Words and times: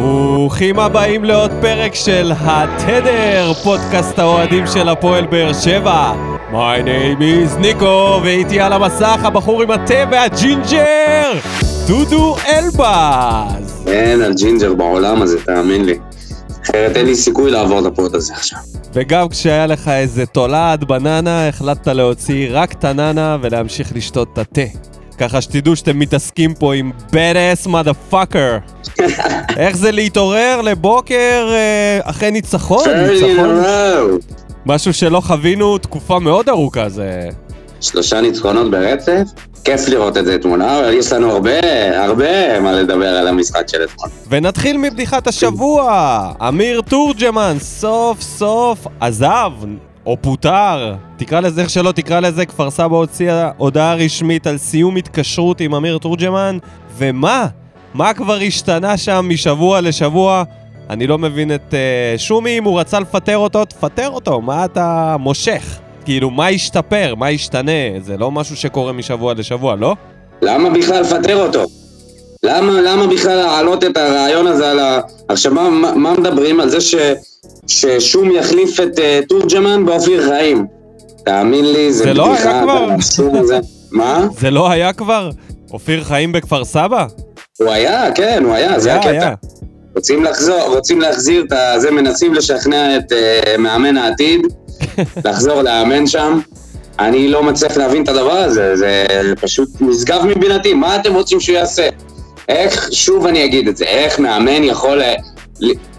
ברוכים 0.00 0.78
הבאים 0.78 1.24
לעוד 1.24 1.50
פרק 1.60 1.94
של 1.94 2.32
התדר, 2.40 3.52
פודקאסט 3.64 4.18
האוהדים 4.18 4.66
של 4.66 4.88
הפועל 4.88 5.26
באר 5.26 5.52
שבע. 5.52 6.12
My 6.52 6.84
name 6.84 7.20
is 7.20 7.58
ניקו, 7.58 8.20
ואיתי 8.24 8.60
על 8.60 8.72
המסך 8.72 9.20
הבחור 9.22 9.62
עם 9.62 9.70
התה 9.70 9.94
והג'ינג'ר, 10.10 11.32
דודו 11.86 12.36
אלבז. 12.52 13.84
אין 13.86 14.22
על 14.22 14.34
ג'ינג'ר 14.34 14.74
בעולם 14.74 15.22
הזה, 15.22 15.44
תאמין 15.44 15.84
לי. 15.84 15.98
אחרת 16.64 16.96
אין 16.96 17.06
לי 17.06 17.14
סיכוי 17.14 17.50
לעבור 17.50 17.80
את 17.80 17.84
הפורט 17.86 18.14
הזה 18.14 18.32
עכשיו. 18.32 18.58
וגם 18.92 19.28
כשהיה 19.28 19.66
לך 19.66 19.88
איזה 19.88 20.26
תולעת 20.26 20.84
בננה, 20.84 21.48
החלטת 21.48 21.88
להוציא 21.88 22.48
רק 22.50 22.72
את 22.72 22.84
הננה 22.84 23.36
ולהמשיך 23.40 23.92
לשתות 23.94 24.28
את 24.32 24.38
התה. 24.38 24.78
ככה 25.20 25.40
שתדעו 25.40 25.76
שאתם 25.76 25.98
מתעסקים 25.98 26.54
פה 26.54 26.74
עם 26.74 26.92
bad 27.10 27.14
ass 27.64 27.66
motherfucker. 27.66 28.80
איך 29.62 29.76
זה 29.76 29.92
להתעורר 29.92 30.60
לבוקר 30.60 31.48
אה, 31.50 32.00
אחרי 32.02 32.30
ניצחון? 32.30 32.84
ניצחון? 32.88 33.62
משהו 34.66 34.92
שלא 34.92 35.20
חווינו 35.20 35.78
תקופה 35.78 36.18
מאוד 36.18 36.48
ארוכה, 36.48 36.88
זה... 36.88 37.28
שלושה 37.80 38.20
ניצחונות 38.20 38.70
ברצף? 38.70 39.22
כיף 39.64 39.88
לראות 39.88 40.16
את 40.16 40.24
זה 40.24 40.38
תמונה, 40.38 40.78
אבל 40.78 40.92
יש 40.92 41.12
לנו 41.12 41.30
הרבה, 41.30 41.60
הרבה 42.04 42.60
מה 42.60 42.72
לדבר 42.72 43.08
על 43.08 43.28
המשחק 43.28 43.68
של 43.68 43.84
אתמול. 43.84 44.08
ונתחיל 44.28 44.76
מבדיחת 44.76 45.26
השבוע! 45.26 46.32
אמיר 46.48 46.80
תורג'מן 46.80 47.56
סוף 47.60 48.20
סוף 48.20 48.86
עזב, 49.00 49.52
או 50.06 50.16
פוטר, 50.20 50.94
תקרא 51.16 51.40
לזה 51.40 51.60
איך 51.60 51.70
שלא 51.70 51.92
תקרא 51.92 52.20
לזה, 52.20 52.46
כפר 52.46 52.70
סבא 52.70 52.96
הוציאה 52.96 53.50
הודעה 53.56 53.94
רשמית 53.94 54.46
על 54.46 54.58
סיום 54.58 54.96
התקשרות 54.96 55.60
עם 55.60 55.74
אמיר 55.74 55.98
תורג'מן, 55.98 56.58
ומה? 56.96 57.46
מה 57.94 58.14
כבר 58.14 58.38
השתנה 58.46 58.96
שם 58.96 59.26
משבוע 59.28 59.80
לשבוע? 59.80 60.42
אני 60.90 61.06
לא 61.06 61.18
מבין 61.18 61.54
את 61.54 61.74
uh, 61.74 62.18
שומי, 62.18 62.58
אם 62.58 62.64
הוא 62.64 62.80
רצה 62.80 63.00
לפטר 63.00 63.36
אותו, 63.36 63.64
תפטר 63.64 64.08
אותו, 64.08 64.40
מה 64.40 64.64
אתה 64.64 65.16
מושך? 65.20 65.78
כאילו, 66.04 66.30
מה 66.30 66.48
השתפר? 66.48 67.14
מה 67.14 67.28
השתנה? 67.28 68.00
זה 68.00 68.16
לא 68.16 68.30
משהו 68.30 68.56
שקורה 68.56 68.92
משבוע 68.92 69.34
לשבוע, 69.34 69.76
לא? 69.76 69.96
למה 70.42 70.70
בכלל 70.70 71.00
לפטר 71.00 71.42
אותו? 71.42 71.64
למה, 72.42 72.80
למה 72.80 73.06
בכלל 73.06 73.36
להעלות 73.36 73.84
את 73.84 73.96
הרעיון 73.96 74.46
הזה 74.46 74.70
על 74.70 74.78
ה... 74.78 75.00
עכשיו, 75.28 75.54
מה, 75.54 75.70
מה 75.94 76.12
מדברים? 76.12 76.60
על 76.60 76.68
זה 76.68 76.80
ש, 76.80 76.94
ששום 77.66 78.30
יחליף 78.30 78.80
את 78.80 78.98
uh, 78.98 79.26
תורג'מן 79.28 79.86
באופיר 79.86 80.28
חיים. 80.28 80.66
תאמין 81.24 81.72
לי, 81.72 81.92
זה, 81.92 82.04
זה 82.04 82.14
לא 82.14 82.34
היה 82.34 82.62
כבר? 82.62 82.88
מה? 83.90 84.26
זה 84.40 84.50
לא 84.50 84.70
היה 84.70 84.92
כבר? 84.92 85.30
אופיר 85.70 86.04
חיים 86.04 86.32
בכפר 86.32 86.64
סבא? 86.64 87.06
הוא 87.58 87.70
היה, 87.70 88.12
כן, 88.14 88.44
הוא 88.44 88.54
היה, 88.54 88.80
זה 88.80 88.94
הקטע. 88.94 89.10
היה. 89.10 89.34
רוצים 89.94 90.24
לחזור, 90.24 90.60
רוצים 90.66 91.00
להחזיר 91.00 91.44
את. 91.44 91.52
זה, 91.80 91.90
מנסים 91.90 92.34
לשכנע 92.34 92.96
את 92.96 93.12
uh, 93.12 93.56
מאמן 93.58 93.96
העתיד, 93.96 94.40
לחזור 95.26 95.62
לאמן 95.62 96.06
שם. 96.06 96.40
אני 96.98 97.28
לא 97.28 97.42
מצליח 97.42 97.76
להבין 97.76 98.02
את 98.02 98.08
הדבר 98.08 98.32
הזה, 98.36 98.76
זה 98.76 99.06
פשוט 99.40 99.68
נשגב 99.80 100.20
מבינתי, 100.24 100.74
מה 100.74 100.96
אתם 100.96 101.14
רוצים 101.14 101.40
שהוא 101.40 101.56
יעשה? 101.56 101.88
איך, 102.48 102.88
שוב 102.92 103.26
אני 103.26 103.44
אגיד 103.44 103.68
את 103.68 103.76
זה, 103.76 103.84
איך 103.84 104.18
מאמן 104.18 104.64
יכול 104.64 105.02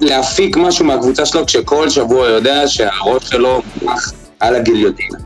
להפיק 0.02 0.58
משהו 0.58 0.86
מהקבוצה 0.86 1.26
שלו 1.26 1.46
כשכל 1.46 1.90
שבוע 1.90 2.28
יודע 2.28 2.68
שהראש 2.68 3.30
שלו 3.30 3.62
מונח 3.82 4.14
על 4.40 4.56
הגיליוטינה? 4.56 5.18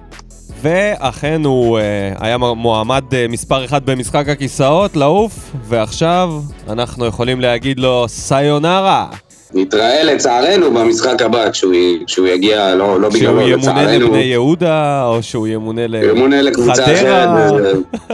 ואכן 0.62 1.42
הוא 1.46 1.80
uh, 1.80 1.82
היה 2.20 2.38
מועמד 2.38 3.04
uh, 3.12 3.32
מספר 3.32 3.66
אחד 3.66 3.86
במשחק 3.86 4.30
הכיסאות 4.30 4.96
לעוף, 4.96 5.52
ועכשיו 5.68 6.34
אנחנו 6.70 7.06
יכולים 7.06 7.42
להגיד 7.42 7.80
לו 7.80 8.06
סיונרה. 8.08 9.08
נתראה 9.54 10.04
לצערנו 10.04 10.72
במשחק 10.72 11.22
הבא, 11.22 11.52
כשהוא, 11.52 11.74
כשהוא 12.08 12.28
יגיע, 12.28 12.76
לא, 12.76 13.00
לא 13.02 13.10
בגללו, 13.10 13.40
לצערנו. 13.40 13.62
שהוא 13.62 13.78
ימונה 13.78 13.98
לבני 13.98 14.24
יהודה, 14.24 15.06
או 15.08 15.24
שהוא 15.24 15.48
ימונה 15.48 15.88
לחדרה. 15.88 16.12
ימונה 16.12 16.42
לקבוצה 16.42 16.84
אחרת, 16.94 17.30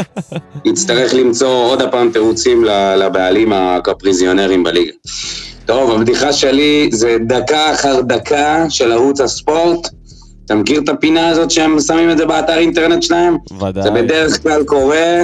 יצטרך 0.66 1.14
למצוא 1.14 1.66
עוד 1.66 1.82
הפעם 1.82 2.12
תירוצים 2.12 2.64
לבעלים 2.98 3.54
הקפריזיונרים 3.54 4.64
בליגה. 4.64 4.92
טוב, 5.72 5.92
הבדיחה 5.92 6.34
שלי 6.34 6.90
זה 6.92 7.18
דקה 7.28 7.72
אחר 7.72 8.02
דקה 8.02 8.66
של 8.70 8.92
ערוץ 8.92 9.22
הספורט. 9.22 9.88
אתה 10.46 10.56
מכיר 10.56 10.82
את 10.84 10.90
הפינה 10.90 11.30
הזאת 11.30 11.52
שהם 11.52 11.80
שמים 11.80 12.12
את 12.12 12.18
זה 12.18 12.26
באתר 12.26 12.58
אינטרנט 12.58 13.04
שלהם? 13.04 13.38
ודאי. 13.62 13.84
זה 13.84 13.92
בדרך 13.92 14.44
כלל 14.44 14.64
קורה 14.64 15.24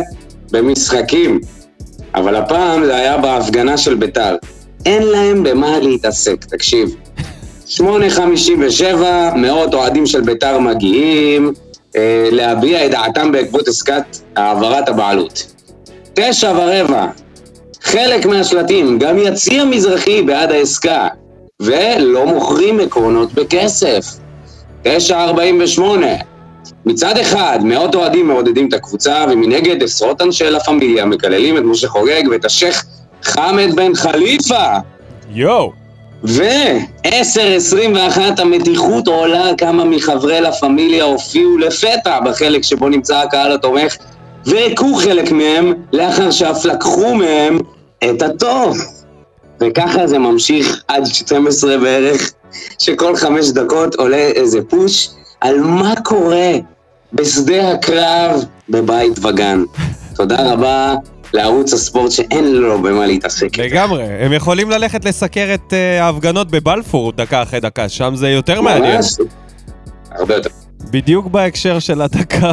במשחקים, 0.52 1.40
אבל 2.16 2.36
הפעם 2.36 2.86
זה 2.86 2.96
היה 2.96 3.18
בהפגנה 3.18 3.78
של 3.78 3.96
ביתר. 3.96 4.36
אין 4.86 5.04
להם 5.04 5.44
במה 5.44 5.80
להתעסק, 5.80 6.46
תקשיב. 6.46 6.96
8.57, 7.68 7.82
מאות 9.36 9.74
אוהדים 9.74 10.06
של 10.06 10.22
ביתר 10.22 10.60
מגיעים 10.60 11.54
אה, 11.96 12.30
להביע 12.32 12.86
את 12.86 12.92
דעתם 12.92 13.32
בעקבות 13.32 13.68
עסקת 13.68 14.18
העברת 14.36 14.90
הבעלות. 14.90 15.54
תשע 16.14 16.54
ורבע, 16.58 17.08
חלק 17.82 18.26
מהשלטים, 18.26 19.00
גם 19.00 19.18
יציע 19.18 19.66
מזרחי 19.66 20.22
בעד 20.22 20.52
העסקה, 20.52 21.08
ולא 21.62 22.26
מוכרים 22.26 22.80
עקרונות 22.80 23.34
בכסף. 23.34 24.06
9.48 24.84 25.82
מצד 26.86 27.18
אחד, 27.18 27.60
מאות 27.64 27.96
אוהדים 27.96 28.28
מעודדים 28.28 28.68
את 28.68 28.74
הקבוצה, 28.74 29.26
ומנגד 29.32 29.84
עשרות 29.84 30.22
אנשי 30.22 30.50
לה 30.50 30.60
פמיליה 30.60 31.06
מקללים 31.06 31.58
את 31.58 31.64
משה 31.64 31.88
חוגג 31.88 32.24
ואת 32.32 32.46
השייח' 32.46 32.84
חמד 33.24 33.76
בן 33.76 33.96
חליפה. 33.96 34.78
יואו. 35.30 35.72
ו-10-21 36.24 38.20
המתיחות 38.38 39.08
עולה 39.08 39.52
כמה 39.58 39.86
מחברי 39.86 40.42
לה 40.42 40.52
פמיליה 40.52 41.04
הופיעו 41.04 41.58
לפתע 41.58 42.20
בחלק 42.20 42.64
שבו 42.64 42.90
נמצא 42.90 43.18
הקהל 43.18 43.52
התומך, 43.52 43.96
והכו 44.48 44.96
חלק 44.96 45.32
מהם 45.32 45.74
לאחר 45.94 46.32
שאף 46.32 46.66
לקחו 46.66 47.16
מהם 47.16 47.58
את 48.04 48.22
הטוב. 48.22 48.78
וככה 49.62 50.08
זה 50.08 50.20
ממשיך 50.20 50.84
עד 50.88 51.06
12 51.06 51.78
בערך, 51.78 52.32
שכל 52.80 53.16
חמש 53.16 53.50
דקות 53.50 53.96
עולה 53.96 54.18
איזה 54.18 54.60
פוש 54.70 55.10
על 55.42 55.60
מה 55.60 55.94
קורה 56.04 56.52
בשדה 57.14 57.72
הקרב 57.72 58.44
בבית 58.70 59.26
וגן. 59.26 59.64
תודה 60.16 60.54
רבה 60.54 60.96
לערוץ 61.34 61.74
הספורט 61.74 62.12
שאין 62.12 62.52
לו 62.56 62.82
במה 62.82 63.06
להתעסק. 63.06 63.58
לגמרי, 63.58 64.04
הם 64.04 64.34
יכולים 64.34 64.70
ללכת 64.70 65.06
לסקר 65.06 65.54
את 65.54 65.74
uh, 65.74 66.02
ההפגנות 66.02 66.52
בבלפור 66.52 67.12
דקה 67.12 67.44
אחרי 67.44 67.60
דקה, 67.60 67.90
שם 67.90 68.16
זה 68.16 68.30
יותר 68.30 68.62
מעניין. 68.62 68.96
ממש, 68.96 69.14
הרבה 70.12 70.36
יותר. 70.36 70.50
בדיוק 70.92 71.28
בהקשר 71.28 71.80
של 71.80 72.02
הדקה, 72.02 72.52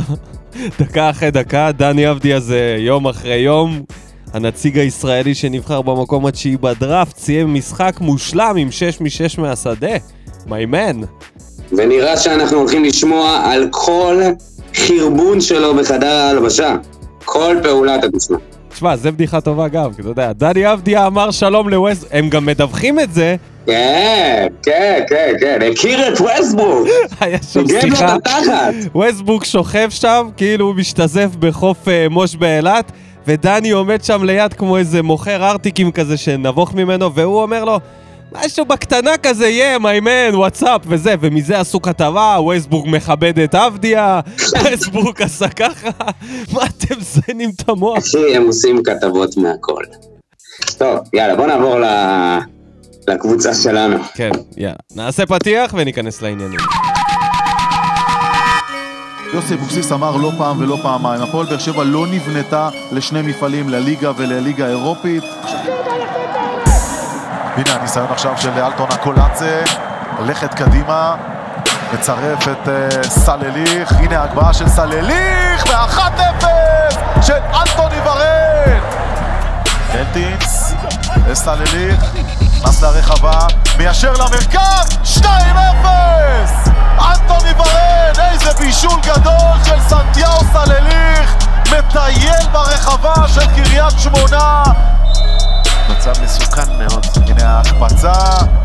דקה 0.78 1.10
אחרי 1.10 1.30
דקה, 1.30 1.70
דני 1.72 2.10
אבדיה 2.10 2.40
זה 2.40 2.76
יום 2.78 3.08
אחרי 3.08 3.36
יום. 3.36 3.82
הנציג 4.32 4.78
הישראלי 4.78 5.34
שנבחר 5.34 5.82
במקום 5.82 6.26
התשיעי 6.26 6.56
בדראפט 6.56 7.18
סיים 7.18 7.54
משחק 7.54 7.96
מושלם 8.00 8.54
עם 8.58 8.70
6 8.70 9.00
מ-6 9.00 9.40
מהשדה. 9.40 9.96
My 10.46 10.72
man. 10.72 11.24
ונראה 11.72 12.16
שאנחנו 12.16 12.58
הולכים 12.58 12.84
לשמוע 12.84 13.42
על 13.44 13.68
כל 13.70 14.22
חרבון 14.74 15.40
שלו 15.40 15.74
בחדר 15.74 16.06
ההלבשה. 16.06 16.76
כל 17.24 17.56
פעולה 17.62 17.96
אתה 17.96 18.06
תשמע. 18.16 18.36
תשמע, 18.74 18.96
זה 18.96 19.12
בדיחה 19.12 19.40
טובה 19.40 19.68
גם, 19.68 19.94
כי 19.94 20.00
אתה 20.00 20.08
יודע, 20.08 20.32
דני 20.32 20.72
אבדיה 20.72 21.06
אמר 21.06 21.30
שלום 21.30 21.68
לווסט, 21.68 22.06
הם 22.12 22.28
גם 22.28 22.46
מדווחים 22.46 23.00
את 23.00 23.12
זה. 23.12 23.36
כן, 23.66 24.46
כן, 24.62 25.02
כן, 25.08 25.32
כן, 25.40 25.58
הכיר 25.72 26.08
את 26.08 26.20
ווסטבורג. 26.20 26.88
היה 27.20 27.38
שם 27.52 27.68
שיחה. 27.68 28.16
ווסטבורג 28.94 29.44
שוכב 29.44 29.90
שם, 29.90 30.28
כאילו 30.36 30.66
הוא 30.66 30.74
משתזף 30.74 31.28
בחוף 31.38 31.88
אה, 31.88 32.06
מוש 32.10 32.36
באילת, 32.36 32.92
ודני 33.26 33.70
עומד 33.70 34.04
שם 34.04 34.24
ליד 34.24 34.52
כמו 34.52 34.76
איזה 34.76 35.02
מוכר 35.02 35.50
ארטיקים 35.50 35.92
כזה 35.92 36.16
שנבוך 36.16 36.74
ממנו, 36.74 37.14
והוא 37.14 37.42
אומר 37.42 37.64
לו, 37.64 37.80
משהו 38.34 38.64
בקטנה 38.64 39.16
כזה, 39.22 39.48
יהיה, 39.48 39.78
מיימן, 39.78 40.34
וואטסאפ 40.34 40.80
וזה, 40.86 41.14
ומזה 41.20 41.60
עשו 41.60 41.82
כתבה, 41.82 42.40
וייסבורג 42.46 42.88
מכבד 42.88 43.38
את 43.38 43.54
עבדיה, 43.54 44.20
וייסבורג 44.64 45.22
עשה 45.22 45.48
ככה, 45.48 45.90
מה 46.52 46.60
אתם 46.66 46.94
זיינים 47.00 47.50
את 47.56 47.68
המוח? 47.68 47.98
אחי, 47.98 48.36
הם 48.36 48.46
עושים 48.46 48.82
כתבות 48.82 49.36
מהכל. 49.36 49.82
טוב, 50.78 50.98
יאללה, 51.12 51.36
בוא 51.36 51.46
נעבור 51.46 51.76
לקבוצה 53.08 53.54
שלנו. 53.54 53.96
כן, 54.14 54.30
יאללה. 54.56 54.76
נעשה 54.94 55.26
פתיח 55.26 55.74
וניכנס 55.76 56.22
לעניינים. 56.22 56.60
יוסי 59.34 59.54
אבוקסיס 59.54 59.92
אמר 59.92 60.16
לא 60.16 60.30
פעם 60.38 60.60
ולא 60.60 60.76
פעמיים, 60.82 61.22
הפועל 61.22 61.46
באר 61.46 61.58
שבע 61.58 61.84
לא 61.84 62.06
נבנתה 62.06 62.68
לשני 62.92 63.22
מפעלים, 63.22 63.68
לליגה 63.68 64.12
ולליגה 64.16 64.66
האירופית. 64.66 65.24
הנה 67.56 67.74
הניסיון 67.74 68.06
עכשיו 68.10 68.34
של 68.38 68.50
אלטון 68.58 68.86
הקולאצה, 68.90 69.62
ללכת 70.20 70.54
קדימה, 70.54 71.14
מצרף 71.92 72.48
את 72.48 72.68
uh, 72.68 73.08
סלליך, 73.08 73.92
הנה 73.92 74.20
ההגבהה 74.20 74.54
של 74.54 74.68
סלליך, 74.68 75.64
ו-1-0 75.66 76.44
של 77.22 77.38
אלטון 77.54 77.92
יברן! 77.92 78.80
קלטינס, 79.92 80.74
וסלליך, 81.26 82.00
נכנס 82.40 82.82
לרחבה, 82.82 83.46
מיישר 83.78 84.12
למרכז, 84.12 85.18
2-0! 85.22 85.26
אנטוני 86.98 87.52
ורן, 87.56 88.30
איזה 88.32 88.50
בישול 88.58 89.00
גדול 89.00 89.64
של 89.64 89.80
סנטיאו 89.88 90.40
סלליך, 90.52 91.34
מטייל 91.72 92.48
ברחבה 92.52 93.28
של 93.28 93.46
קריית 93.54 93.98
שמונה. 93.98 94.62
מצב 95.88 96.12
מסוכן 96.24 96.78
מאוד. 96.78 97.06
הנה 97.26 97.50
ההקפצה, 97.50 98.12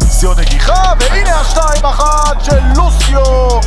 סיון 0.01 0.39
נגיחה, 0.39 0.93
והנה 0.99 1.39
השתיים 1.39 1.85
אחת 1.85 2.43
של 2.43 2.59
לוסיו. 2.75 3.59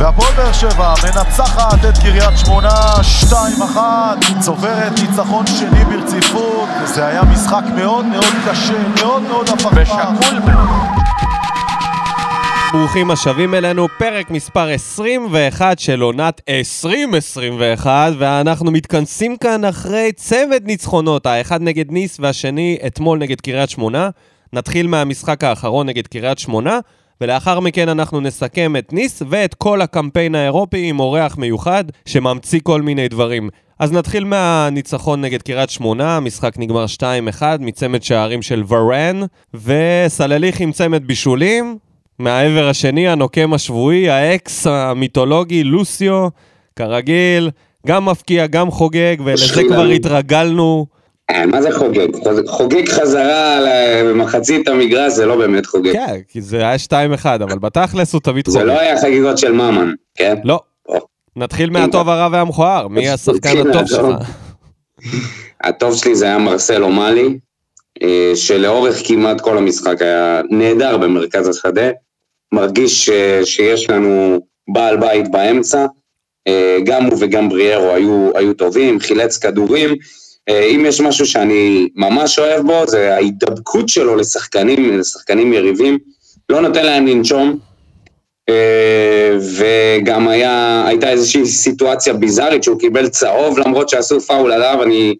והפועל 0.00 0.32
באר 0.36 0.52
שבע 0.52 0.94
מנצחת 1.04 1.84
את 1.88 1.98
קריית 1.98 2.38
שמונה 2.38 2.92
2-1, 3.30 3.76
צוברת 4.40 4.92
ניצחון 5.00 5.46
שני 5.46 5.84
ברציפות, 5.84 6.68
זה 6.84 7.06
היה 7.06 7.22
משחק 7.22 7.62
מאוד 7.74 8.04
מאוד 8.04 8.34
קשה, 8.50 8.88
מאוד 9.00 9.22
מאוד 9.22 9.48
הפכפך. 9.48 9.70
ושקול 9.74 10.38
מאוד. 10.38 10.99
ברוכים 12.72 13.10
השבים 13.10 13.54
אלינו, 13.54 13.86
פרק 13.98 14.30
מספר 14.30 14.68
21 14.68 15.78
של 15.78 16.00
עונת 16.00 16.40
2021, 16.48 18.12
ואנחנו 18.18 18.70
מתכנסים 18.70 19.36
כאן 19.36 19.64
אחרי 19.64 20.12
צוות 20.12 20.62
ניצחונות, 20.64 21.26
האחד 21.26 21.62
נגד 21.62 21.92
ניס 21.92 22.20
והשני 22.20 22.78
אתמול 22.86 23.18
נגד 23.18 23.40
קריית 23.40 23.70
שמונה. 23.70 24.10
נתחיל 24.52 24.86
מהמשחק 24.86 25.44
האחרון 25.44 25.86
נגד 25.86 26.06
קריית 26.06 26.38
שמונה, 26.38 26.78
ולאחר 27.20 27.60
מכן 27.60 27.88
אנחנו 27.88 28.20
נסכם 28.20 28.76
את 28.76 28.92
ניס 28.92 29.22
ואת 29.28 29.54
כל 29.54 29.82
הקמפיין 29.82 30.34
האירופי 30.34 30.88
עם 30.88 31.00
אורח 31.00 31.36
מיוחד 31.36 31.84
שממציא 32.06 32.60
כל 32.62 32.82
מיני 32.82 33.08
דברים. 33.08 33.48
אז 33.78 33.92
נתחיל 33.92 34.24
מהניצחון 34.24 35.20
נגד 35.20 35.42
קריית 35.42 35.70
שמונה, 35.70 36.16
המשחק 36.16 36.52
נגמר 36.58 36.84
2-1 37.40 37.42
מצמד 37.60 38.02
שערים 38.02 38.42
של 38.42 38.62
ורן, 38.68 39.20
וסלליך 39.54 40.60
עם 40.60 40.72
צמד 40.72 41.06
בישולים, 41.06 41.78
מהעבר 42.20 42.68
השני, 42.68 43.08
הנוקם 43.08 43.52
השבועי, 43.52 44.10
האקס 44.10 44.66
המיתולוגי, 44.66 45.64
לוסיו, 45.64 46.28
כרגיל, 46.76 47.50
גם 47.86 48.04
מפקיע, 48.04 48.46
גם 48.46 48.70
חוגג, 48.70 49.16
ולזה. 49.24 49.62
כבר 49.68 49.84
התרגלנו. 49.84 50.86
אה, 51.30 51.46
מה 51.46 51.62
זה 51.62 51.72
חוגג? 51.72 52.08
חוגג 52.46 52.88
חזרה 52.88 53.58
במחצית 54.04 54.68
המגרש, 54.68 55.12
זה 55.12 55.26
לא 55.26 55.36
באמת 55.36 55.66
חוגג. 55.66 55.92
כן, 55.92 56.16
כי 56.28 56.40
זה 56.40 56.56
היה 56.56 56.76
2-1, 57.22 57.24
אבל 57.24 57.58
בתכלס 57.58 58.12
הוא 58.12 58.20
תמיד 58.20 58.48
זה 58.48 58.58
חוגג. 58.58 58.66
לא 58.66 58.80
היה 58.80 59.00
חגיגות 59.00 59.38
של 59.38 59.52
ממן, 59.52 59.92
כן? 60.14 60.36
לא. 60.44 60.60
נתחיל 61.36 61.70
מהטוב, 61.70 62.08
הרע 62.08 62.28
והמכוער. 62.32 62.88
מי 62.88 63.08
השחקן 63.08 63.68
הטוב. 63.68 63.86
שלך? 63.86 64.30
הטוב 65.64 65.96
שלי 65.96 66.14
זה 66.14 66.24
היה 66.24 66.38
מרסלו 66.38 66.90
מאלי, 66.90 67.38
אה, 68.02 68.32
שלאורך 68.34 69.02
כמעט 69.04 69.40
כל 69.40 69.58
המשחק 69.58 70.02
היה 70.02 70.40
נהדר 70.50 70.96
במרכז 70.96 71.48
השדה. 71.48 71.90
מרגיש 72.52 73.04
ש- 73.04 73.44
שיש 73.44 73.90
לנו 73.90 74.40
בעל 74.68 74.96
בית 74.96 75.30
באמצע. 75.30 75.86
אה, 76.48 76.78
גם 76.84 77.04
הוא 77.04 77.18
וגם 77.20 77.48
בריארו 77.48 77.90
היו, 77.90 78.30
היו 78.34 78.54
טובים, 78.54 79.00
חילץ 79.00 79.38
כדורים. 79.38 79.94
אה, 80.48 80.64
אם 80.64 80.84
יש 80.86 81.00
משהו 81.00 81.26
שאני 81.26 81.88
ממש 81.96 82.38
אוהב 82.38 82.66
בו, 82.66 82.86
זה 82.86 83.14
ההידבקות 83.14 83.88
שלו 83.88 84.16
לשחקנים, 84.16 84.98
לשחקנים 84.98 85.52
יריבים. 85.52 85.98
לא 86.48 86.60
נותן 86.60 86.86
להם 86.86 87.06
לנשום. 87.06 87.58
אה, 88.48 89.36
וגם 89.56 90.28
היה, 90.28 90.84
הייתה 90.86 91.10
איזושהי 91.10 91.46
סיטואציה 91.46 92.14
ביזארית 92.14 92.62
שהוא 92.62 92.78
קיבל 92.78 93.08
צהוב 93.08 93.58
למרות 93.58 93.88
שעשו 93.88 94.20
פאול 94.20 94.52
עליו, 94.52 94.82
אני 94.82 95.14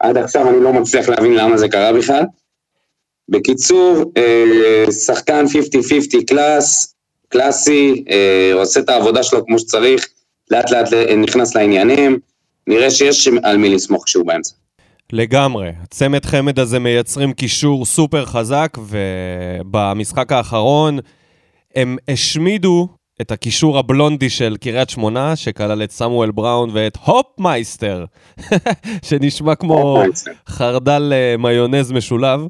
עד 0.00 0.16
עכשיו 0.16 0.48
אני 0.48 0.60
לא 0.60 0.72
מצליח 0.72 1.08
להבין 1.08 1.34
למה 1.34 1.56
זה 1.56 1.68
קרה 1.68 1.92
בכלל. 1.92 2.22
בקיצור, 3.28 4.12
אה, 4.16 4.92
שחקן 4.92 5.44
50-50 5.46 6.24
קלאס, 6.26 6.94
קלאסי, 7.28 8.04
אה, 8.10 8.50
עושה 8.54 8.80
את 8.80 8.88
העבודה 8.88 9.22
שלו 9.22 9.46
כמו 9.46 9.58
שצריך, 9.58 10.08
לאט 10.50 10.70
לאט 10.70 10.92
נכנס 11.16 11.54
לעניינים, 11.54 12.18
נראה 12.66 12.90
שיש 12.90 13.28
על 13.42 13.56
מי 13.56 13.74
לסמוך 13.74 14.04
כשהוא 14.04 14.26
באמצע. 14.26 14.54
לגמרי. 15.12 15.70
צמד 15.90 16.24
חמד 16.24 16.58
הזה 16.58 16.78
מייצרים 16.78 17.32
קישור 17.32 17.84
סופר 17.84 18.24
חזק, 18.24 18.78
ובמשחק 18.88 20.32
האחרון 20.32 20.98
הם 21.74 21.96
השמידו 22.08 22.88
את 23.20 23.32
הקישור 23.32 23.78
הבלונדי 23.78 24.30
של 24.30 24.56
קריית 24.60 24.90
שמונה, 24.90 25.36
שכלל 25.36 25.82
את 25.82 25.90
סמואל 25.90 26.30
בראון 26.30 26.70
ואת 26.72 26.98
הופמייסטר, 27.04 28.04
שנשמע 29.06 29.54
כמו. 29.54 30.02
חרדל 30.48 31.12
אה, 31.12 31.36
מיונז 31.36 31.92
משולב. 31.92 32.40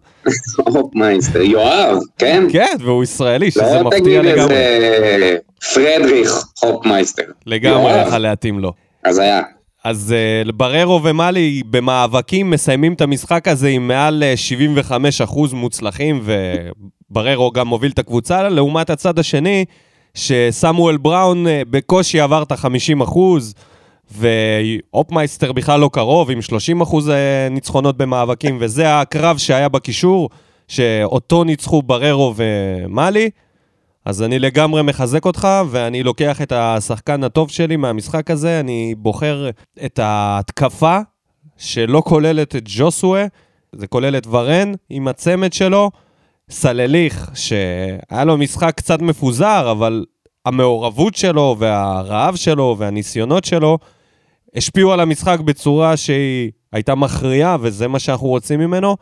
הופמייסטר, 0.56 1.42
יואב, 1.42 1.98
כן? 2.18 2.44
כן, 2.52 2.76
והוא 2.80 3.04
ישראלי, 3.04 3.50
שזה 3.50 3.74
לא 3.74 3.84
מפתיע 3.84 4.20
תגיד 4.20 4.32
לגמרי. 4.32 4.54
איזה 4.54 5.36
פרדריך 5.74 6.44
הופמייסטר. 6.60 7.22
לגמרי. 7.46 8.02
יכל 8.02 8.18
להתאים 8.18 8.58
לו. 8.58 8.72
אז 9.04 9.18
היה. 9.18 9.42
אז 9.84 10.14
אה, 10.48 10.52
בררו 10.52 11.00
ומאלי 11.04 11.62
במאבקים 11.70 12.50
מסיימים 12.50 12.92
את 12.92 13.00
המשחק 13.00 13.48
הזה 13.48 13.68
עם 13.68 13.88
מעל 13.88 14.22
uh, 14.82 14.90
75% 15.30 15.54
מוצלחים, 15.54 16.22
ובררו 17.10 17.50
גם 17.50 17.66
מוביל 17.68 17.90
את 17.90 17.98
הקבוצה, 17.98 18.48
לעומת 18.48 18.90
הצד 18.90 19.18
השני, 19.18 19.64
שסמואל 20.16 20.96
בראון 20.96 21.46
uh, 21.46 21.50
בקושי 21.70 22.20
עבר 22.20 22.42
את 22.42 22.52
ה-50%, 22.52 23.18
והופמייסטר 24.10 25.52
בכלל 25.52 25.80
לא 25.80 25.90
קרוב, 25.92 26.30
עם 26.30 26.38
30% 26.82 26.92
uh, 26.92 27.10
ניצחונות 27.50 27.96
במאבקים, 27.96 28.58
וזה 28.60 29.00
הקרב 29.00 29.38
שהיה 29.38 29.68
בקישור, 29.68 30.30
שאותו 30.68 31.44
ניצחו 31.44 31.82
בררו 31.82 32.34
ומאלי. 32.36 33.30
אז 34.04 34.22
אני 34.22 34.38
לגמרי 34.38 34.82
מחזק 34.82 35.24
אותך, 35.24 35.48
ואני 35.70 36.02
לוקח 36.02 36.42
את 36.42 36.52
השחקן 36.52 37.24
הטוב 37.24 37.50
שלי 37.50 37.76
מהמשחק 37.76 38.30
הזה, 38.30 38.60
אני 38.60 38.94
בוחר 38.98 39.50
את 39.84 39.98
ההתקפה 39.98 40.98
שלא 41.56 42.02
כוללת 42.06 42.56
את 42.56 42.62
ג'וסווה, 42.64 43.26
זה 43.72 43.86
כולל 43.86 44.16
את 44.16 44.26
ורן 44.26 44.72
עם 44.90 45.08
הצמד 45.08 45.52
שלו, 45.52 45.90
סלליך, 46.50 47.31
שהיה 47.34 48.25
לו 48.25 48.37
משחק 48.37 48.72
קצת 48.76 49.02
מפוזר, 49.02 49.70
אבל 49.70 50.04
המעורבות 50.44 51.14
שלו 51.14 51.56
והרעב 51.58 52.37
שלו 52.37 52.76
והניסיונות 52.78 53.44
שלו 53.44 53.78
השפיעו 54.56 54.93
על 54.93 55.00
המשחק 55.00 55.40
בצורה 55.40 55.96
שהיא 55.96 56.50
הייתה 56.72 56.94
מכריעה, 56.94 57.56
וזה 57.60 57.88
מה 57.88 57.98
שאנחנו 57.98 58.26
רוצים 58.26 58.60
ממנו. 58.60 58.96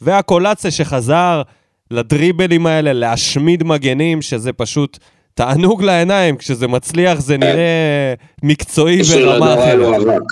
והקולציה 0.00 0.70
שחזר 0.70 1.42
לדריבלים 1.90 2.66
האלה, 2.66 2.92
להשמיד 2.92 3.64
מגנים, 3.64 4.22
שזה 4.22 4.52
פשוט 4.52 4.98
תענוג 5.34 5.82
לעיניים, 5.82 6.36
כשזה 6.36 6.68
מצליח 6.68 7.20
זה 7.20 7.36
נראה 7.36 8.14
מקצועי 8.42 9.02
ברמה 9.02 9.54
אחרת. 9.54 10.22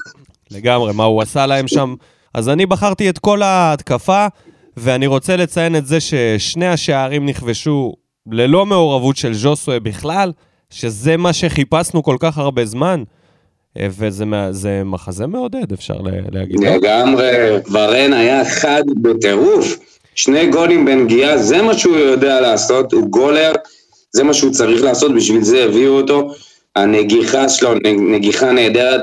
לגמרי, 0.50 0.92
מה 0.92 1.04
הוא 1.04 1.22
עשה 1.22 1.46
להם 1.46 1.68
שם. 1.68 1.94
אז 2.34 2.48
אני 2.48 2.66
בחרתי 2.66 3.10
את 3.10 3.18
כל 3.18 3.42
ההתקפה, 3.42 4.26
ואני 4.76 5.06
רוצה 5.06 5.36
לציין 5.36 5.76
את 5.76 5.86
זה 5.86 5.98
ששני 6.00 6.66
השערים 6.66 7.26
נכבשו 7.26 7.94
ללא 8.30 8.66
מעורבות 8.66 9.16
של 9.16 9.34
ז'וסווה 9.34 9.80
בכלל, 9.80 10.32
שזה 10.70 11.16
מה 11.16 11.32
שחיפשנו 11.32 12.02
כל 12.02 12.16
כך 12.20 12.38
הרבה 12.38 12.64
זמן, 12.64 13.02
אה, 13.78 13.86
וזה 13.98 14.24
מחזה 14.84 15.26
מעודד, 15.26 15.72
אפשר 15.72 15.94
להגיד. 16.32 16.60
לגמרי, 16.60 17.30
ורן 17.72 18.12
היה 18.12 18.44
חד 18.44 18.82
בטירוף. 19.02 19.78
שני 20.14 20.46
גולים 20.46 20.84
בנגיעה, 20.84 21.38
זה 21.38 21.62
מה 21.62 21.78
שהוא 21.78 21.96
יודע 21.96 22.40
לעשות, 22.40 22.92
הוא 22.92 23.08
גולר, 23.10 23.52
זה 24.12 24.22
מה 24.22 24.34
שהוא 24.34 24.52
צריך 24.52 24.82
לעשות, 24.82 25.14
בשביל 25.14 25.42
זה 25.42 25.64
הביאו 25.64 25.92
אותו. 25.92 26.30
הנגיחה 26.76 27.48
שלו, 27.48 27.74
נגיחה 27.84 28.52
נהדרת. 28.52 29.00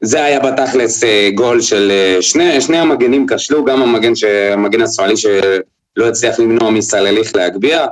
זה 0.00 0.24
היה 0.24 0.40
בתכלס 0.40 1.04
אה, 1.04 1.30
גול 1.34 1.60
של 1.60 1.90
אה, 1.90 2.22
שני, 2.22 2.60
שני 2.60 2.78
המגנים 2.78 3.26
כשלו, 3.26 3.64
גם 3.64 3.82
המגן, 3.82 4.14
ש, 4.14 4.24
המגן 4.24 4.82
השמאלי 4.82 5.16
שלא 5.16 6.08
הצליח 6.08 6.38
למנוע 6.38 6.70
מסלליך 6.70 7.36
להגביה, 7.36 7.86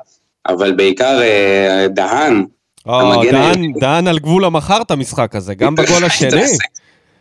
אבל 0.48 0.72
בעיקר 0.72 1.22
אה, 1.22 1.86
דהן, 1.88 2.44
או, 2.86 3.22
דהן, 3.30 3.34
היחיד. 3.34 3.76
דהן 3.80 4.06
על 4.08 4.18
גבול 4.18 4.44
המחר 4.44 4.82
את 4.82 4.90
המשחק 4.90 5.36
הזה, 5.36 5.54
גם 5.54 5.74
בגול 5.74 6.04
השני. 6.04 6.28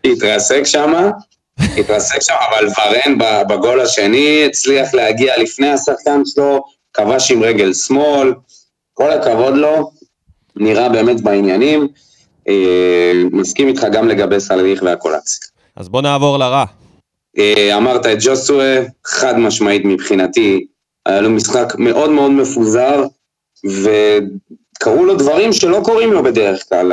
התרסק- 0.05 0.63
שם, 0.63 0.93
התרסק 1.77 2.21
שם, 2.21 2.33
אבל 2.49 2.67
ורן 2.67 3.17
בגול 3.49 3.81
השני 3.81 4.45
הצליח 4.45 4.93
להגיע 4.93 5.37
לפני 5.37 5.69
השחקן 5.69 6.21
שלו, 6.25 6.63
כבש 6.93 7.31
עם 7.31 7.43
רגל 7.43 7.73
שמאל, 7.73 8.33
כל 8.93 9.11
הכבוד 9.11 9.53
לו, 9.57 9.91
נראה 10.55 10.89
באמת 10.89 11.21
בעניינים. 11.21 11.87
אה, 12.49 13.11
מסכים 13.31 13.67
איתך 13.67 13.87
גם 13.91 14.07
לגבי 14.07 14.39
סלריך 14.39 14.83
והקולציה. 14.83 15.47
אז 15.75 15.89
בוא 15.89 16.01
נעבור 16.01 16.37
לרע. 16.37 16.65
אה, 17.37 17.77
אמרת 17.77 18.05
את 18.05 18.17
ג'וסווה, 18.19 18.79
חד 19.05 19.37
משמעית 19.37 19.85
מבחינתי, 19.85 20.65
היה 21.05 21.21
לו 21.21 21.29
משחק 21.29 21.73
מאוד 21.77 22.09
מאוד 22.09 22.31
מפוזר, 22.31 23.05
וקרו 23.65 25.05
לו 25.05 25.15
דברים 25.15 25.53
שלא 25.53 25.81
קורים 25.83 26.13
לו 26.13 26.23
בדרך 26.23 26.69
כלל, 26.69 26.91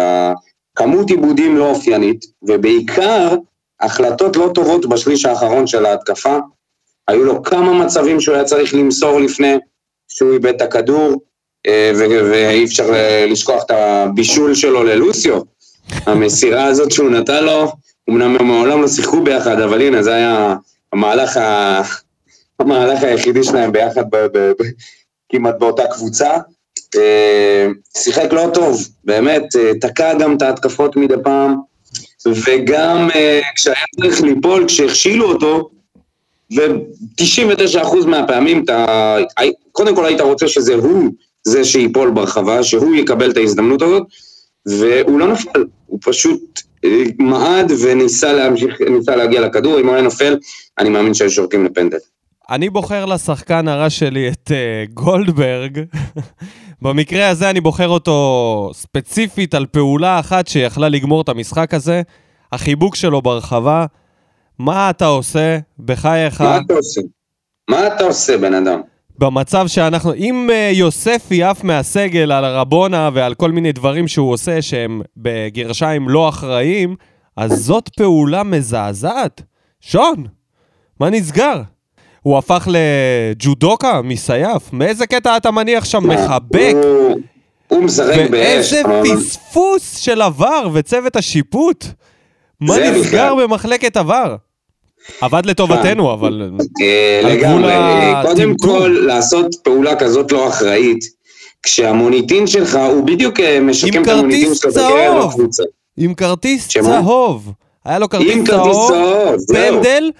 כמות 0.77 1.11
עיבודים 1.11 1.57
לא 1.57 1.71
אופיינית, 1.71 2.25
ובעיקר 2.43 3.37
החלטות 3.81 4.37
לא 4.37 4.51
טובות 4.55 4.87
בשליש 4.87 5.25
האחרון 5.25 5.67
של 5.67 5.87
ההתקפה. 5.87 6.39
היו 7.09 7.25
לו 7.25 7.43
כמה 7.43 7.73
מצבים 7.73 8.21
שהוא 8.21 8.35
היה 8.35 8.45
צריך 8.45 8.75
למסור 8.75 9.21
לפני 9.21 9.55
שהוא 10.09 10.33
איבד 10.33 10.55
את 10.55 10.63
הכדור, 10.63 11.23
ואי 11.67 12.65
אפשר 12.65 12.95
אה, 12.95 13.27
לשכוח 13.27 13.63
את 13.63 13.71
הבישול 13.71 14.55
שלו 14.55 14.85
ללוסיו. 14.85 15.41
המסירה 16.07 16.65
הזאת 16.65 16.93
שהוא 16.93 17.11
נתן 17.11 17.45
לו, 17.45 17.73
אמנם 18.11 18.37
הם 18.37 18.47
מעולם 18.47 18.83
לא 18.83 18.89
שיחקו 18.89 19.23
ביחד, 19.23 19.61
אבל 19.61 19.83
הנה, 19.83 20.03
זה 20.03 20.15
היה 20.15 20.57
המהלך, 20.93 21.37
ה... 21.37 21.83
המהלך 22.59 23.03
היחידי 23.03 23.45
שלהם 23.45 23.73
ביחד 23.73 24.05
ב... 24.11 24.17
ב... 24.17 24.39
ב... 24.39 24.65
כמעט 25.29 25.55
באותה 25.59 25.83
קבוצה. 25.87 26.31
אה, 26.97 27.67
שיחק 27.97 28.33
לא 28.33 28.51
טוב, 28.55 28.89
באמת, 29.05 29.57
אה, 29.57 29.73
תקע 29.81 30.15
גם 30.15 30.37
את 30.37 30.43
ההתקפות 30.43 30.97
מדי 30.97 31.15
פעם, 31.23 31.57
וגם 32.27 33.09
אה, 33.15 33.41
כשהיה 33.55 33.77
צריך 34.01 34.21
ליפול, 34.23 34.65
כשהכשילו 34.67 35.33
אותו, 35.33 35.71
ו-99% 36.57 38.07
מהפעמים 38.07 38.65
אתה, 38.65 39.17
קודם 39.73 39.97
כל 39.97 40.07
היית 40.07 40.21
רוצה 40.21 40.49
שזה 40.49 40.75
הוא 40.75 41.11
זה 41.51 41.65
שיפול 41.65 42.11
ברחבה, 42.11 42.63
שהוא 42.63 42.95
יקבל 42.95 43.31
את 43.31 43.37
ההזדמנות 43.37 43.83
הזאת, 43.83 44.03
והוא 44.67 45.21
לא 45.21 45.33
נפל, 45.33 45.65
הוא 45.87 45.99
פשוט 46.03 46.61
אה, 46.85 47.03
מעד 47.19 47.73
וניסה 47.83 48.33
להמשיך, 48.33 48.81
ניסה 48.91 49.17
להגיע 49.17 49.41
לכדור, 49.41 49.81
אם 49.81 49.87
הוא 49.87 49.95
היה 49.95 50.03
נופל, 50.03 50.37
אני 50.79 50.89
מאמין 50.89 51.15
שהיו 51.15 51.31
שורקים 51.31 51.65
לפנדל. 51.65 51.99
אני 52.51 52.71
בוחר 52.71 53.05
לשחקן 53.05 53.69
הרע 53.69 53.91
שלי 53.91 54.29
את 54.29 54.51
uh, 54.51 54.93
גולדברג. 54.95 55.81
במקרה 56.83 57.29
הזה 57.29 57.51
אני 57.51 57.61
בוחר 57.61 57.89
אותו 57.89 58.71
ספציפית 58.75 59.55
על 59.55 59.67
פעולה 59.67 60.21
אחת 60.21 60.49
שיכלה 60.49 60.89
לגמור 60.89 61.23
את 61.23 61.29
המשחק 61.29 61.75
הזה. 61.75 62.03
החיבוק 62.53 62.97
שלו 62.97 63.23
ברחבה. 63.23 63.87
מה 64.59 64.91
אתה 64.91 65.07
עושה? 65.07 65.59
בחייך. 65.79 66.41
מה 66.41 66.59
אתה 66.67 66.75
עושה? 66.75 67.01
מה 67.71 67.87
אתה 67.87 68.05
עושה, 68.05 68.39
בן 68.39 68.55
אדם? 68.55 68.81
במצב 69.21 69.67
שאנחנו, 69.67 70.15
אם 70.15 70.49
uh, 70.51 70.75
יוספי 70.75 71.43
עף 71.43 71.65
מהסגל 71.65 72.33
על 72.33 72.45
הרבונה 72.45 73.11
ועל 73.15 73.35
כל 73.35 73.51
מיני 73.53 73.73
דברים 73.73 74.09
שהוא 74.09 74.33
עושה 74.33 74.63
שהם 74.63 75.03
בגרשיים 75.17 76.09
לא 76.09 76.29
אחראיים, 76.29 76.97
אז 77.37 77.65
זאת 77.65 77.89
פעולה 77.89 78.43
מזעזעת. 78.43 79.43
שון, 79.81 80.27
מה 81.01 81.11
נסגר? 81.11 81.63
הוא 82.23 82.39
הפך 82.39 82.69
לג'ודוקה 82.71 84.03
מסייף? 84.03 84.73
מאיזה 84.73 85.07
קטע 85.07 85.37
אתה 85.37 85.51
מניח 85.51 85.85
שם 85.85 86.09
מחבק? 86.09 86.75
הוא, 87.69 87.83
משחק 87.85 88.31
באש. 88.31 88.73
ואיזה 88.73 88.83
פספוס 89.05 89.97
של 89.97 90.23
עבר 90.23 90.69
וצוות 90.73 91.17
השיפוט. 91.17 91.85
מה 92.61 92.75
נסגר. 92.79 93.35
במחלקת 93.35 93.97
עבר? 93.97 94.37
עבד 95.21 95.47
לטובתנו, 95.47 96.13
אבל... 96.13 96.51
אה, 96.83 97.21
לגמרי. 97.25 97.73
אה, 97.73 98.23
קודם. 98.27 98.57
כל, 98.57 99.05
לעשות 99.07 99.55
פעולה 99.63 99.97
כזאת 99.97 100.33
לא 100.33 100.49
אחראית, 100.49 101.05
כשהמוניטין 101.63 102.47
שלך, 102.47 102.79
הוא 102.93 103.07
בדיוק 103.07 103.41
אה, 103.41 103.61
משקם 103.61 104.03
את 104.03 104.09
המוניטין 104.09 104.55
שלו 104.55 104.71
בקרב. 104.71 105.25
החוצה. 105.25 105.63
עם 105.97 106.15
כרטיס? 106.15 106.69
צהוב. 106.69 107.53
היה 107.85 107.99
לו 107.99 108.09
כרטיס 108.09 108.47
צהוב. 108.47 108.91
פנדל, 109.49 110.11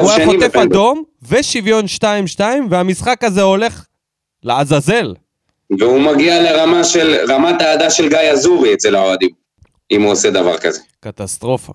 הוא 0.00 0.10
היה 0.10 0.26
חוטף. 0.26 0.56
אדום, 0.56 1.02
ושוויון 1.28 1.84
2-2, 2.38 2.40
והמשחק 2.70 3.24
הזה 3.24 3.42
הולך 3.42 3.84
לעזאזל. 4.44 5.14
והוא 5.78 6.00
מגיע 6.00 6.42
לרמה 6.42 6.84
של, 6.84 7.16
רמת 7.28 7.62
האהדה 7.62 7.90
של 7.90 8.08
גיא 8.08 8.18
אזורי 8.18 8.74
אצל 8.74 8.94
האוהדים, 8.94 9.30
אם 9.90 10.02
הוא 10.02 10.12
עושה 10.12 10.30
דבר 10.30 10.58
כזה. 10.58 10.80
קטסטרופה. 11.00 11.72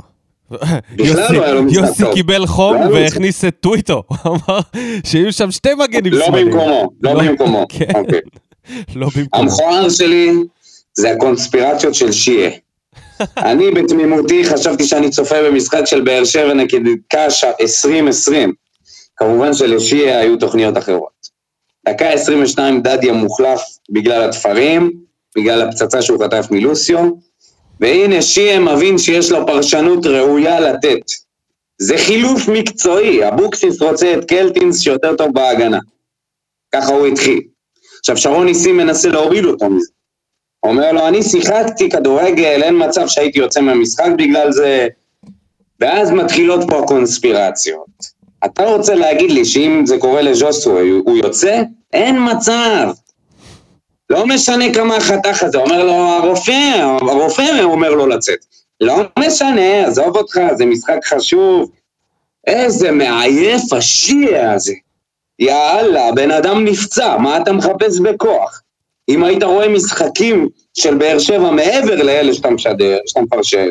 לא 0.98 1.64
יוסי. 1.72 2.04
קיבל 2.14 2.46
חום 2.46 2.76
לא 2.76 2.86
לו 2.86 2.94
והכניס 2.94 3.46
את 3.46 3.56
טוויטו. 3.60 4.04
אמר 4.28 4.60
שיהיו 5.06 5.34
שם 5.34 5.52
שתי 5.52 5.70
מגנים 5.74 6.14
לא 6.14 6.26
שמאליים. 6.26 6.48
במקומו, 6.48 6.90
לא 7.02 7.14
במקומו. 7.14 7.66
כן, 7.78 7.86
אוקיי. 7.96 8.20
לא 8.96 9.08
במקומו. 9.16 9.44
המכוער 9.44 9.90
שלי 9.90 10.32
זה 10.94 11.12
הקונספירציות 11.12 11.96
של 11.96 12.12
שיה. 12.12 12.50
אני 13.38 13.72
בתמימותי 13.72 14.44
חשבתי 14.44 14.84
שאני 14.84 15.10
צופה 15.10 15.44
במשחק 15.44 15.82
של 15.86 16.02
באר 16.02 16.24
שבע 16.24 16.54
נגד 16.54 16.80
קאש 17.08 17.44
2020. 17.62 18.54
כמובן 19.16 19.54
שלשיה 19.54 20.20
היו 20.20 20.38
תוכניות 20.38 20.78
אחרות. 20.78 21.22
דקה 21.90 22.10
22 22.10 22.82
דדיה 22.82 23.14
מוחלף 23.14 23.62
בגלל 23.90 24.30
התפרים, 24.30 24.92
בגלל 25.38 25.62
הפצצה 25.62 26.02
שהוא 26.02 26.24
חטף 26.24 26.48
מלוסיו, 26.52 27.10
והנה 27.82 28.22
שיה 28.22 28.60
מבין 28.60 28.98
שיש 28.98 29.32
לו 29.32 29.48
פרשנות 29.48 30.06
ראויה 30.06 30.60
לתת. 30.60 31.12
זה 31.78 31.98
חילוף 31.98 32.48
מקצועי, 32.48 33.28
אבוקסיס 33.28 33.82
רוצה 33.82 34.14
את 34.14 34.26
קלטינס 34.26 34.80
שיותר 34.80 35.16
טוב 35.16 35.34
בהגנה. 35.34 35.80
ככה 36.72 36.94
הוא 36.94 37.08
התחיל. 37.08 37.42
עכשיו, 38.00 38.18
שרון 38.18 38.46
ניסים 38.46 38.78
מנסה 38.78 39.10
להוריד 39.10 39.46
אותו 39.46 39.70
מזה. 39.70 39.92
אומר 40.64 40.92
לו, 40.92 41.08
אני 41.08 41.24
שיחקתי 41.24 41.90
כדורגל, 41.90 42.62
אין 42.64 42.88
מצב 42.88 43.08
שהייתי 43.08 43.40
יוצא 43.40 43.62
מהמשחק 43.62 44.10
בגלל 44.18 44.52
זה. 44.52 44.88
ואז 45.80 46.12
מתחילות 46.12 46.60
פה 46.70 46.80
הקונספירציות. 46.84 48.22
אתה 48.46 48.66
רוצה 48.66 48.96
להגיד 48.96 49.32
לי 49.32 49.46
שאם 49.46 49.82
זה 49.86 49.98
קורה 49.98 50.22
לז'וסו, 50.22 50.80
הוא 50.80 51.18
יוצא? 51.18 51.62
אין 51.94 52.18
מצב. 52.32 52.90
לא 54.12 54.28
משנה 54.28 54.74
כמה 54.74 54.96
החתך 54.96 55.44
הזה, 55.44 55.58
אומר 55.58 55.84
לו 55.84 55.94
הרופא, 55.94 56.88
הרופא 57.02 57.64
אומר 57.64 57.90
לו 57.90 58.08
לצאת. 58.08 58.46
לא 58.82 58.96
משנה, 59.20 59.88
עזוב 59.88 60.18
אותך, 60.18 60.40
זה 60.58 60.66
משחק 60.66 61.00
חשוב. 61.06 61.72
איזה 62.48 62.92
מעייף 62.92 63.74
השיעה 63.74 64.54
הזה. 64.54 64.74
יאללה, 65.40 66.08
הבן 66.08 66.32
אדם 66.32 66.66
נפצע, 66.66 67.18
מה 67.18 67.38
אתה 67.38 67.54
מחפש 67.54 68.00
בכוח? 68.00 68.62
אם 69.10 69.24
היית 69.24 69.44
רואה 69.44 69.70
משחקים 69.70 70.50
של 70.74 70.98
באר 70.98 71.20
שבע 71.20 71.52
מעבר 71.52 72.04
לאלה 72.04 72.34
שאתה 72.34 72.50
משדר, 72.50 72.98
שאתה 73.06 73.22
מפרשן, 73.22 73.70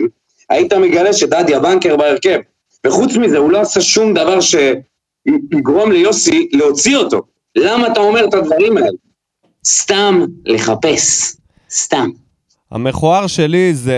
היית 0.50 0.72
מגלה 0.72 1.12
שדדיה 1.12 1.60
בנקר 1.60 1.96
בהרכב. 1.96 2.38
וחוץ 2.86 3.16
מזה, 3.16 3.38
הוא 3.38 3.50
לא 3.50 3.60
עשה 3.60 3.80
שום 3.80 4.14
דבר 4.14 4.38
שיגרום 4.40 5.92
ליוסי 5.92 6.48
להוציא 6.52 6.96
אותו. 6.96 7.22
למה 7.56 7.92
אתה 7.92 8.00
אומר 8.00 8.24
את 8.24 8.34
הדברים 8.34 8.76
האלה? 8.76 9.09
סתם 9.64 10.20
לחפש. 10.44 11.36
סתם. 11.70 12.10
המכוער 12.70 13.26
שלי 13.26 13.74
זה 13.74 13.96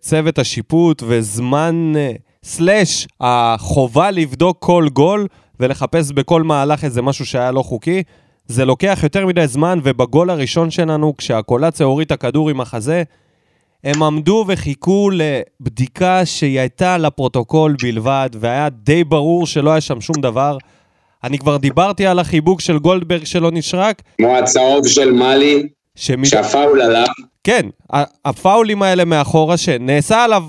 צוות 0.00 0.38
השיפוט 0.38 1.02
וזמן 1.06 1.92
אה, 1.96 2.12
סלאש 2.44 3.06
החובה 3.20 4.10
לבדוק 4.10 4.56
כל 4.60 4.88
גול 4.92 5.26
ולחפש 5.60 6.12
בכל 6.12 6.42
מהלך 6.42 6.84
איזה 6.84 7.02
משהו 7.02 7.26
שהיה 7.26 7.50
לא 7.50 7.62
חוקי. 7.62 8.02
זה 8.46 8.64
לוקח 8.64 9.00
יותר 9.02 9.26
מדי 9.26 9.46
זמן, 9.46 9.78
ובגול 9.82 10.30
הראשון 10.30 10.70
שלנו, 10.70 11.16
כשהקולציה 11.16 11.86
הוריד 11.86 12.06
את 12.06 12.12
הכדור 12.12 12.50
עם 12.50 12.60
החזה, 12.60 13.02
הם 13.84 14.02
עמדו 14.02 14.44
וחיכו 14.48 15.10
לבדיקה 15.12 16.26
שהיא 16.26 16.60
הייתה 16.60 16.98
לפרוטוקול 16.98 17.76
בלבד, 17.82 18.30
והיה 18.40 18.68
די 18.68 19.04
ברור 19.04 19.46
שלא 19.46 19.70
היה 19.70 19.80
שם 19.80 20.00
שום 20.00 20.16
דבר. 20.20 20.58
אני 21.24 21.38
כבר 21.38 21.56
דיברתי 21.56 22.06
על 22.06 22.18
החיבוק 22.18 22.60
של 22.60 22.78
גולדברג 22.78 23.24
שלא 23.24 23.50
נשרק, 23.50 24.02
כמו 24.18 24.36
הצהוב 24.36 24.86
של 24.88 25.12
מאלי, 25.12 25.68
שמד... 25.94 26.24
שהפאול 26.24 26.80
עליו, 26.80 27.06
כן, 27.44 27.66
הפאולים 28.24 28.82
האלה 28.82 29.04
מאחורה, 29.04 29.56
שנעשה 29.56 30.24
עליו 30.24 30.42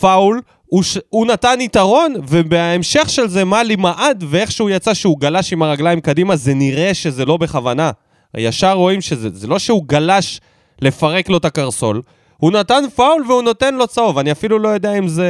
פאול, 0.00 0.40
הוא, 0.66 0.82
ש... 0.82 0.98
הוא 1.08 1.26
נתן 1.26 1.60
יתרון, 1.60 2.14
ובהמשך 2.28 3.08
של 3.08 3.28
זה 3.28 3.44
מאלי 3.44 3.76
מעד, 3.76 4.24
ואיך 4.28 4.52
שהוא 4.52 4.70
יצא 4.70 4.94
שהוא 4.94 5.20
גלש 5.20 5.52
עם 5.52 5.62
הרגליים 5.62 6.00
קדימה, 6.00 6.36
זה 6.36 6.54
נראה 6.54 6.94
שזה 6.94 7.24
לא 7.24 7.36
בכוונה. 7.36 7.90
ישר 8.36 8.72
רואים 8.72 9.00
שזה 9.00 9.28
זה 9.32 9.46
לא 9.46 9.58
שהוא 9.58 9.84
גלש 9.86 10.40
לפרק 10.82 11.28
לו 11.28 11.36
את 11.36 11.44
הקרסול, 11.44 12.02
הוא 12.36 12.52
נתן 12.52 12.84
פאול 12.94 13.24
והוא 13.28 13.42
נותן 13.42 13.74
לו 13.74 13.86
צהוב. 13.86 14.18
אני 14.18 14.32
אפילו 14.32 14.58
לא 14.58 14.68
יודע 14.68 14.92
אם 14.92 15.08
זה 15.08 15.28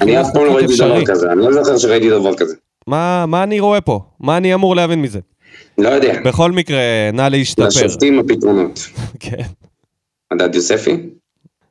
אני 0.00 0.20
אף 0.20 0.26
פעם 0.34 0.44
לא 0.44 0.54
ראיתי 0.54 0.76
דבר. 0.76 1.04
כזה, 1.06 1.32
אני 1.32 1.40
לא 1.40 1.52
זוכר 1.52 1.78
שראיתי 1.78 2.10
דבר 2.10 2.34
כזה. 2.34 2.54
מה, 2.86 3.26
מה 3.26 3.42
אני 3.42 3.60
רואה 3.60 3.80
פה? 3.80 4.00
מה 4.20 4.36
אני 4.36 4.54
אמור 4.54 4.76
להבין 4.76 5.02
מזה? 5.02 5.20
לא 5.78 5.88
יודע. 5.88 6.20
בכל 6.24 6.52
מקרה, 6.52 6.80
נא 7.12 7.28
להשתפר. 7.30 7.66
לשופטים 7.66 8.18
הפתרונות. 8.18 8.80
כן. 9.20 9.42
מדד 10.32 10.54
יוספי? 10.54 10.96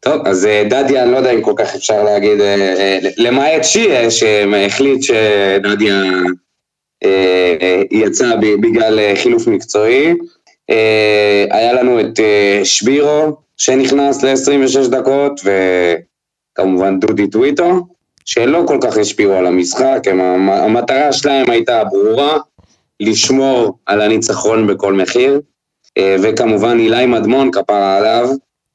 טוב, 0.01 0.27
אז 0.27 0.45
אה, 0.45 0.63
דדיה, 0.69 1.03
אני 1.03 1.11
לא 1.11 1.17
יודע 1.17 1.31
אם 1.31 1.41
כל 1.41 1.53
כך 1.55 1.75
אפשר 1.75 2.03
להגיד, 2.03 2.41
אה, 2.41 2.75
אה, 2.79 2.99
למעט 3.17 3.63
שיה, 3.63 4.11
שהחליט 4.11 5.03
שדדיה 5.03 6.03
יצא 7.91 8.35
בגלל 8.35 9.15
חילוף 9.15 9.47
מקצועי. 9.47 10.13
היה 11.51 11.73
לנו 11.73 11.99
את 11.99 12.19
שבירו, 12.63 13.37
שנכנס 13.57 14.23
ל-26 14.23 14.89
דקות, 14.89 15.41
וכמובן 16.53 16.99
דודי 16.99 17.27
טוויטו, 17.27 17.85
שלא 18.33 18.63
כל 18.67 18.77
כך 18.81 18.97
השפיעו 18.97 19.33
על 19.33 19.45
המשחק, 19.45 19.99
הם, 20.05 20.21
המ- 20.21 20.49
המטרה 20.49 21.13
שלהם 21.13 21.49
הייתה 21.49 21.83
ברורה, 21.83 22.37
לשמור 22.99 23.79
על 23.85 24.01
הניצחון 24.01 24.67
בכל 24.67 24.93
מחיר. 24.93 25.41
אה, 25.97 26.15
וכמובן 26.23 26.79
אילי 26.79 27.05
מדמון, 27.05 27.51
כפרה 27.51 27.97
עליו, 27.97 28.29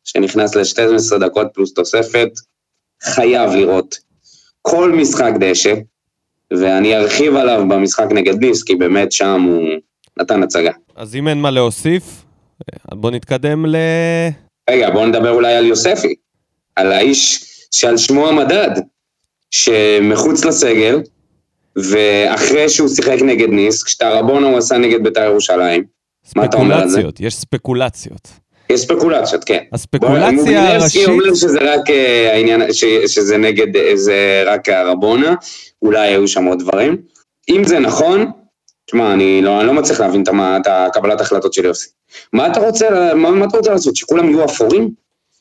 שנכנס 0.04 0.54
ל-12 0.54 1.18
דקות 1.18 1.46
פלוס 1.54 1.74
תוספת, 1.74 2.28
חייב 3.02 3.50
לראות 3.50 3.98
כל 4.62 4.92
משחק 4.92 5.32
דשא, 5.40 5.74
ואני 6.50 6.96
ארחיב 6.96 7.36
עליו 7.36 7.64
במשחק 7.68 8.06
נגד 8.10 8.40
ניס, 8.44 8.62
כי 8.62 8.74
באמת 8.74 9.12
שם 9.12 9.42
הוא 9.42 9.68
נתן 10.20 10.42
הצגה. 10.42 10.72
אז 10.96 11.16
אם 11.16 11.28
אין 11.28 11.38
מה 11.40 11.50
להוסיף, 11.50 12.24
בוא 12.94 13.10
נתקדם 13.10 13.66
ל... 13.66 13.76
רגע, 14.70 14.90
בואו 14.90 15.06
נדבר 15.06 15.30
אולי 15.30 15.54
על 15.54 15.66
יוספי, 15.66 16.14
על 16.76 16.92
האיש 16.92 17.44
שעל 17.70 17.96
שמו 17.96 18.28
המדד, 18.28 18.70
שמחוץ 19.50 20.44
לסגל, 20.44 21.00
ואחרי 21.76 22.68
שהוא 22.68 22.88
שיחק 22.88 23.16
נגד 23.22 23.48
ניס, 23.48 23.82
כשאת 23.82 24.02
הרבונה 24.02 24.46
הוא 24.46 24.58
עשה 24.58 24.78
נגד 24.78 25.02
בית"ר 25.02 25.24
ירושלים, 25.24 25.84
מה 26.36 26.44
אתה 26.44 26.56
אומר 26.56 26.74
על 26.74 26.88
זה? 26.88 26.94
ספקולציות, 26.96 27.20
יש 27.20 27.34
ספקולציות. 27.36 28.28
יש 28.70 28.80
ספקולציות, 28.80 29.44
כן. 29.44 29.62
הספקולציה 29.72 30.74
הראשית, 30.74 31.08
אומר 31.08 31.34
שזה 31.34 31.58
רק 31.74 31.90
אה, 31.90 32.32
העניין, 32.34 32.72
ש, 32.72 32.84
שזה 33.06 33.36
נגד, 33.36 33.76
אה, 33.76 33.96
זה 33.96 34.42
רק 34.46 34.68
הרבונה, 34.68 35.34
אולי 35.82 36.08
היו 36.08 36.28
שם 36.28 36.44
עוד 36.44 36.58
דברים. 36.58 36.96
אם 37.48 37.64
זה 37.64 37.78
נכון, 37.78 38.30
תשמע, 38.86 39.12
אני 39.12 39.42
לא, 39.42 39.58
אני 39.58 39.66
לא 39.66 39.74
מצליח 39.74 40.00
להבין 40.00 40.22
את, 40.22 40.28
את 40.28 40.66
הקבלת 40.66 41.20
החלטות 41.20 41.52
של 41.52 41.64
יוסי. 41.64 41.88
מה 42.32 42.46
אתה 42.46 42.60
רוצה, 42.60 43.14
מה, 43.14 43.30
מה 43.30 43.44
אתה 43.44 43.56
רוצה 43.56 43.70
לעשות? 43.70 43.96
שכולם 43.96 44.30
יהיו 44.30 44.44
אפורים? 44.44 44.90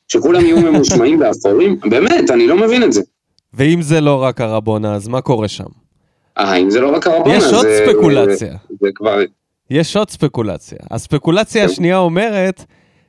שכולם 0.07 0.45
יהיו 0.45 0.59
ממושמעים 0.59 1.19
באפורים? 1.19 1.79
באמת, 1.89 2.31
אני 2.31 2.47
לא 2.47 2.57
מבין 2.57 2.83
את 2.83 2.93
זה. 2.93 3.01
ואם 3.55 3.81
זה 3.81 4.01
לא 4.01 4.23
רק 4.23 4.41
הרבונה, 4.41 4.93
אז 4.95 5.07
מה 5.07 5.21
קורה 5.21 5.47
שם? 5.47 5.63
אה, 6.37 6.55
אם 6.55 6.69
זה 6.69 6.79
לא 6.81 6.95
רק 6.95 7.07
הרבונה, 7.07 7.35
יש 7.35 7.43
עוד 7.43 7.65
זה- 7.65 7.85
ספקולציה. 7.87 8.51
זה, 8.69 8.75
זה 8.81 8.87
כבר... 8.95 9.19
יש 9.69 9.95
עוד 9.97 10.09
ספקולציה. 10.09 10.77
הספקולציה 10.91 11.63
טוב. 11.63 11.71
השנייה 11.71 11.97
אומרת 11.97 12.65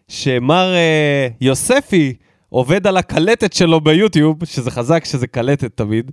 שמר 0.08 0.74
אה, 0.74 1.28
יוספי 1.40 2.14
עובד 2.48 2.86
על 2.86 2.96
הקלטת 2.96 3.52
שלו 3.52 3.80
ביוטיוב, 3.80 4.44
שזה 4.44 4.70
חזק 4.70 5.04
שזה 5.04 5.26
קלטת 5.26 5.76
תמיד, 5.76 6.10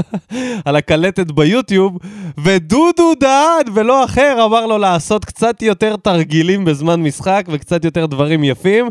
על 0.64 0.76
הקלטת 0.76 1.30
ביוטיוב, 1.32 1.98
ודודו 2.44 3.14
דהן 3.20 3.64
ולא 3.74 4.04
אחר 4.04 4.42
אמר 4.44 4.66
לו 4.66 4.78
לעשות 4.78 5.24
קצת 5.24 5.62
יותר 5.62 5.96
תרגילים 5.96 6.64
בזמן 6.64 7.02
משחק 7.02 7.46
וקצת 7.48 7.84
יותר 7.84 8.06
דברים 8.06 8.44
יפים, 8.44 8.86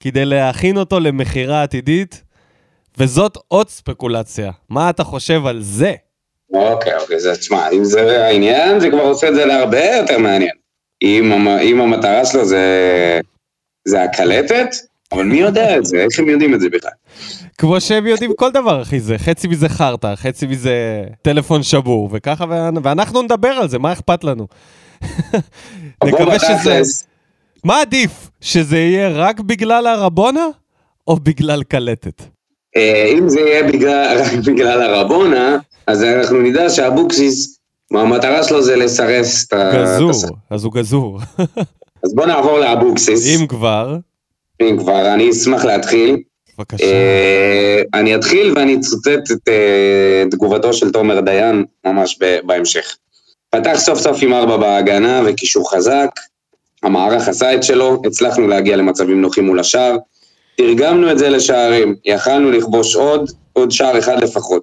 כדי 0.00 0.24
להכין 0.24 0.76
אותו 0.76 1.00
למכירה 1.00 1.62
עתידית, 1.62 2.23
וזאת 2.98 3.38
עוד 3.48 3.68
ספקולציה. 3.68 4.50
מה 4.68 4.90
אתה 4.90 5.04
חושב 5.04 5.46
על 5.46 5.62
זה? 5.62 5.92
אוקיי, 6.52 6.96
אוקיי, 6.96 7.20
זה, 7.20 7.36
תשמע, 7.36 7.68
אם 7.72 7.84
זה 7.84 8.26
העניין, 8.26 8.80
זה 8.80 8.90
כבר 8.90 9.00
עושה 9.00 9.28
את 9.28 9.34
זה 9.34 9.44
להרבה 9.44 9.84
יותר 9.84 10.18
מעניין. 10.18 10.54
אם, 11.02 11.48
אם 11.48 11.80
המטרה 11.80 12.24
שלו 12.24 12.44
זה, 12.44 13.20
זה 13.88 14.02
הקלטת, 14.02 14.66
אבל 15.12 15.22
מי 15.24 15.36
יודע 15.36 15.76
את 15.76 15.84
זה? 15.86 15.96
איך 15.96 16.18
הם 16.18 16.28
יודעים 16.28 16.54
את 16.54 16.60
זה 16.60 16.68
בכלל? 16.68 16.90
כמו 17.58 17.80
שהם 17.80 18.06
יודעים 18.06 18.32
כל 18.36 18.50
דבר, 18.50 18.82
אחי, 18.82 19.00
זה 19.00 19.18
חצי 19.18 19.48
מזה 19.48 19.68
חרטא, 19.68 20.14
חצי 20.14 20.46
מזה 20.46 21.04
טלפון 21.22 21.62
שבור, 21.62 22.08
וככה, 22.12 22.44
ואנ- 22.44 22.80
ואנחנו 22.82 23.22
נדבר 23.22 23.48
על 23.48 23.68
זה, 23.68 23.78
מה 23.78 23.92
אכפת 23.92 24.24
לנו? 24.24 24.46
נקווה 26.04 26.38
שזה... 26.38 26.80
מה 27.64 27.80
עדיף? 27.80 28.30
שזה 28.40 28.78
יהיה 28.78 29.08
רק 29.08 29.40
בגלל 29.40 29.86
הרבונה, 29.86 30.46
או 31.06 31.16
בגלל 31.16 31.62
קלטת? 31.62 32.22
אה, 32.76 33.12
אם 33.18 33.28
זה 33.28 33.40
יהיה 33.40 33.62
בגלל, 33.62 34.16
רק 34.22 34.32
בגלל 34.46 34.82
הרבונה, 34.82 35.58
אז 35.86 36.02
אנחנו 36.02 36.40
נדע 36.40 36.70
שאבוקסיס, 36.70 37.58
המטרה 37.90 38.44
שלו 38.44 38.62
זה 38.62 38.76
לסרס 38.76 39.46
את 39.48 39.52
ה... 39.52 39.72
גזור, 39.74 40.36
אז 40.50 40.64
הוא 40.64 40.72
גזור. 40.72 41.20
אז 42.04 42.14
בוא 42.14 42.26
נעבור 42.26 42.58
לאבוקסיס, 42.58 43.40
אם 43.40 43.46
כבר, 43.46 43.96
אם 44.62 44.76
כבר, 44.78 45.14
אני 45.14 45.30
אשמח 45.30 45.64
להתחיל. 45.64 46.16
בבקשה. 46.58 46.84
אה, 46.84 47.82
אני 47.94 48.14
אתחיל 48.14 48.52
ואני 48.56 48.76
אצטט 48.76 49.30
את 49.32 49.48
אה, 49.48 50.24
תגובתו 50.30 50.72
של 50.72 50.90
תומר 50.90 51.20
דיין 51.20 51.64
ממש 51.86 52.18
בהמשך. 52.44 52.96
פתח 53.50 53.74
סוף 53.76 53.98
סוף 53.98 54.18
עם 54.22 54.34
ארבע 54.34 54.56
בהגנה 54.56 55.22
וקישור 55.26 55.74
חזק, 55.74 56.10
המערך 56.82 57.28
עשה 57.28 57.54
את 57.54 57.62
שלו, 57.62 58.02
הצלחנו 58.06 58.48
להגיע 58.48 58.76
למצבים 58.76 59.20
נוחים 59.20 59.46
מול 59.46 59.60
השער, 59.60 59.96
תרגמנו 60.56 61.10
את 61.10 61.18
זה 61.18 61.28
לשערים, 61.28 61.96
יכלנו 62.04 62.50
לכבוש 62.50 62.96
עוד, 62.96 63.30
עוד 63.52 63.70
שער 63.70 63.98
אחד 63.98 64.22
לפחות. 64.22 64.62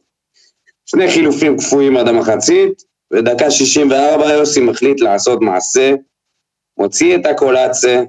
שני 0.85 1.11
חילופים 1.11 1.57
קפואים 1.57 1.97
עד 1.97 2.07
המחצית, 2.07 2.83
ודקה 3.13 3.51
64 3.51 4.33
יוסי 4.33 4.59
מחליט 4.59 5.01
לעשות 5.01 5.41
מעשה, 5.41 5.93
מוציא 6.77 7.15
את 7.15 7.25
הקולאצה, 7.25 8.03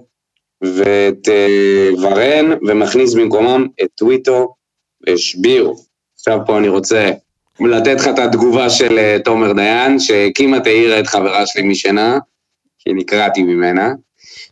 ואת 0.62 1.28
אה, 1.28 1.88
ורן, 2.02 2.52
ומכניס 2.68 3.14
במקומם 3.14 3.66
את 3.82 3.88
טוויטו 3.94 4.54
ושבירו. 5.08 5.76
עכשיו 6.14 6.38
פה 6.46 6.58
אני 6.58 6.68
רוצה 6.68 7.10
לתת 7.60 7.96
לך 8.00 8.08
את 8.08 8.18
התגובה 8.18 8.70
של 8.70 8.98
אה, 8.98 9.16
תומר 9.24 9.52
דיין, 9.52 9.98
שכמעט 9.98 10.66
העירה 10.66 11.00
את 11.00 11.06
חברה 11.06 11.46
שלי 11.46 11.62
משינה, 11.62 12.18
כי 12.78 12.92
נקרעתי 12.92 13.42
ממנה. 13.42 13.92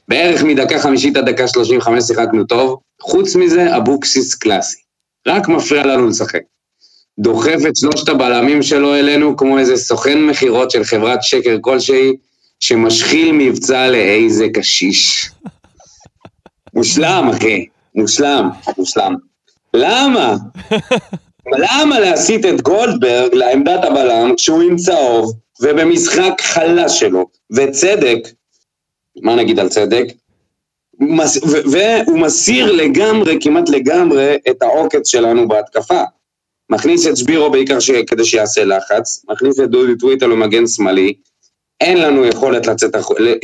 בערך 0.08 0.42
מדקה 0.42 0.78
חמישית 0.78 1.16
עד 1.16 1.28
דקה 1.28 1.48
שלושים 1.48 1.78
וחמש 1.78 2.04
שיחקנו 2.04 2.44
טוב, 2.44 2.80
חוץ 3.02 3.36
מזה 3.36 3.76
אבוקסיס 3.76 4.34
קלאסי. 4.34 4.80
רק 5.28 5.48
מפריע 5.48 5.86
לנו 5.86 6.08
לשחק. 6.08 6.40
דוחף 7.18 7.58
את 7.68 7.76
שלושת 7.76 8.08
הבלמים 8.08 8.62
שלו 8.62 8.94
אלינו 8.94 9.36
כמו 9.36 9.58
איזה 9.58 9.76
סוכן 9.76 10.22
מכירות 10.26 10.70
של 10.70 10.84
חברת 10.84 11.22
שקר 11.22 11.56
כלשהי, 11.60 12.12
שמשחיל 12.60 13.32
מבצע 13.32 13.88
לאיזה 13.88 14.46
קשיש. 14.54 15.30
מושלם, 16.74 17.30
אחי. 17.34 17.66
מושלם, 17.94 18.48
מושלם. 18.78 19.14
למה? 19.74 20.36
למה 21.62 22.00
להסיט 22.00 22.46
את 22.46 22.60
גולדברג 22.60 23.34
לעמדת 23.34 23.84
הבלם 23.84 24.34
כשהוא 24.36 24.62
עם 24.62 24.76
צהוב 24.76 25.32
ובמשחק 25.60 26.40
חלש 26.40 27.00
שלו? 27.00 27.26
וצדק, 27.52 28.18
מה 29.22 29.34
נגיד 29.34 29.58
על 29.58 29.68
צדק? 29.68 30.04
והוא 31.00 32.18
מסיר 32.18 32.72
לגמרי, 32.72 33.38
כמעט 33.40 33.68
לגמרי, 33.68 34.36
את 34.50 34.62
העוקץ 34.62 35.08
שלנו 35.08 35.48
בהתקפה. 35.48 36.02
מכניס 36.70 37.06
את 37.06 37.16
שבירו 37.16 37.50
בעיקר 37.50 37.80
ש... 37.80 37.90
כדי 37.90 38.24
שיעשה 38.24 38.64
לחץ, 38.64 39.24
מכניס 39.30 39.60
את 39.60 39.70
דודי 39.70 39.96
טוויטר 39.98 40.26
למגן 40.26 40.66
שמאלי, 40.66 41.14
אין 41.80 41.98
לנו 41.98 42.26
יכולת 42.26 42.66
לצאת, 42.66 42.90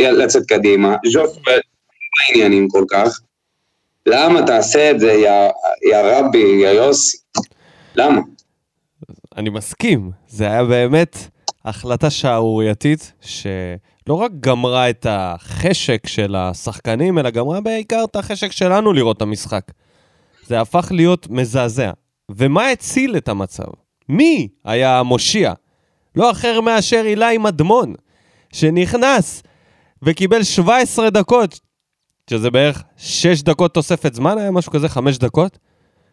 לצאת 0.01 0.47
קדימה, 0.47 0.97
ז'וס 1.12 1.37
לא 1.47 1.53
עניינים 2.31 2.69
כל 2.69 2.85
כך. 2.90 3.21
למה 4.07 4.47
תעשה 4.47 4.90
את 4.90 5.01
זה, 5.01 5.12
יא, 5.12 5.51
יא 5.90 5.99
רבי, 5.99 6.61
יא 6.62 6.69
יוסי? 6.69 7.16
למה? 7.95 8.21
אני 9.37 9.51
מסכים, 9.51 10.11
זה 10.29 10.45
היה 10.45 10.64
באמת 10.64 11.16
החלטה 11.64 12.11
שערורייתית, 12.11 13.12
שלא 14.07 14.14
רק 14.14 14.33
גמרה 14.40 14.90
את 14.90 15.07
החשק 15.11 16.07
של 16.07 16.35
השחקנים, 16.35 17.19
אלא 17.19 17.31
גמרה 17.31 17.61
בעיקר 17.61 18.05
את 18.11 18.16
החשק 18.16 18.53
שלנו 18.53 18.92
לראות 18.92 19.16
את 19.16 19.23
המשחק. 19.23 19.62
זה 20.47 20.61
הפך 20.61 20.88
להיות 20.90 21.31
מזעזע. 21.31 21.90
ומה 22.31 22.69
הציל 22.69 23.16
את 23.16 23.29
המצב? 23.29 23.64
מי 24.09 24.49
היה 24.64 24.99
המושיע? 24.99 25.53
לא 26.16 26.31
אחר 26.31 26.61
מאשר 26.61 27.03
אילי 27.07 27.38
מדמון, 27.38 27.95
שנכנס 28.53 29.42
וקיבל 30.03 30.42
17 30.42 31.11
דקות, 31.11 31.61
שזה 32.31 32.51
בערך 32.51 32.83
6 32.97 33.42
דקות 33.42 33.75
תוספת 33.75 34.14
זמן, 34.14 34.38
היה 34.38 34.51
משהו 34.51 34.73
כזה, 34.73 34.88
5 34.88 35.19
דקות? 35.19 35.59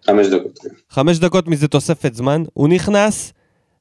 חמש 0.06 0.27
דקות. 0.27 0.60
כן. 0.60 0.69
חמש 0.89 1.19
דקות 1.19 1.47
מזה 1.47 1.67
תוספת 1.67 2.13
זמן, 2.13 2.43
הוא 2.53 2.67
נכנס 2.67 3.34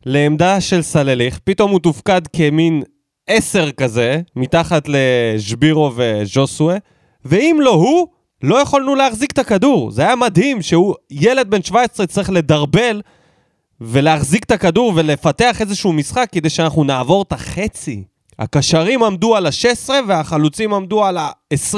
לעמדה 0.07 0.61
של 0.61 0.83
סלליך, 0.83 1.38
פתאום 1.44 1.70
הוא 1.70 1.81
תופקד 1.81 2.27
כמין 2.37 2.83
עשר 3.26 3.70
כזה, 3.70 4.20
מתחת 4.37 4.88
לשבירו 4.88 5.92
וז'וסווה, 5.96 6.76
ואם 7.24 7.56
לא 7.61 7.70
הוא, 7.70 8.06
לא 8.42 8.62
יכולנו 8.62 8.94
להחזיק 8.94 9.32
את 9.32 9.38
הכדור. 9.38 9.90
זה 9.90 10.02
היה 10.02 10.16
מדהים 10.16 10.62
שהוא, 10.62 10.94
ילד 11.11 11.50
בן 11.50 11.62
17 11.62 12.06
צריך 12.06 12.30
לדרבל 12.30 13.02
ולהחזיק 13.80 14.44
את 14.44 14.50
הכדור 14.50 14.92
ולפתח 14.96 15.61
איזשהו 15.61 15.92
משחק 15.92 16.28
כדי 16.32 16.50
שאנחנו 16.50 16.85
נעבור 16.85 17.22
את 17.22 17.32
החצי. 17.32 18.04
הקשרים 18.38 19.02
עמדו 19.02 19.37
על 19.37 19.46
ה-16 19.46 19.90
והחלוצים 20.08 20.74
עמדו 20.74 21.04
על 21.04 21.16
ה-20. 21.16 21.76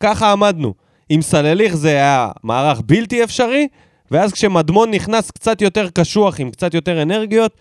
ככה 0.00 0.32
עמדנו. 0.32 0.74
עם 1.08 1.22
סלליך 1.22 1.76
זה 1.76 1.88
היה 1.88 2.30
מערך 2.42 2.80
בלתי 2.86 3.24
אפשרי, 3.24 3.68
ואז 4.10 4.32
כשמדמון 4.32 4.90
נכנס 4.90 5.30
קצת 5.30 5.62
יותר 5.62 5.88
קשוח, 5.90 6.40
עם 6.40 6.50
קצת 6.50 6.74
יותר 6.74 7.02
אנרגיות, 7.02 7.52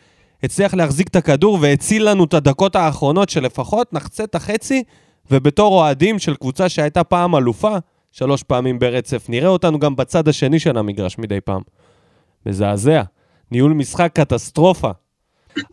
הצליח 0.46 0.74
להחזיק 0.74 1.08
את 1.08 1.16
הכדור 1.16 1.58
והציל 1.62 2.10
לנו 2.10 2.24
את 2.24 2.34
הדקות 2.34 2.76
האחרונות 2.76 3.30
שלפחות 3.30 3.94
נחצה 3.94 4.24
את 4.24 4.36
החצי, 4.36 4.84
ובתור 5.32 5.74
אוהדים 5.74 6.20
של 6.20 6.36
קבוצה 6.36 6.70
שהייתה 6.70 7.04
פעם 7.04 7.36
אלופה, 7.36 7.78
שלוש 8.12 8.44
פעמים 8.44 8.80
ברצף, 8.80 9.26
נראה 9.30 9.50
אותנו 9.50 9.80
גם 9.80 9.96
בצד 9.96 10.28
השני 10.28 10.60
של 10.60 10.78
המגרש 10.78 11.18
מדי 11.18 11.42
פעם. 11.42 11.62
מזעזע. 12.46 13.02
ניהול 13.52 13.74
משחק 13.74 14.12
קטסטרופה. 14.14 14.92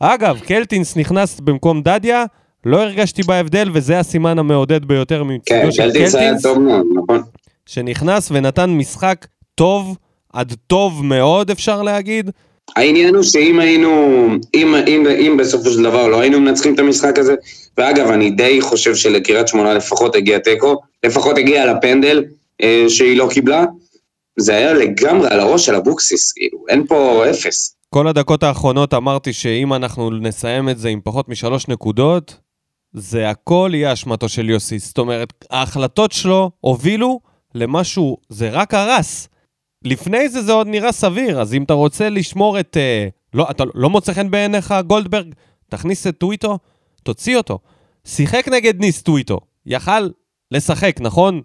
אגב, 0.01 0.41
קלטינס 0.41 0.97
נכנס 0.97 1.41
במקום 1.41 1.83
דדיה, 1.83 2.25
לא 2.67 2.83
הרגשתי 2.83 3.23
בהבדל, 3.23 3.71
וזה 3.73 3.99
הסימן 3.99 4.39
המעודד 4.39 4.85
ביותר 4.85 5.23
כן, 5.47 5.61
מצדו 5.61 5.73
של 5.73 5.83
קלטינס 5.83 6.15
היה 6.15 6.25
קלטינס. 6.25 6.43
טוב 6.43 6.59
מאוד, 6.59 6.87
נכון? 6.97 7.23
שנכנס 7.67 8.29
ונתן 8.33 8.71
משחק 8.71 9.27
טוב, 9.55 9.97
עד 10.33 10.55
טוב 10.67 11.05
מאוד 11.05 11.51
אפשר 11.51 11.83
להגיד, 11.83 12.31
העניין 12.77 13.15
הוא 13.15 13.23
שאם 13.23 13.59
היינו, 13.59 14.27
אם, 14.55 14.75
אם, 14.75 15.07
אם 15.07 15.37
בסופו 15.37 15.71
של 15.71 15.83
דבר 15.83 16.09
לא 16.09 16.21
היינו 16.21 16.41
מנצחים 16.41 16.75
את 16.75 16.79
המשחק 16.79 17.19
הזה, 17.19 17.35
ואגב, 17.79 18.11
אני 18.11 18.31
די 18.31 18.61
חושב 18.61 18.95
שלקריית 18.95 19.49
שמונה 19.49 19.75
לפחות 19.75 20.17
הגיע 20.17 20.39
תיקו, 20.39 20.77
לפחות 21.05 21.39
הגיע 21.39 21.73
לפנדל 21.73 22.25
אה, 22.63 22.85
שהיא 22.89 23.17
לא 23.17 23.29
קיבלה, 23.31 23.65
זה 24.39 24.57
היה 24.57 24.73
לגמרי 24.73 25.29
על 25.29 25.41
הראש 25.41 25.67
של 25.67 25.75
אבוקסיס, 25.75 26.33
כאילו, 26.33 26.59
אין 26.69 26.87
פה 26.87 27.25
אפס. 27.31 27.77
כל 27.91 28.09
הדקות 28.09 28.43
האחרונות 28.43 28.95
אמרתי 28.95 29.33
שאם 29.33 29.75
אנחנו 29.75 30.11
נסיים 30.11 30.69
את 30.69 30.79
זה 30.79 30.89
עם 30.89 31.01
פחות 31.05 31.29
משלוש 31.29 31.69
נקודות, 31.69 32.37
זה 32.93 33.31
הכל 33.31 33.71
יהיה 33.75 33.93
אשמתו 33.93 34.29
של 34.29 34.51
יוסי. 34.51 34.79
זאת 34.79 34.99
אומרת, 34.99 35.33
ההחלטות 35.51 36.13
שלו 36.13 36.51
הובילו 36.61 37.21
למשהו, 37.55 38.17
זה 38.29 38.51
רק 38.51 38.75
הרס. 38.75 39.29
לפני 39.85 40.29
זה 40.29 40.43
זה 40.43 40.53
עוד 40.53 40.67
נראה 40.67 40.93
סביר, 40.93 41.41
אז 41.41 41.55
אם 41.55 41.63
אתה 41.63 41.75
רוצה 41.75 42.09
לשמור 42.09 42.61
את... 42.61 42.77
אה, 42.77 43.09
לא, 43.35 43.47
אתה 43.51 43.65
לא 43.75 43.91
מוצא 43.91 44.13
חן 44.13 44.31
בעיניך 44.31 44.75
גולדברג? 44.87 45.35
תכניס 45.69 46.07
את 46.07 46.19
טוויטו, 46.19 46.59
תוציא 47.03 47.37
אותו. 47.37 47.59
שיחק 48.05 48.49
נגד 48.49 48.81
ניס 48.81 49.03
טוויטו, 49.03 49.41
יכל 49.67 50.09
לשחק, 50.51 50.97
נכון? 51.01 51.41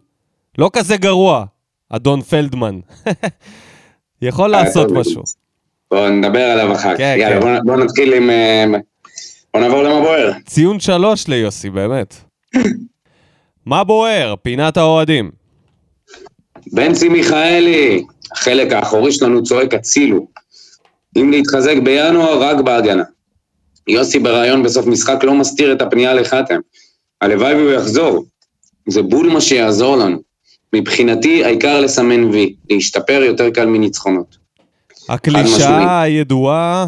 לא 0.58 0.69
כזה 0.73 0.97
גרוע, 0.97 1.45
אדון 1.89 2.21
פלדמן. 2.21 2.80
יכול 4.21 4.50
לעשות 4.50 4.88
טוב, 4.88 4.97
משהו. 4.97 5.21
בואו 5.91 6.10
נדבר 6.10 6.43
עליו 6.43 6.73
אחר 6.73 6.93
כך. 6.93 6.97
כן, 6.97 7.15
יאללה, 7.19 7.36
כן. 7.36 7.41
בואו 7.41 7.65
בוא 7.65 7.84
נתחיל 7.84 8.13
עם... 8.13 8.30
אה, 8.30 8.65
בואו 9.54 9.63
נעבור 9.63 9.84
למה 9.84 10.02
בוער. 10.02 10.32
ציון 10.45 10.80
שלוש 10.80 11.28
ליוסי, 11.28 11.69
באמת. 11.69 12.15
מה 13.65 13.84
בוער? 13.84 14.36
פינת 14.41 14.78
האוהדים. 14.78 15.32
בנצי 16.73 17.10
מיכאלי, 17.10 18.04
החלק 18.31 18.73
האחורי 18.73 19.11
שלנו 19.11 19.43
צועק 19.43 19.73
הצילו. 19.73 20.27
אם 21.17 21.31
להתחזק 21.31 21.75
בינואר, 21.83 22.41
רק 22.41 22.59
בהגנה. 22.59 23.03
יוסי 23.87 24.19
בריאיון 24.19 24.63
בסוף 24.63 24.85
משחק 24.85 25.23
לא 25.23 25.33
מסתיר 25.33 25.73
את 25.73 25.81
הפנייה 25.81 26.13
לחתם. 26.13 26.59
הלוואי 27.21 27.53
והוא 27.53 27.71
יחזור. 27.71 28.25
זה 28.89 29.01
בול 29.01 29.29
מה 29.29 29.41
שיעזור 29.41 29.97
לנו. 29.97 30.17
מבחינתי, 30.73 31.45
העיקר 31.45 31.81
לסמן 31.81 32.23
וי, 32.23 32.55
להשתפר 32.69 33.21
יותר 33.25 33.49
קל 33.49 33.65
מניצחונות. 33.65 34.37
הקלישאה 35.09 36.01
הידועה, 36.01 36.87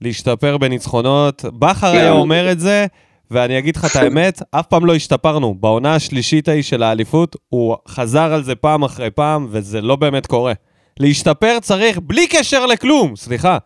להשתפר 0.00 0.58
בניצחונות. 0.58 1.44
בכר 1.44 1.86
היה 1.86 2.10
גם. 2.10 2.16
אומר 2.16 2.52
את 2.52 2.60
זה, 2.60 2.86
ואני 3.30 3.58
אגיד 3.58 3.76
לך 3.76 3.84
את 3.84 3.96
האמת, 3.96 4.42
אף 4.50 4.66
פעם 4.66 4.86
לא 4.86 4.94
השתפרנו. 4.94 5.54
בעונה 5.60 5.94
השלישית 5.94 6.48
ההיא 6.48 6.62
של 6.62 6.82
האליפות, 6.82 7.36
הוא 7.48 7.76
חזר 7.88 8.32
על 8.32 8.44
זה 8.44 8.54
פעם 8.54 8.82
אחרי 8.82 9.10
פעם, 9.10 9.46
וזה 9.50 9.80
לא 9.80 9.96
באמת 9.96 10.26
קורה. 10.26 10.52
להשתפר 11.00 11.58
צריך 11.62 11.98
בלי 12.02 12.26
קשר 12.26 12.66
לכלום, 12.66 13.16
סליחה. 13.16 13.58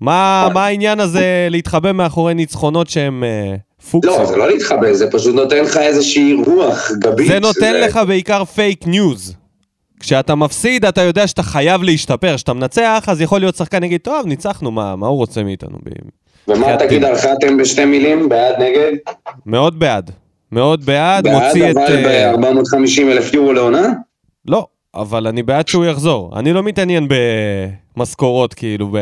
מה, 0.00 0.48
מה 0.54 0.66
העניין 0.66 1.00
הזה 1.00 1.48
להתחבא 1.50 1.92
מאחורי 1.92 2.34
ניצחונות 2.34 2.88
שהם 2.88 3.24
אה, 3.24 3.56
פוקסים? 3.90 4.12
לא, 4.12 4.26
זה 4.26 4.36
לא 4.36 4.48
להתחבא, 4.48 4.92
זה 4.92 5.10
פשוט 5.10 5.34
נותן 5.34 5.64
לך 5.64 5.76
איזושהי 5.76 6.32
רוח 6.46 6.90
גבית. 6.98 7.28
זה 7.28 7.40
נותן 7.40 7.80
לך 7.80 8.00
בעיקר 8.06 8.44
פייק 8.44 8.86
ניוז. 8.86 9.34
כשאתה 10.00 10.34
מפסיד, 10.34 10.84
אתה 10.84 11.02
יודע 11.02 11.26
שאתה 11.26 11.42
חייב 11.42 11.82
להשתפר. 11.82 12.36
כשאתה 12.36 12.52
מנצח, 12.52 13.04
אז 13.06 13.20
יכול 13.20 13.40
להיות 13.40 13.56
שחקן 13.56 13.84
יגיד, 13.84 14.00
טוב, 14.00 14.26
ניצחנו, 14.26 14.70
מה, 14.70 14.96
מה 14.96 15.06
הוא 15.06 15.16
רוצה 15.16 15.42
מאיתנו? 15.42 15.78
ומה 16.48 16.76
תגיד. 16.78 17.04
על 17.04 17.16
חתם 17.16 17.56
בשתי 17.56 17.84
מילים? 17.84 18.28
בעד, 18.28 18.54
נגד? 18.62 18.92
מאוד 19.46 19.78
בעד. 19.78 20.10
מאוד 20.52 20.84
בעד, 20.84 21.24
בעד, 21.24 21.34
מוציא 21.34 21.70
את... 21.70 21.76
אבל 21.76 22.06
אה, 22.06 22.36
ב-450 22.36 23.02
אלף 23.02 23.34
יורו 23.34 23.52
לעונה? 23.52 23.88
לא, 24.48 24.66
אבל 24.94 25.26
אני 25.26 25.42
בעד 25.42 25.68
שהוא 25.68 25.84
יחזור. 25.84 26.38
אני 26.38 26.52
לא 26.52 26.62
מתעניין 26.62 27.08
במשכורות, 27.96 28.54
כאילו, 28.54 28.88
ב... 28.92 28.98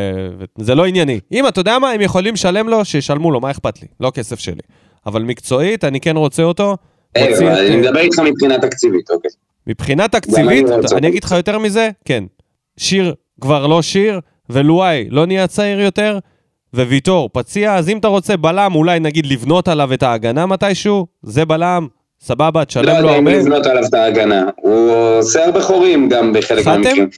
זה 0.59 0.74
לא 0.74 0.87
ענייני. 0.87 1.20
אם 1.32 1.48
אתה 1.48 1.61
יודע 1.61 1.78
מה, 1.78 1.90
הם 1.90 2.00
יכולים 2.00 2.35
לשלם 2.35 2.68
לו, 2.68 2.85
שישלמו 2.85 3.30
לו, 3.30 3.40
מה 3.40 3.50
אכפת 3.50 3.82
לי? 3.82 3.88
לא 4.00 4.11
כסף 4.11 4.38
שלי. 4.38 4.62
אבל 5.06 5.22
מקצועית, 5.22 5.85
אני 5.85 6.00
כן 6.00 6.16
רוצה 6.16 6.42
אותו. 6.42 6.76
היי, 7.14 7.30
מוציא 7.30 7.46
אבל 7.46 7.54
את, 7.54 7.59
אני 7.59 7.74
אה, 7.74 7.76
מדבר 7.76 8.00
איתך 8.00 8.18
מבחינה 8.18 8.59
תקציבית, 8.59 9.11
אוקיי. 9.11 9.30
מבחינה 9.66 10.09
תקציבית, 10.09 10.66
אני. 10.96 11.09
אגיד 11.09 11.24
לך 11.24 11.32
יותר 11.32 11.59
מזה, 11.59 11.90
כן. 12.04 12.24
שיר 12.76 13.14
כבר 13.40 13.66
לא 13.66 13.82
שיר, 13.82 14.20
ולואי 14.50 15.06
לא 15.11 15.26
נהיה 15.26 15.46
צעיר 15.46 15.80
יותר, 15.80 16.18
וויטור 16.83 17.31
פציע, 17.33 17.75
אז 17.75 17.89
אם 17.89 17.99
אתה 17.99 18.09
רוצה 18.09 18.37
בלם, 18.37 18.75
אולי 18.75 19.01
נגיד 19.01 19.27
לבנות 19.27 19.69
עליו 19.69 19.93
את 19.93 20.03
ההגנה 20.03 20.47
מתישהו, 20.47 21.07
זה 21.23 21.45
בלם, 21.45 21.87
סבבה, 22.21 22.61
לא 22.61 22.65
תשלם 22.65 22.85
לו 22.85 22.91
יודע 22.91 23.19
אם 23.19 23.27
הרבה. 23.27 23.39
לבנות 23.39 23.67
עליו 23.67 23.85
את 23.85 23.95
ההגנה. 23.95 24.45
הוא 24.57 24.93
עושה 25.19 25.45
הרבה 25.45 25.62
חורים 25.62 26.09
גם 26.09 26.33
בחלק? 26.33 26.67
מהמקרים. 26.67 27.09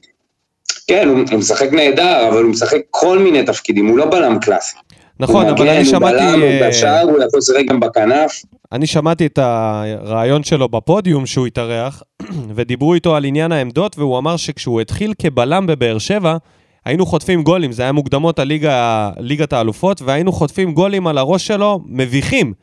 כן, 0.87 1.07
הוא 1.07 1.19
הוא 1.31 1.39
משחק 1.39 1.73
נהדר, 1.73 2.27
אבל 2.29 2.43
הוא 2.43 2.51
משחק 2.51 2.79
כל 2.89 3.19
מיני 3.19 3.43
תפקידים, 3.43 3.87
הוא 3.87 3.97
לא 3.97 4.05
בלם 4.05 4.39
קלאסי. 4.39 4.75
נכון, 5.19 5.45
הוא 5.45 5.51
אבל 5.51 5.61
מגן, 5.61 5.67
אני 5.67 5.77
הוא 5.77 5.85
שמעתי... 5.85 6.15
בלם, 6.15 6.41
הוא 6.41 6.49
אה, 6.49 6.69
בשער, 6.69 7.01
הוא 7.01 7.23
יכול 7.23 7.37
לשחק 7.37 7.63
גם 7.69 7.79
בכנף. 7.79 8.41
אני 8.71 8.87
שמעתי 8.87 9.25
את 9.25 9.37
הרעיון 9.41 10.43
שלו 10.43 10.69
בפודיום 10.69 11.25
שהוא 11.25 11.47
התארח, 11.47 12.03
ודיברו 12.55 12.93
איתו 12.93 13.15
על 13.15 13.25
עניין 13.25 13.51
העמדות, 13.51 13.97
והוא 13.97 14.17
אמר 14.17 14.37
שכשהוא 14.37 14.81
התחיל 14.81 15.13
כבלם 15.21 15.67
בבאר 15.67 15.97
שבע, 15.97 16.37
היינו 16.89 17.05
חוטפים 17.05 17.43
גולים, 17.43 17.71
זה 17.71 17.83
היה 17.83 17.91
מוקדמות 17.91 18.39
הליגה, 18.39 19.11
ליגת 19.17 19.53
האלופות, 19.53 20.01
והיינו 20.01 20.31
חוטפים 20.31 20.73
גולים 20.73 21.07
על 21.07 21.17
הראש 21.17 21.47
שלו, 21.47 21.79
מביכים. 21.85 22.53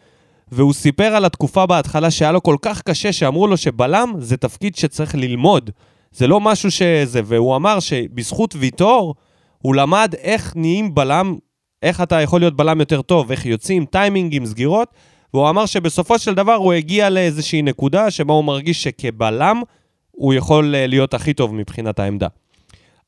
והוא 0.53 0.73
סיפר 0.73 1.05
על 1.05 1.25
התקופה 1.25 1.67
בהתחלה 1.67 2.11
שהיה 2.11 2.33
לו 2.33 2.43
כל 2.43 2.57
כך 2.63 2.83
קשה, 2.83 3.13
שאמרו 3.13 3.47
לו 3.47 3.57
שבלם 3.57 4.13
זה 4.19 4.37
תפקיד 4.37 4.77
שצריך 4.77 5.15
ללמוד. 5.15 5.71
זה 6.13 6.27
לא 6.27 6.41
משהו 6.41 6.71
שזה, 6.71 7.21
והוא 7.25 7.57
אמר 7.57 7.81
שבזכות 7.81 8.55
ויטור, 8.59 9.15
הוא 9.59 9.75
למד 9.75 10.15
איך 10.19 10.53
נהיים 10.57 10.95
בלם, 10.95 11.37
איך 11.83 12.01
אתה 12.01 12.21
יכול 12.21 12.41
להיות 12.41 12.57
בלם 12.57 12.81
יותר 12.81 13.03
טוב, 13.03 13.31
איך 13.31 13.47
יוצאים 13.47 13.85
טיימינגים, 13.85 14.47
סגירות, 14.47 14.89
והוא 15.35 15.51
אמר 15.51 15.67
שבסופו 15.67 16.19
של 16.19 16.35
דבר 16.35 16.55
הוא 16.55 16.73
הגיע 16.73 17.11
לאיזושהי 17.11 17.63
נקודה 17.63 18.11
שבה 18.11 18.35
הוא 18.35 18.45
מרגיש 18.45 18.83
שכבלם 18.83 19.63
הוא 20.11 20.35
יכול 20.35 20.75
להיות 20.77 21.15
הכי 21.15 21.35
טוב 21.35 21.55
מבחינת 21.55 21.99
העמדה. 21.99 22.29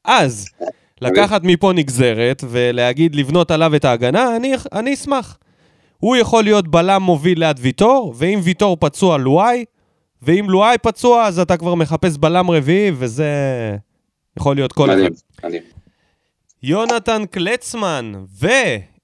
אז, 0.04 0.48
לקחת 1.00 1.40
מפה 1.44 1.72
נגזרת 1.72 2.44
ולהגיד 2.50 3.14
לבנות 3.14 3.50
עליו 3.50 3.76
את 3.76 3.84
ההגנה, 3.84 4.36
אני, 4.36 4.54
אני 4.72 4.94
אשמח. 4.94 5.38
הוא 5.98 6.16
יכול 6.16 6.44
להיות 6.44 6.68
בלם 6.68 7.02
מוביל 7.02 7.38
ליד 7.38 7.56
ויטור, 7.60 8.14
ואם 8.16 8.40
ויטור 8.42 8.76
פצוע 8.80 9.18
לואי, 9.18 9.64
ואם 10.22 10.46
לואי 10.48 10.76
פצוע 10.82 11.24
אז 11.24 11.38
אתה 11.38 11.56
כבר 11.56 11.74
מחפש 11.74 12.16
בלם 12.16 12.50
רביעי, 12.50 12.90
וזה 12.94 13.32
יכול 14.38 14.56
להיות 14.56 14.72
כל 14.72 14.90
אחד. 14.90 15.48
יונתן 16.62 17.22
קלצמן 17.30 18.12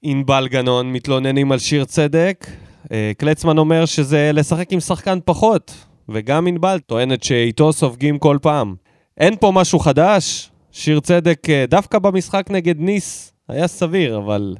וענבל 0.03 0.47
גנון 0.47 0.93
מתלוננים 0.93 1.51
על 1.51 1.59
שיר 1.59 1.85
צדק. 1.85 2.47
אה, 2.91 3.11
קלצמן 3.17 3.57
אומר 3.57 3.85
שזה 3.85 4.31
לשחק 4.33 4.73
עם 4.73 4.79
שחקן 4.79 5.19
פחות, 5.25 5.73
וגם 6.09 6.47
ענבל 6.47 6.79
טוענת 6.79 7.23
שאיתו 7.23 7.73
סופגים 7.73 8.19
כל 8.19 8.37
פעם. 8.41 8.75
אין 9.17 9.35
פה 9.39 9.51
משהו 9.51 9.79
חדש, 9.79 10.51
שיר 10.77 10.99
צדק 10.99 11.49
אה, 11.49 11.65
דווקא 11.67 11.99
במשחק 11.99 12.45
נגד 12.49 12.79
ניס 12.79 13.33
היה 13.49 13.67
סביר, 13.67 14.17
אבל 14.17 14.55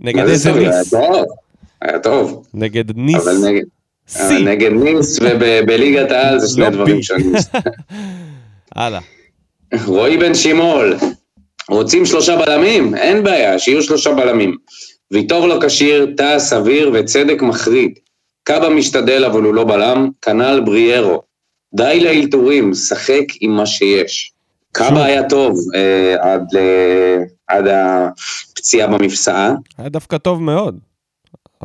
נגד 0.00 0.28
איזה 0.28 0.50
סביר? 0.50 0.70
היה 0.70 0.78
ניס? 0.78 0.90
טוב, 0.90 1.24
היה 1.82 1.98
טוב. 1.98 2.46
נגד 2.54 2.96
ניס 2.96 3.16
אבל 3.16 3.36
נגד... 3.48 3.62
אבל 4.16 4.28
שיא. 4.28 4.44
נגד 4.44 4.70
ניס 4.72 5.18
ובליגת 5.22 6.10
העל 6.10 6.38
זה 6.38 6.48
שני 6.48 6.62
לא 6.62 6.70
דברים. 6.70 7.02
שונים. 7.02 7.32
הלאה. 8.76 9.00
רועי 9.86 10.16
בן 10.16 10.34
שימול, 10.34 10.96
רוצים 11.68 12.06
שלושה 12.06 12.36
בלמים? 12.36 12.94
אין 12.94 13.22
בעיה, 13.24 13.58
שיהיו 13.58 13.82
שלושה 13.82 14.14
בלמים. 14.14 14.56
ויטור 15.10 15.46
לא 15.46 15.58
כשיר, 15.66 16.14
טאה 16.16 16.38
סביר 16.38 16.90
וצדק 16.94 17.42
מחריד. 17.42 17.98
קאבה 18.42 18.68
משתדל 18.68 19.24
אבל 19.24 19.42
הוא 19.42 19.54
לא 19.54 19.64
בלם, 19.64 20.08
כנ"ל 20.22 20.60
בריארו. 20.64 21.22
די 21.74 22.00
לאלתורים, 22.00 22.74
שחק 22.74 23.24
עם 23.40 23.50
מה 23.50 23.66
שיש. 23.66 24.32
קאבה 24.72 25.04
היה 25.04 25.28
טוב 25.28 25.58
אה, 25.74 26.32
עד, 26.32 26.42
ל- 26.56 27.22
עד 27.48 27.64
הפציעה 27.66 28.86
במפסעה. 28.88 29.52
היה 29.78 29.88
דווקא 29.88 30.18
טוב 30.18 30.42
מאוד. 30.42 30.78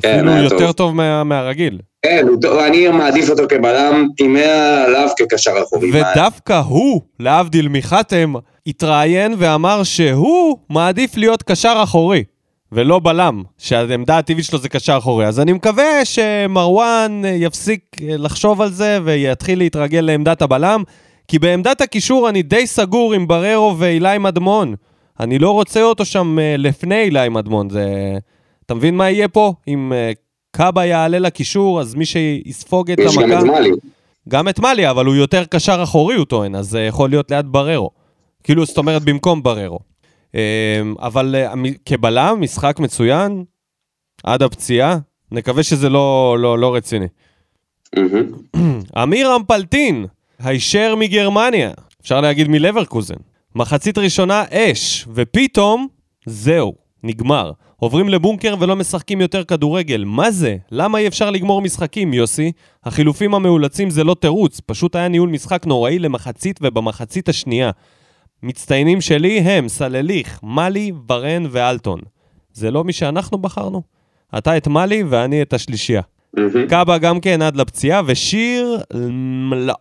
כן, 0.01 0.09
אפילו 0.17 0.31
היה 0.31 0.43
יותר 0.43 0.57
טוב. 0.59 0.71
טוב 0.71 0.95
מה- 0.95 1.23
מהרגיל. 1.23 1.79
כן, 2.05 2.25
אני 2.67 2.87
מעדיף 2.87 3.29
אותו 3.29 3.43
כבלם, 3.49 4.07
טימא 4.17 4.39
עליו 4.87 5.07
כקשר 5.17 5.51
אחורי. 5.63 5.91
ודווקא 5.93 6.53
הוא, 6.67 7.01
להבדיל 7.19 7.67
מחתם, 7.67 8.33
התראיין 8.67 9.35
ואמר 9.37 9.83
שהוא 9.83 10.57
מעדיף 10.69 11.17
להיות 11.17 11.43
קשר 11.43 11.73
אחורי, 11.83 12.23
ולא 12.71 12.99
בלם, 13.03 13.43
שהעמדה 13.57 14.17
הטבעית 14.17 14.45
שלו 14.45 14.59
זה 14.59 14.69
קשר 14.69 14.97
אחורי. 14.97 15.25
אז 15.27 15.39
אני 15.39 15.53
מקווה 15.53 16.05
שמרואן 16.05 17.21
אה, 17.25 17.29
יפסיק 17.29 17.81
אה, 18.01 18.17
לחשוב 18.17 18.61
על 18.61 18.71
זה 18.71 18.99
ויתחיל 19.03 19.57
להתרגל 19.59 19.99
לעמדת 20.01 20.41
הבלם, 20.41 20.83
כי 21.27 21.39
בעמדת 21.39 21.81
הקישור 21.81 22.29
אני 22.29 22.41
די 22.41 22.67
סגור 22.67 23.13
עם 23.13 23.27
בררו 23.27 23.75
ואילי 23.77 24.17
מדמון. 24.17 24.75
אני 25.19 25.39
לא 25.39 25.51
רוצה 25.51 25.83
אותו 25.83 26.05
שם 26.05 26.39
אה, 26.39 26.55
לפני 26.57 27.01
אילי 27.01 27.29
מדמון. 27.29 27.69
זה... 27.69 28.17
אתה 28.65 28.73
מבין 28.73 28.95
מה 28.97 29.09
יהיה 29.09 29.27
פה? 29.27 29.53
אם 29.67 29.93
אה, 29.93 30.11
קאבה 30.51 30.85
יעלה 30.85 31.19
לקישור, 31.19 31.81
אז 31.81 31.95
מי 31.95 32.05
שיספוג 32.05 32.91
את 32.91 32.99
יש 32.99 33.17
גם 33.17 33.23
המכה... 33.23 33.39
את 33.39 33.43
מאלי. 33.45 33.69
גם 34.29 34.49
את 34.49 34.59
מאלי, 34.59 34.89
אבל 34.89 35.05
הוא 35.05 35.15
יותר 35.15 35.45
קשר 35.45 35.79
אחורי, 35.83 36.15
הוא 36.15 36.25
טוען, 36.25 36.55
אז 36.55 36.69
זה 36.69 36.81
יכול 36.81 37.09
להיות 37.09 37.31
ליד 37.31 37.45
בררו. 37.51 37.89
כאילו, 38.43 38.65
זאת 38.65 38.77
אומרת, 38.77 39.01
במקום 39.03 39.43
בררו. 39.43 39.79
אבל 40.99 41.35
אה, 41.37 41.51
המ- 41.51 41.73
כבלם, 41.85 42.37
משחק 42.41 42.79
מצוין, 42.79 43.43
עד 44.23 44.43
הפציעה. 44.43 44.97
נקווה 45.31 45.63
שזה 45.63 45.89
לא, 45.89 46.37
לא, 46.39 46.59
לא 46.59 46.75
רציני. 46.75 47.07
אמיר 49.03 49.35
אמפלטין, 49.35 50.05
הישר 50.39 50.95
מגרמניה, 50.95 51.71
אפשר 52.01 52.21
להגיד 52.21 52.47
מלברקוזן. 52.47 53.15
מחצית 53.55 53.97
ראשונה 53.97 54.43
אש, 54.51 55.05
ופתאום, 55.13 55.87
זהו, 56.25 56.73
נגמר. 57.03 57.51
עוברים 57.77 58.09
לבונקר 58.09 58.55
ולא 58.59 58.75
משחקים 58.75 59.21
יותר 59.21 59.43
כדורגל. 59.43 60.03
מה 60.03 60.31
זה? 60.31 60.55
למה 60.71 60.97
אי 60.97 61.07
אפשר 61.07 61.31
לגמור 61.31 61.61
משחקים, 61.61 62.13
יוסי? 62.13 62.51
החילופים 62.83 63.35
המאולצים 63.35 63.89
זה 63.89 64.03
לא 64.03 64.15
תירוץ, 64.19 64.61
פשוט 64.65 64.95
היה 64.95 65.07
ניהול 65.07 65.29
משחק 65.29 65.65
נוראי 65.65 65.99
למחצית 65.99 66.59
ובמחצית 66.61 67.29
השנייה. 67.29 67.71
מצטיינים 68.43 69.01
שלי 69.01 69.39
הם 69.39 69.67
סלליך, 69.67 70.39
מאלי, 70.43 70.91
ורן 71.09 71.45
ואלטון. 71.49 71.99
זה 72.53 72.71
לא 72.71 72.83
מי 72.83 72.93
שאנחנו 72.93 73.37
בחרנו? 73.37 73.81
אתה 74.37 74.57
את 74.57 74.67
מאלי 74.67 75.03
ואני 75.09 75.41
את 75.41 75.53
השלישייה. 75.53 76.01
קאבה 76.69 76.97
גם 76.97 77.19
כן 77.19 77.41
עד 77.41 77.55
לפציעה, 77.55 78.01
ושיר, 78.05 78.77
לא. 79.51 79.75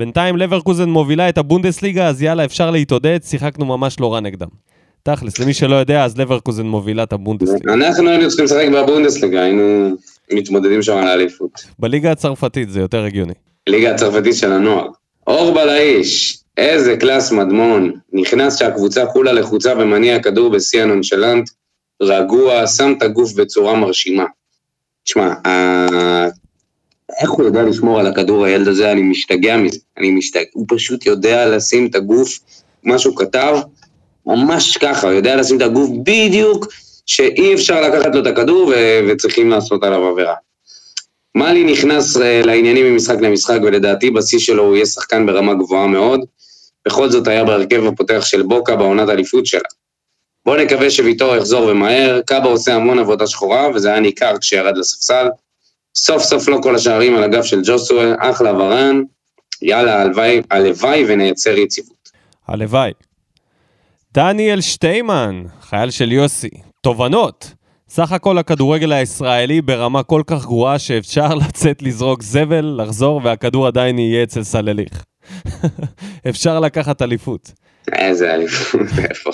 בינתיים 0.00 0.36
לברקוזן 0.36 0.88
מובילה 0.88 1.28
את 1.28 1.38
הבונדסליגה, 1.38 2.08
אז 2.08 2.22
יאללה, 2.22 2.44
אפשר 2.44 2.70
להתעודד, 2.70 3.18
שיחקנו 3.24 3.64
ממש 3.66 4.00
לא 4.00 4.14
רע 4.14 4.20
נגדם. 4.20 4.48
תכלס, 5.02 5.38
למי 5.38 5.54
שלא 5.54 5.76
יודע, 5.76 6.04
אז 6.04 6.18
לברקוזן 6.18 6.66
מובילה 6.66 7.02
את 7.02 7.12
הבונדסליגה. 7.12 7.72
אנחנו 7.72 8.08
היינו 8.08 8.28
צריכים 8.28 8.44
לשחק 8.44 8.68
בבונדסליגה, 8.74 9.42
היינו 9.42 9.96
מתמודדים 10.32 10.82
שם 10.82 10.96
על 10.96 11.08
האליפות. 11.08 11.50
בליגה 11.78 12.12
הצרפתית 12.12 12.70
זה 12.70 12.80
יותר 12.80 13.04
הגיוני. 13.04 13.32
ליגה 13.66 13.94
הצרפתית 13.94 14.34
של 14.34 14.52
הנוער. 14.52 14.88
אורבל 15.26 15.68
האיש, 15.68 16.38
איזה 16.56 16.96
קלאס 16.96 17.32
מדמון. 17.32 17.92
נכנס 18.12 18.58
שהקבוצה 18.58 19.06
כולה 19.06 19.32
לחוצה 19.32 19.72
ומניע 19.78 20.22
כדור 20.22 20.50
בשיא 20.50 20.82
הנונשלנט, 20.82 21.50
רגוע, 22.02 22.66
שם 22.66 22.94
את 22.98 23.02
הגוף 23.02 23.32
בצורה 23.32 23.74
מרשימה. 23.74 24.24
תשמע, 25.04 25.34
איך 27.20 27.30
הוא 27.30 27.44
יודע 27.44 27.62
לשמור 27.62 28.00
על 28.00 28.06
הכדור, 28.06 28.44
הילד 28.44 28.68
הזה? 28.68 28.92
אני 28.92 29.02
משתגע 29.02 29.56
מזה. 29.56 29.78
אני 29.98 30.10
משתגע, 30.10 30.44
הוא 30.52 30.66
פשוט 30.68 31.06
יודע 31.06 31.46
לשים 31.46 31.86
את 31.86 31.94
הגוף, 31.94 32.38
מה 32.84 32.98
שהוא 32.98 33.16
כתב, 33.16 33.56
ממש 34.26 34.76
ככה, 34.76 35.06
הוא 35.06 35.16
יודע 35.16 35.36
לשים 35.36 35.56
את 35.56 35.62
הגוף 35.62 35.90
בדיוק, 36.02 36.66
שאי 37.06 37.54
אפשר 37.54 37.80
לקחת 37.80 38.14
לו 38.14 38.20
את 38.20 38.26
הכדור 38.26 38.68
ו- 38.68 39.00
וצריכים 39.08 39.50
לעשות 39.50 39.84
עליו 39.84 40.06
עבירה. 40.06 40.34
מאלי 41.34 41.64
נכנס 41.64 42.16
אה, 42.16 42.42
לעניינים 42.44 42.92
ממשחק 42.92 43.20
למשחק, 43.20 43.58
ולדעתי 43.62 44.10
בשיא 44.10 44.38
שלו 44.38 44.62
הוא 44.62 44.76
יהיה 44.76 44.86
שחקן 44.86 45.26
ברמה 45.26 45.54
גבוהה 45.54 45.86
מאוד. 45.86 46.20
בכל 46.86 47.10
זאת 47.10 47.26
היה 47.28 47.44
בהרכב 47.44 47.86
הפותח 47.86 48.24
של 48.24 48.42
בוקה 48.42 48.76
בעונת 48.76 49.08
האליפות 49.08 49.46
שלה. 49.46 49.60
בואו 50.46 50.56
נקווה 50.56 50.90
שוויטור 50.90 51.36
יחזור 51.36 51.66
ומהר, 51.66 52.20
קאבה 52.26 52.48
עושה 52.48 52.74
המון 52.74 52.98
עבודה 52.98 53.26
שחורה, 53.26 53.68
וזה 53.74 53.88
היה 53.88 54.00
ניכר 54.00 54.38
כשירד 54.40 54.76
לספסל. 54.76 55.26
סוף 55.94 56.22
סוף 56.22 56.48
לא 56.48 56.58
כל 56.62 56.74
השערים 56.74 57.16
על 57.16 57.22
הגב 57.22 57.42
של 57.42 57.60
ג'וסווה, 57.64 58.14
אחלה 58.18 58.54
ורן, 58.54 59.02
יאללה, 59.62 60.02
הלוואי, 60.02 60.42
הלוואי 60.50 61.04
ונייצר 61.08 61.58
יציבות. 61.58 62.10
הלוואי. 62.48 62.92
דניאל 64.14 64.60
שטיימן, 64.60 65.44
חייל 65.60 65.90
של 65.90 66.12
יוסי. 66.12 66.50
תובנות. 66.80 67.52
סך 67.88 68.12
הכל 68.12 68.38
הכדורגל 68.38 68.92
הישראלי 68.92 69.62
ברמה 69.62 70.02
כל 70.02 70.22
כך 70.26 70.44
גרועה 70.44 70.78
שאפשר 70.78 71.34
לצאת 71.44 71.82
לזרוק 71.82 72.22
זבל, 72.22 72.80
לחזור 72.82 73.20
והכדור 73.24 73.66
עדיין 73.66 73.98
יהיה 73.98 74.22
אצל 74.22 74.42
סלליך. 74.42 75.04
אפשר 76.28 76.60
לקחת 76.60 77.02
אליפות. 77.02 77.52
איזה 77.92 78.34
אליפות, 78.34 78.80
איפה. 79.10 79.30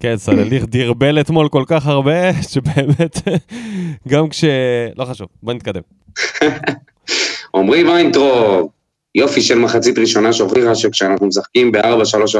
כן, 0.00 0.16
סלליך 0.16 0.64
דרבל 0.68 1.20
אתמול 1.20 1.48
כל 1.48 1.64
כך 1.66 1.86
הרבה, 1.86 2.32
שבאמת, 2.52 3.18
גם 4.08 4.28
כש... 4.28 4.44
לא 4.96 5.04
חשוב, 5.04 5.26
בוא 5.42 5.52
נתקדם. 5.52 5.80
עמרי 7.54 7.84
ויינטרופ, 7.84 8.70
יופי 9.14 9.42
של 9.42 9.58
מחצית 9.58 9.98
ראשונה 9.98 10.32
שהוכיחה 10.32 10.74
שכשאנחנו 10.74 11.26
משחקים 11.26 11.72
ב-4-3-3 11.72 12.36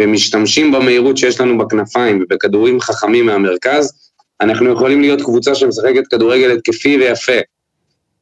ומשתמשים 0.00 0.72
במהירות 0.72 1.16
שיש 1.16 1.40
לנו 1.40 1.58
בכנפיים 1.58 2.22
ובכדורים 2.22 2.80
חכמים 2.80 3.26
מהמרכז, 3.26 4.10
אנחנו 4.40 4.72
יכולים 4.72 5.00
להיות 5.00 5.22
קבוצה 5.22 5.54
שמשחקת 5.54 6.06
כדורגל 6.10 6.50
התקפי 6.52 6.96
ויפה. 6.96 7.32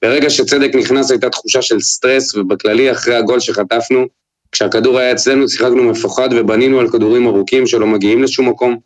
ברגע 0.02 0.30
שצדק 0.30 0.74
נכנס 0.74 1.10
הייתה 1.10 1.30
תחושה 1.30 1.62
של 1.62 1.80
סטרס, 1.80 2.34
ובכללי 2.34 2.92
אחרי 2.92 3.14
הגול 3.14 3.40
שחטפנו, 3.40 4.04
כשהכדור 4.52 4.98
היה 4.98 5.12
אצלנו 5.12 5.48
שיחקנו 5.48 5.82
מפוחד 5.82 6.28
ובנינו 6.36 6.80
על 6.80 6.90
כדורים 6.90 7.26
ארוכים 7.26 7.66
שלא 7.66 7.86
מגיעים 7.86 8.22
לשום 8.22 8.48
מקום, 8.48 8.78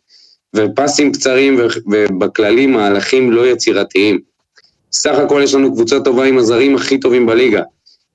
ופסים 0.55 1.11
קצרים 1.11 1.59
ובכללי 1.91 2.67
מהלכים 2.67 3.31
לא 3.31 3.47
יצירתיים. 3.47 4.19
סך 4.91 5.17
הכל 5.17 5.41
יש 5.43 5.53
לנו 5.53 5.73
קבוצה 5.73 5.99
טובה 5.99 6.25
עם 6.25 6.37
הזרים 6.37 6.75
הכי 6.75 6.97
טובים 6.97 7.25
בליגה. 7.25 7.61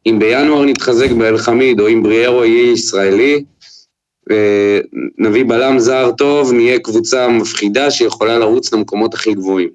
אם 0.06 0.18
בינואר 0.18 0.64
נתחזק 0.64 1.10
באלחמיד 1.10 1.80
או 1.80 1.88
אם 1.88 2.02
בריארו 2.02 2.44
יהיה 2.44 2.72
ישראלי, 2.72 3.44
ונביא 4.30 5.44
בלם 5.44 5.78
זר 5.78 6.10
טוב, 6.18 6.52
נהיה 6.52 6.78
קבוצה 6.78 7.28
מפחידה 7.28 7.90
שיכולה 7.90 8.38
לרוץ 8.38 8.72
למקומות 8.72 9.14
הכי 9.14 9.34
גבוהים. 9.34 9.68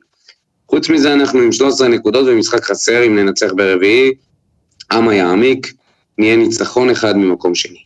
חוץ 0.70 0.90
מזה 0.90 1.14
אנחנו 1.14 1.40
עם 1.40 1.52
13 1.52 1.88
נקודות 1.88 2.28
ומשחק 2.28 2.64
חסר 2.64 3.06
אם 3.06 3.16
ננצח 3.16 3.52
ברביעי, 3.56 4.12
אמה 4.94 5.16
יעמיק, 5.16 5.74
נהיה 6.18 6.36
ניצחון 6.36 6.90
אחד 6.90 7.18
ממקום 7.18 7.56
שני. 7.56 7.80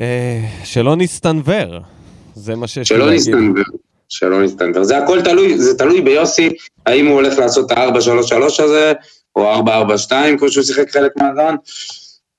אה, 0.00 0.40
שלא 0.64 0.96
נסתנוור, 0.96 1.78
זה 2.34 2.56
מה 2.56 2.66
שיש 2.66 2.92
לי 2.92 2.96
שלא 2.96 3.06
להגיד. 3.06 3.20
נסתנוור, 3.20 3.64
שלא 4.08 4.44
נסתנוור. 4.44 4.84
זה 4.84 4.98
הכל 4.98 5.22
תלוי, 5.22 5.58
זה 5.58 5.78
תלוי 5.78 6.00
ביוסי, 6.00 6.48
האם 6.86 7.06
הוא 7.06 7.14
הולך 7.14 7.38
לעשות 7.38 7.72
את 7.72 7.78
ה-4-3-3 7.78 8.62
הזה, 8.62 8.92
או 9.36 9.54
4-4-2 10.08 10.12
כמו 10.38 10.48
שהוא 10.48 10.64
שיחק 10.64 10.90
חלק 10.90 11.12
מהזמן, 11.16 11.54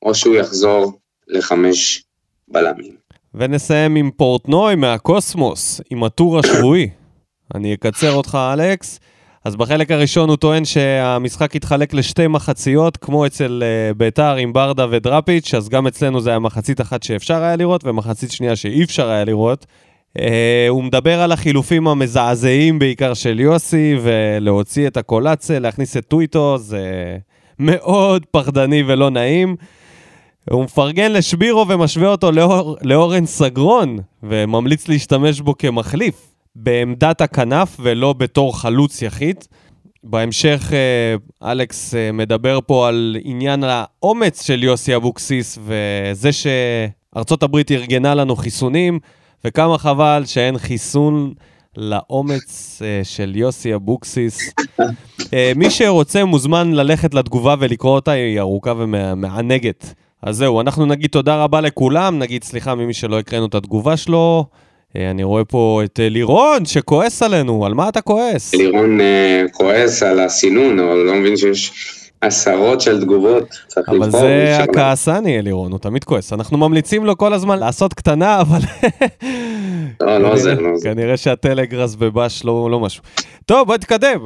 או 0.02 0.16
שהוא 0.16 0.36
יחזור 0.36 1.00
לחמש 1.28 2.04
בלמים. 2.48 2.96
ונסיים 3.36 3.96
עם 3.96 4.12
פורטנוי 4.12 4.76
מהקוסמוס, 4.76 5.82
עם 5.90 6.04
הטור 6.04 6.40
השבועי. 6.40 6.90
אני 7.56 7.74
אקצר 7.74 8.14
אותך, 8.14 8.38
אלכס. 8.54 9.00
אז 9.46 9.56
בחלק 9.56 9.92
הראשון 9.92 10.30
הוא 10.30 10.38
טוען 10.38 10.66
שהמשחק 10.66 11.56
יתחלק 11.56 11.94
לשתי 11.94 12.28
מחציות, 12.28 12.98
כמו 12.98 13.26
אצל 13.26 13.64
uh, 13.64 13.98
ביתר 13.98 14.36
עם 14.36 14.54
ברדה 14.54 14.86
ודראפיץ', 14.90 15.54
אז 15.54 15.70
גם 15.70 15.88
אצלנו 15.88 16.22
זה 16.22 16.30
היה 16.30 16.40
מחצית 16.40 16.82
אחת 16.82 17.04
שאפשר 17.04 17.44
היה 17.44 17.56
לראות, 17.56 17.86
ומחצית 17.86 18.32
שנייה 18.32 18.56
שאי 18.56 18.84
אפשר 18.84 19.10
היה 19.10 19.24
לראות. 19.24 19.66
Uh, 20.18 20.22
הוא 20.70 20.84
מדבר 20.84 21.22
על 21.22 21.32
החילופים 21.32 21.88
המזעזעים 21.88 22.80
בעיקר 22.80 23.14
של 23.14 23.40
יוסי, 23.40 23.96
ולהוציא 24.02 24.88
את 24.88 24.98
הקולציה, 24.98 25.60
להכניס 25.60 25.98
את 25.98 26.06
טוויטו, 26.08 26.58
זה 26.58 27.18
מאוד 27.60 28.26
פחדני 28.32 28.84
ולא 28.88 29.10
נעים. 29.10 29.56
הוא 30.50 30.64
מפרגן 30.64 31.12
לשבירו 31.12 31.68
ומשווה 31.68 32.08
אותו 32.08 32.32
לאור, 32.32 32.78
לאורן 32.82 33.26
סגרון, 33.26 33.98
וממליץ 34.24 34.88
להשתמש 34.88 35.42
בו 35.42 35.58
כמחליף, 35.58 36.33
בעמדת 36.56 37.22
הכנף 37.22 37.78
ולא 37.80 38.14
בתור 38.14 38.60
חלוץ 38.60 39.02
יחיד. 39.02 39.38
בהמשך 40.04 40.72
אה, 40.74 41.52
אלכס 41.52 41.96
אה, 41.96 42.12
מדבר 42.12 42.60
פה 42.66 42.88
על 42.88 43.18
עניין 43.24 43.64
האומץ 43.64 44.46
של 44.46 44.64
יוסי 44.64 44.96
אבוקסיס, 44.96 45.58
וזה 45.66 46.30
שארצות 46.32 47.44
הברית 47.44 47.72
ארגנה 47.72 48.16
לנו 48.16 48.36
חיסונים, 48.36 49.00
וכמה 49.46 49.78
חבל 49.78 50.24
שאין 50.26 50.58
חיסון 50.58 51.34
לאומץ 51.78 52.82
אה, 52.86 53.02
של 53.04 53.36
יוסי 53.36 53.76
אבוקסיס. 53.76 54.54
מי 55.56 55.70
שרוצה 55.70 56.26
מוזמן 56.26 56.72
ללכת 56.72 57.14
לתגובה 57.14 57.56
ולקרוא 57.60 57.96
אותה, 57.96 58.12
היא 58.12 58.40
ארוכה 58.40 58.74
ומענגת. 58.78 59.94
אז 60.22 60.38
זהו, 60.38 60.62
אנחנו 60.62 60.86
נגיד 60.86 61.10
תודה 61.10 61.44
רבה 61.44 61.62
לכולם, 61.62 62.20
נגיד 62.20 62.44
סליחה 62.44 62.76
ממי 62.76 62.94
שלא 62.94 63.20
הקראנו 63.20 63.46
את 63.46 63.56
התגובה 63.56 63.98
שלו. 63.98 64.46
אה, 64.98 65.12
אני 65.12 65.24
רואה 65.24 65.46
פה 65.46 65.82
את 65.86 66.00
אה, 66.00 66.10
לירון 66.10 66.66
שכועס 66.66 67.24
עלינו, 67.24 67.66
על 67.66 67.74
מה 67.74 67.90
אתה 67.90 68.02
כועס? 68.02 68.56
לירון 68.56 69.02
אה, 69.02 69.44
כועס 69.52 70.04
על 70.04 70.20
הסינון, 70.20 70.80
אבל 70.80 70.96
לא 70.96 71.14
מבין 71.14 71.38
שיש 71.38 71.72
עשרות 72.22 72.82
של 72.82 73.02
תגובות. 73.02 73.44
אבל 73.88 74.12
זה 74.12 74.58
הכעסני, 74.60 75.42
לירון, 75.42 75.72
הוא 75.72 75.80
תמיד 75.80 76.04
כועס. 76.04 76.34
אנחנו 76.34 76.58
ממליצים 76.58 77.06
לו 77.06 77.18
כל 77.18 77.34
הזמן 77.34 77.60
לעשות 77.60 77.94
קטנה, 77.94 78.42
אבל... 78.42 78.60
לא, 80.02 80.18
לא 80.18 80.34
עוזר, 80.34 80.60
לא 80.60 80.70
עוזר. 80.70 80.90
כנראה 80.90 81.18
שהטלגראס 81.18 81.96
בבש 81.96 82.46
לא 82.46 82.68
לא 82.72 82.80
משהו. 82.80 83.04
טוב, 83.46 83.68
בוא 83.68 83.76
נתקדם. 83.76 84.20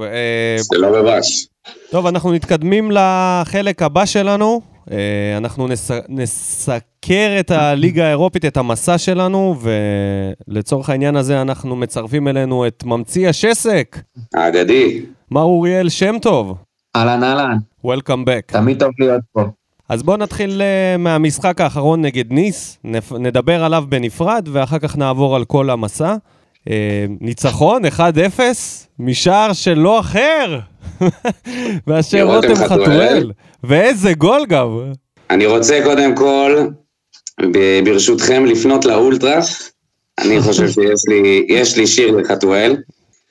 זה 0.57 0.77
לא 0.77 0.91
בבש. 0.91 1.47
טוב, 1.91 2.05
אנחנו 2.05 2.29
מתקדמים 2.29 2.91
לחלק 2.91 3.81
הבא 3.81 4.05
שלנו. 4.05 4.76
אה, 4.91 5.37
אנחנו 5.37 5.67
נס... 5.67 5.91
נסקר 6.09 7.35
את 7.39 7.51
הליגה 7.51 8.05
האירופית, 8.05 8.45
את 8.45 8.57
המסע 8.57 8.97
שלנו, 8.97 9.55
ולצורך 10.47 10.89
העניין 10.89 11.15
הזה 11.15 11.41
אנחנו 11.41 11.75
מצרפים 11.75 12.27
אלינו 12.27 12.67
את 12.67 12.83
ממציא 12.83 13.29
השסק, 13.29 13.97
האגדי. 14.33 15.01
מר 15.31 15.41
אוריאל 15.41 15.89
שם 15.89 16.15
טוב. 16.21 16.57
אהלן 16.95 17.23
אהלן, 17.23 17.57
Welcome 17.85 18.25
back. 18.25 18.41
תמיד 18.45 18.79
טוב 18.79 18.91
להיות 18.99 19.21
פה. 19.31 19.43
אז 19.89 20.03
בואו 20.03 20.17
נתחיל 20.17 20.61
אה, 20.61 20.97
מהמשחק 20.97 21.61
האחרון 21.61 22.01
נגד 22.01 22.31
ניס, 22.31 22.77
נדבר 23.19 23.63
עליו 23.63 23.85
בנפרד, 23.89 24.49
ואחר 24.51 24.79
כך 24.79 24.97
נעבור 24.97 25.35
על 25.35 25.45
כל 25.45 25.69
המסע. 25.69 26.15
אה, 26.69 27.05
ניצחון 27.21 27.85
1-0 27.85 27.99
משער 28.99 29.53
של 29.53 29.73
לא 29.73 29.99
אחר 29.99 30.59
מאשר 31.87 32.23
רותם 32.23 32.55
חתואל. 32.55 33.31
ואיזה 33.63 34.13
גול 34.13 34.45
גם. 34.49 34.67
אני 35.29 35.45
רוצה 35.45 35.79
קודם 35.83 36.15
כל, 36.15 36.67
ברשותכם, 37.83 38.45
לפנות 38.45 38.85
לאולטרס. 38.85 39.71
אני 40.19 40.41
חושב 40.45 40.67
שיש 40.67 41.01
לי, 41.07 41.45
יש 41.49 41.77
לי 41.77 41.87
שיר 41.87 42.15
לחתואל. 42.15 42.77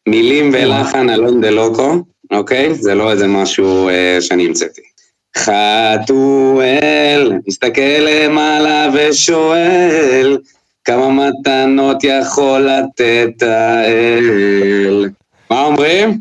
מילים 0.09 0.51
ולחן 0.53 1.11
אלון 1.11 1.40
דה 1.40 1.51
לוקו, 1.51 1.94
אוקיי? 2.33 2.75
זה 2.75 2.94
לא 2.94 3.12
איזה 3.12 3.27
משהו 3.27 3.88
אה, 3.88 4.18
שאני 4.20 4.46
המצאתי. 4.46 4.81
חתואל, 5.37 7.33
מסתכל 7.46 7.81
למעלה 7.81 8.88
ושואל, 8.94 10.38
כמה 10.87 11.11
מתנות 11.11 12.05
יכול 12.05 12.61
לתת 12.61 13.42
האל. 13.42 15.09
מה 15.51 15.64
אומרים? 15.64 16.20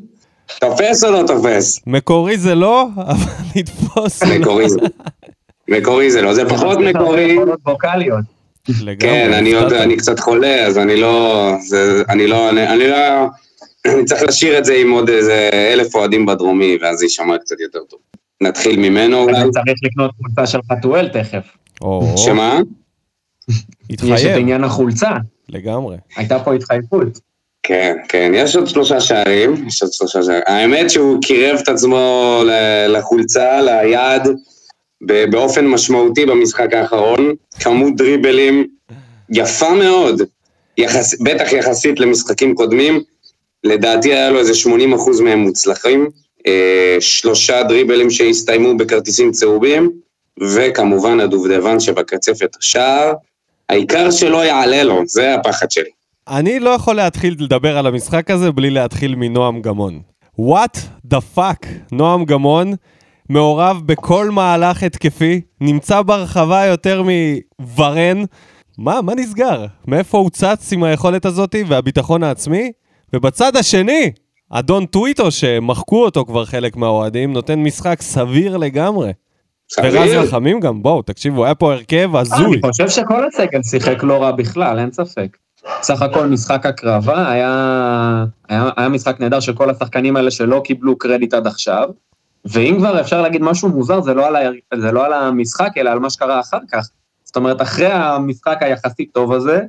תופס 0.60 1.04
או 1.04 1.12
לא 1.12 1.24
תופס? 1.28 1.80
מקורי 1.88 2.38
זה 2.38 2.56
לא, 2.56 2.88
אבל 2.98 3.32
נתפוס 3.56 4.24
מקורי 4.24 4.70
זה. 4.70 4.80
מקורי 5.68 6.12
זה 6.12 6.22
לא, 6.22 6.34
זה 6.34 6.50
פחות 6.50 6.78
מקורי. 6.80 7.38
כן, 9.00 9.34
אני 9.34 9.54
עוד. 9.54 9.74
אני 9.74 9.98
קצת 9.98 10.20
חולה, 10.20 10.66
אז 10.66 10.78
אני 10.78 10.96
לא, 10.96 11.52
זה, 11.68 12.04
אני 12.10 12.28
לא, 12.28 12.50
אני, 12.50 12.68
אני 12.68 12.88
לא, 12.88 12.98
אני 13.94 14.06
צריך 14.06 14.24
לשיר 14.24 14.58
את 14.58 14.66
זה 14.66 14.76
עם 14.76 14.92
עוד 14.92 15.10
איזה 15.10 15.50
אלף 15.74 15.96
אוהדים 15.96 16.26
בדרומי, 16.26 16.78
ואז 16.82 16.98
זה 16.98 17.06
יישמע 17.06 17.38
קצת 17.38 17.60
יותר 17.60 17.80
טוב. 17.90 18.00
נתחיל 18.42 18.80
ממנו 18.80 19.18
אולי. 19.18 19.42
אתה 19.42 19.50
צריך 19.50 19.78
לקנות 19.84 20.12
חולצה 20.22 20.52
של 20.52 20.60
חתואל 20.72 21.08
תכף. 21.08 21.44
או, 21.82 22.14
שמה? 23.52 23.58
יש 23.90 23.96
את 23.96 24.04
התחייב, 24.12 24.38
עניין 24.38 24.64
החולצה, 24.64 25.12
לגמרי. 25.50 25.98
הייתה 26.16 26.40
פה 26.40 26.54
התחייבות. 26.54 27.20
כן, 27.64 27.98
כן, 28.10 28.32
יש 28.36 28.56
עוד 28.56 28.68
שלושה 28.68 29.00
שערים, 29.02 29.68
יש 29.68 29.82
עוד 29.82 29.94
שלושה 29.94 30.24
שערים. 30.24 30.42
האמת 30.48 30.90
שהוא 30.90 31.22
קירב 31.22 31.60
את 31.64 31.70
עצמו 31.70 32.42
ל- 32.46 32.98
לחולצה, 32.98 33.62
ליעד, 33.62 34.28
באופן 35.02 35.68
משמעותי 35.68 36.26
במשחק 36.26 36.74
האחרון. 36.74 37.34
כמות 37.60 37.96
דריבלים 37.96 38.68
יפה 39.30 39.74
מאוד, 39.74 40.22
יחס, 40.78 41.22
בטח 41.22 41.52
יחסית 41.54 42.00
למשחקים 42.00 42.56
קודמים. 42.56 43.02
לדעתי 43.64 44.14
היה 44.14 44.30
לו 44.30 44.40
איזה 44.40 44.54
80% 44.54 45.22
מהם 45.24 45.40
מוצלחים. 45.40 46.10
אה, 46.48 46.98
שלושה 47.00 47.64
דריבלים 47.64 48.10
שהסתיימו 48.10 48.78
בכרטיסים 48.78 49.32
צהובים, 49.32 49.92
וכמובן 50.42 51.20
הדובדבן 51.20 51.80
שבקצפת 51.80 52.56
השער. 52.60 53.14
העיקר 53.70 54.12
שלא 54.12 54.46
יעלה 54.46 54.84
לו, 54.84 55.02
זה 55.06 55.36
הפחד 55.36 55.72
שלי. 55.72 55.90
אני 56.28 56.60
לא 56.60 56.70
יכול 56.70 56.96
להתחיל 56.96 57.36
לדבר 57.40 57.78
על 57.78 57.88
המשחק 57.88 58.32
הזה 58.32 58.52
בלי 58.52 58.70
להתחיל 58.70 59.16
מנועם 59.16 59.62
גמון. 59.62 60.02
What 60.40 60.78
the 61.14 61.18
fuck? 61.38 61.68
נועם 61.92 62.26
גמון 62.26 62.74
מעורב 63.30 63.82
בכל 63.86 64.30
מהלך 64.30 64.84
התקפי, 64.84 65.42
נמצא 65.62 66.02
ברחבה 66.02 66.66
יותר 66.66 67.04
מוורן. 67.60 68.24
מה, 68.78 69.02
מה 69.02 69.16
נסגר? 69.16 69.66
מאיפה 69.88 70.18
הוא 70.18 70.30
צץ 70.30 70.74
עם 70.74 70.84
היכולת 70.84 71.26
הזאת 71.26 71.56
והביטחון 71.68 72.24
העצמי? 72.24 72.72
ובצד 73.14 73.56
השני, 73.56 74.12
אדון 74.50 74.86
טוויטו, 74.86 75.32
שמחקו 75.32 76.06
אותו 76.06 76.26
כבר 76.26 76.46
חלק 76.46 76.76
מהאוהדים, 76.76 77.34
נותן 77.34 77.60
משחק 77.60 78.02
סביר 78.02 78.58
לגמרי. 78.58 79.12
ורז? 79.84 80.12
רחמים 80.14 80.60
גם, 80.60 80.84
בואו, 80.84 81.02
תקשיבו, 81.02 81.46
היה 81.46 81.56
פה 81.56 81.74
הרכב 81.74 82.16
אה, 82.16 82.22
הזוי. 82.22 82.60
אני 82.64 82.72
חושב 82.72 82.90
שכל 82.90 83.28
הסגל 83.28 83.64
שיחק 83.64 84.04
לא 84.04 84.24
רע 84.24 84.32
בכלל, 84.32 84.80
אין 84.80 84.92
ספק. 84.92 85.38
סך 85.82 86.02
הכל 86.02 86.28
משחק 86.28 86.66
הקרבה 86.66 87.32
היה, 87.32 88.26
היה, 88.50 88.70
היה 88.78 88.90
משחק 88.90 89.20
נהדר 89.20 89.40
של 89.40 89.54
כל 89.54 89.70
השחקנים 89.70 90.16
האלה 90.16 90.32
שלא 90.32 90.62
קיבלו 90.66 90.98
קרדיט 90.98 91.34
עד 91.34 91.48
עכשיו. 91.48 91.90
ואם 92.46 92.76
כבר 92.78 93.02
אפשר 93.02 93.22
להגיד 93.22 93.42
משהו 93.42 93.70
מוזר, 93.70 94.02
זה 94.02 94.14
לא, 94.14 94.28
על 94.28 94.36
ה, 94.36 94.40
זה 94.78 94.92
לא 94.92 95.06
על 95.06 95.14
המשחק, 95.14 95.70
אלא 95.78 95.90
על 95.90 96.00
מה 96.00 96.10
שקרה 96.10 96.40
אחר 96.40 96.60
כך. 96.72 96.90
זאת 97.24 97.36
אומרת, 97.36 97.62
אחרי 97.62 97.88
המשחק 97.88 98.58
היחסית 98.62 99.10
טוב 99.14 99.34
הזה, 99.34 99.62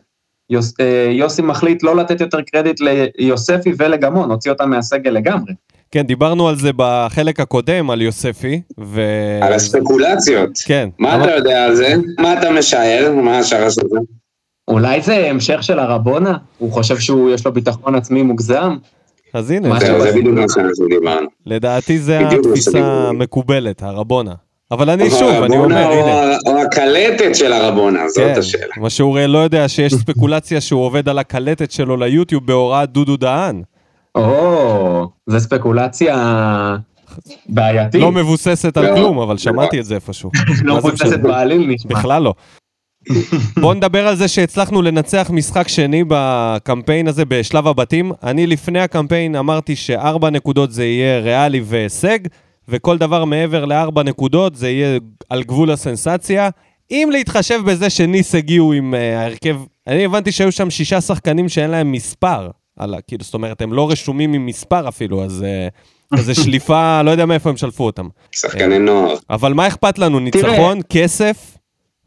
יוס, 0.50 0.74
אה, 0.80 1.08
יוסי 1.10 1.42
מחליט 1.42 1.82
לא 1.82 1.96
לתת 1.96 2.20
יותר 2.20 2.42
קרדיט 2.42 2.80
ליוספי 3.18 3.72
ולגמון, 3.78 4.30
הוציא 4.30 4.50
אותם 4.50 4.70
מהסגל 4.70 5.10
לגמרי. 5.10 5.52
כן, 5.90 6.02
דיברנו 6.02 6.48
על 6.48 6.56
זה 6.56 6.70
בחלק 6.76 7.40
הקודם, 7.40 7.90
על 7.90 8.02
יוספי, 8.02 8.60
ו... 8.80 9.00
על 9.42 9.52
הספקולציות. 9.52 10.50
כן. 10.66 10.88
מה 10.98 11.14
אבל- 11.14 11.24
אתה 11.24 11.32
יודע 11.32 11.64
על 11.64 11.74
זה? 11.74 11.94
מה 12.18 12.38
אתה 12.38 12.50
משער? 12.50 13.12
מה 13.22 13.38
השערה 13.38 13.70
של 13.70 13.80
זה? 13.90 13.98
אולי 14.68 15.00
זה 15.02 15.30
המשך 15.30 15.62
של 15.62 15.78
הרבונה? 15.78 16.34
הוא 16.58 16.72
חושב 16.72 16.98
שהוא, 16.98 17.30
יש 17.30 17.46
לו 17.46 17.52
ביטחון 17.52 17.94
עצמי 17.94 18.22
מוגזם? 18.22 18.76
אז 19.34 19.50
הנה, 19.50 19.68
מה 19.68 19.80
זה- 19.80 20.12
בדיוק 20.14 20.34
מה 20.38 20.44
שאנחנו 20.54 20.86
דיברנו. 20.88 21.26
לדעתי 21.46 21.98
זה 21.98 22.18
התפיסה. 22.28 22.78
המקובלת, 22.78 23.82
הרבונה. 23.82 24.32
אבל 24.70 24.90
אני 24.90 25.10
שוב, 25.10 25.42
אני 25.42 25.56
אומר, 25.58 25.86
או 25.86 25.92
הנה. 25.92 26.12
ה- 26.12 26.36
או 26.46 26.62
הקלטת 26.62 27.34
של 27.34 27.52
הרבונה, 27.52 28.08
זאת 28.08 28.24
כן, 28.24 28.38
השאלה. 28.38 28.72
מה 28.76 28.90
שהוא 28.90 29.18
לא 29.28 29.38
יודע 29.38 29.68
שיש 29.68 29.94
ספקולציה 29.94 30.60
שהוא 30.60 30.80
עובד 30.84 31.08
על 31.08 31.18
הקלטת 31.18 31.70
שלו 31.70 31.96
ליוטיוב 31.96 32.46
בהוראת 32.46 32.90
דודו 32.92 33.16
דהן. 33.16 33.62
או, 34.14 34.20
זו 35.26 35.40
ספקולציה 35.40 36.76
בעייתית. 37.48 38.00
לא 38.00 38.12
מבוססת 38.12 38.76
על 38.76 38.90
לא. 38.90 38.94
כלום, 38.94 39.18
אבל 39.18 39.38
שמעתי 39.38 39.80
את 39.80 39.84
זה 39.84 39.94
איפשהו. 39.94 40.30
לא 40.62 40.80
זה 40.80 40.88
מבוססת? 40.88 41.20
בעליל 41.20 41.66
נשמע. 41.68 41.90
בכלל 41.90 42.22
לא. 42.22 42.34
בואו 43.60 43.74
נדבר 43.74 44.06
על 44.08 44.16
זה 44.16 44.28
שהצלחנו 44.28 44.82
לנצח 44.82 45.30
משחק 45.32 45.68
שני 45.68 46.04
בקמפיין 46.08 47.08
הזה 47.08 47.24
בשלב 47.24 47.66
הבתים. 47.66 48.12
אני 48.22 48.46
לפני 48.46 48.80
הקמפיין 48.80 49.36
אמרתי 49.36 49.76
שארבע 49.76 50.30
נקודות 50.30 50.72
זה 50.72 50.84
יהיה 50.84 51.20
ריאלי 51.20 51.60
והישג, 51.64 52.18
וכל 52.68 52.98
דבר 52.98 53.24
מעבר 53.24 53.64
לארבע 53.64 54.02
נקודות 54.02 54.54
זה 54.54 54.70
יהיה 54.70 54.98
על 55.30 55.42
גבול 55.42 55.70
הסנסציה. 55.70 56.50
אם 56.90 57.08
להתחשב 57.12 57.60
בזה 57.66 57.90
שניס 57.90 58.34
הגיעו 58.34 58.72
עם 58.72 58.94
uh, 58.94 58.96
ההרכב, 58.96 59.56
אני 59.86 60.04
הבנתי 60.04 60.32
שהיו 60.32 60.52
שם 60.52 60.70
שישה 60.70 61.00
שחקנים 61.00 61.48
שאין 61.48 61.70
להם 61.70 61.92
מספר. 61.92 62.50
על, 62.76 62.94
ה- 62.94 63.00
כאילו, 63.00 63.24
זאת 63.24 63.34
אומרת, 63.34 63.62
הם 63.62 63.72
לא 63.72 63.90
רשומים 63.90 64.32
עם 64.32 64.46
מספר 64.46 64.88
אפילו, 64.88 65.24
אז 65.24 65.44
uh, 66.14 66.20
זה 66.20 66.34
שליפה, 66.34 67.00
לא 67.04 67.10
יודע 67.10 67.26
מאיפה 67.26 67.50
הם 67.50 67.56
שלפו 67.56 67.84
אותם. 67.84 68.08
שחקני 68.32 68.78
נוער. 68.78 69.14
אבל 69.30 69.52
מה 69.54 69.66
אכפת 69.66 69.98
לנו? 69.98 70.20
ניצחון, 70.20 70.80
כסף, 70.90 71.58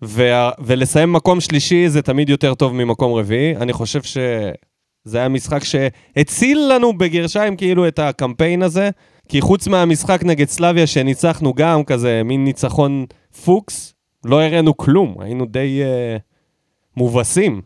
וה... 0.01 0.51
ולסיים 0.59 1.13
מקום 1.13 1.41
שלישי 1.41 1.89
זה 1.89 2.01
תמיד 2.01 2.29
יותר 2.29 2.53
טוב 2.53 2.73
ממקום 2.73 3.13
רביעי. 3.13 3.55
אני 3.55 3.73
חושב 3.73 4.01
שזה 4.03 5.17
היה 5.17 5.29
משחק 5.29 5.63
שהציל 5.63 6.71
לנו 6.73 6.97
בגרשיים 6.97 7.55
כאילו 7.55 7.87
את 7.87 7.99
הקמפיין 7.99 8.61
הזה, 8.61 8.89
כי 9.29 9.41
חוץ 9.41 9.67
מהמשחק 9.67 10.23
נגד 10.23 10.47
סלאביה 10.47 10.87
שניצחנו 10.87 11.53
גם 11.53 11.83
כזה 11.83 12.21
מין 12.25 12.43
ניצחון 12.43 13.05
פוקס, 13.45 13.93
לא 14.25 14.41
הראינו 14.41 14.77
כלום, 14.77 15.15
היינו 15.19 15.45
די 15.45 15.81
uh, 15.81 16.21
מובסים. 16.97 17.61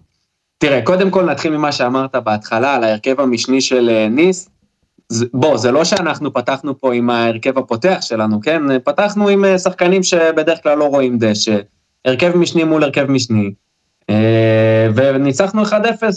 תראה, 0.63 0.81
קודם 0.81 1.09
כל 1.09 1.25
נתחיל 1.25 1.57
ממה 1.57 1.71
שאמרת 1.71 2.15
בהתחלה 2.15 2.75
על 2.75 2.83
ההרכב 2.83 3.19
המשני 3.19 3.61
של 3.61 3.89
אה, 3.89 4.07
ניס. 4.09 4.49
בוא, 5.33 5.57
זה 5.57 5.71
לא 5.71 5.83
שאנחנו 5.83 6.33
פתחנו 6.33 6.79
פה 6.79 6.93
עם 6.93 7.09
ההרכב 7.09 7.57
הפותח 7.57 7.97
שלנו, 8.01 8.41
כן? 8.41 8.79
פתחנו 8.83 9.27
עם 9.27 9.45
אה, 9.45 9.59
שחקנים 9.59 10.03
שבדרך 10.03 10.63
כלל 10.63 10.77
לא 10.77 10.83
רואים 10.83 11.17
דשא. 11.17 11.57
הרכב 12.05 12.37
משני 12.37 12.63
מול 12.63 12.83
הרכב 12.83 13.11
משני. 13.11 13.53
אה, 14.09 14.87
וניצחנו 14.95 15.65
1-0, 15.65 15.73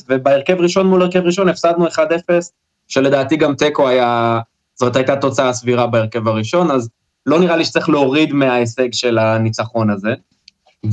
ובהרכב 0.08 0.56
ראשון 0.60 0.86
מול 0.86 1.02
הרכב 1.02 1.20
ראשון 1.24 1.48
הפסדנו 1.48 1.86
1-0, 1.86 1.90
שלדעתי 2.88 3.36
גם 3.36 3.54
תיקו 3.54 3.88
היה, 3.88 4.40
זאת 4.74 4.96
הייתה 4.96 5.16
תוצאה 5.16 5.52
סבירה 5.52 5.86
בהרכב 5.86 6.28
הראשון, 6.28 6.70
אז 6.70 6.90
לא 7.26 7.40
נראה 7.40 7.56
לי 7.56 7.64
שצריך 7.64 7.88
להוריד 7.88 8.32
מההישג 8.32 8.92
של 8.92 9.18
הניצחון 9.18 9.90
הזה. 9.90 10.14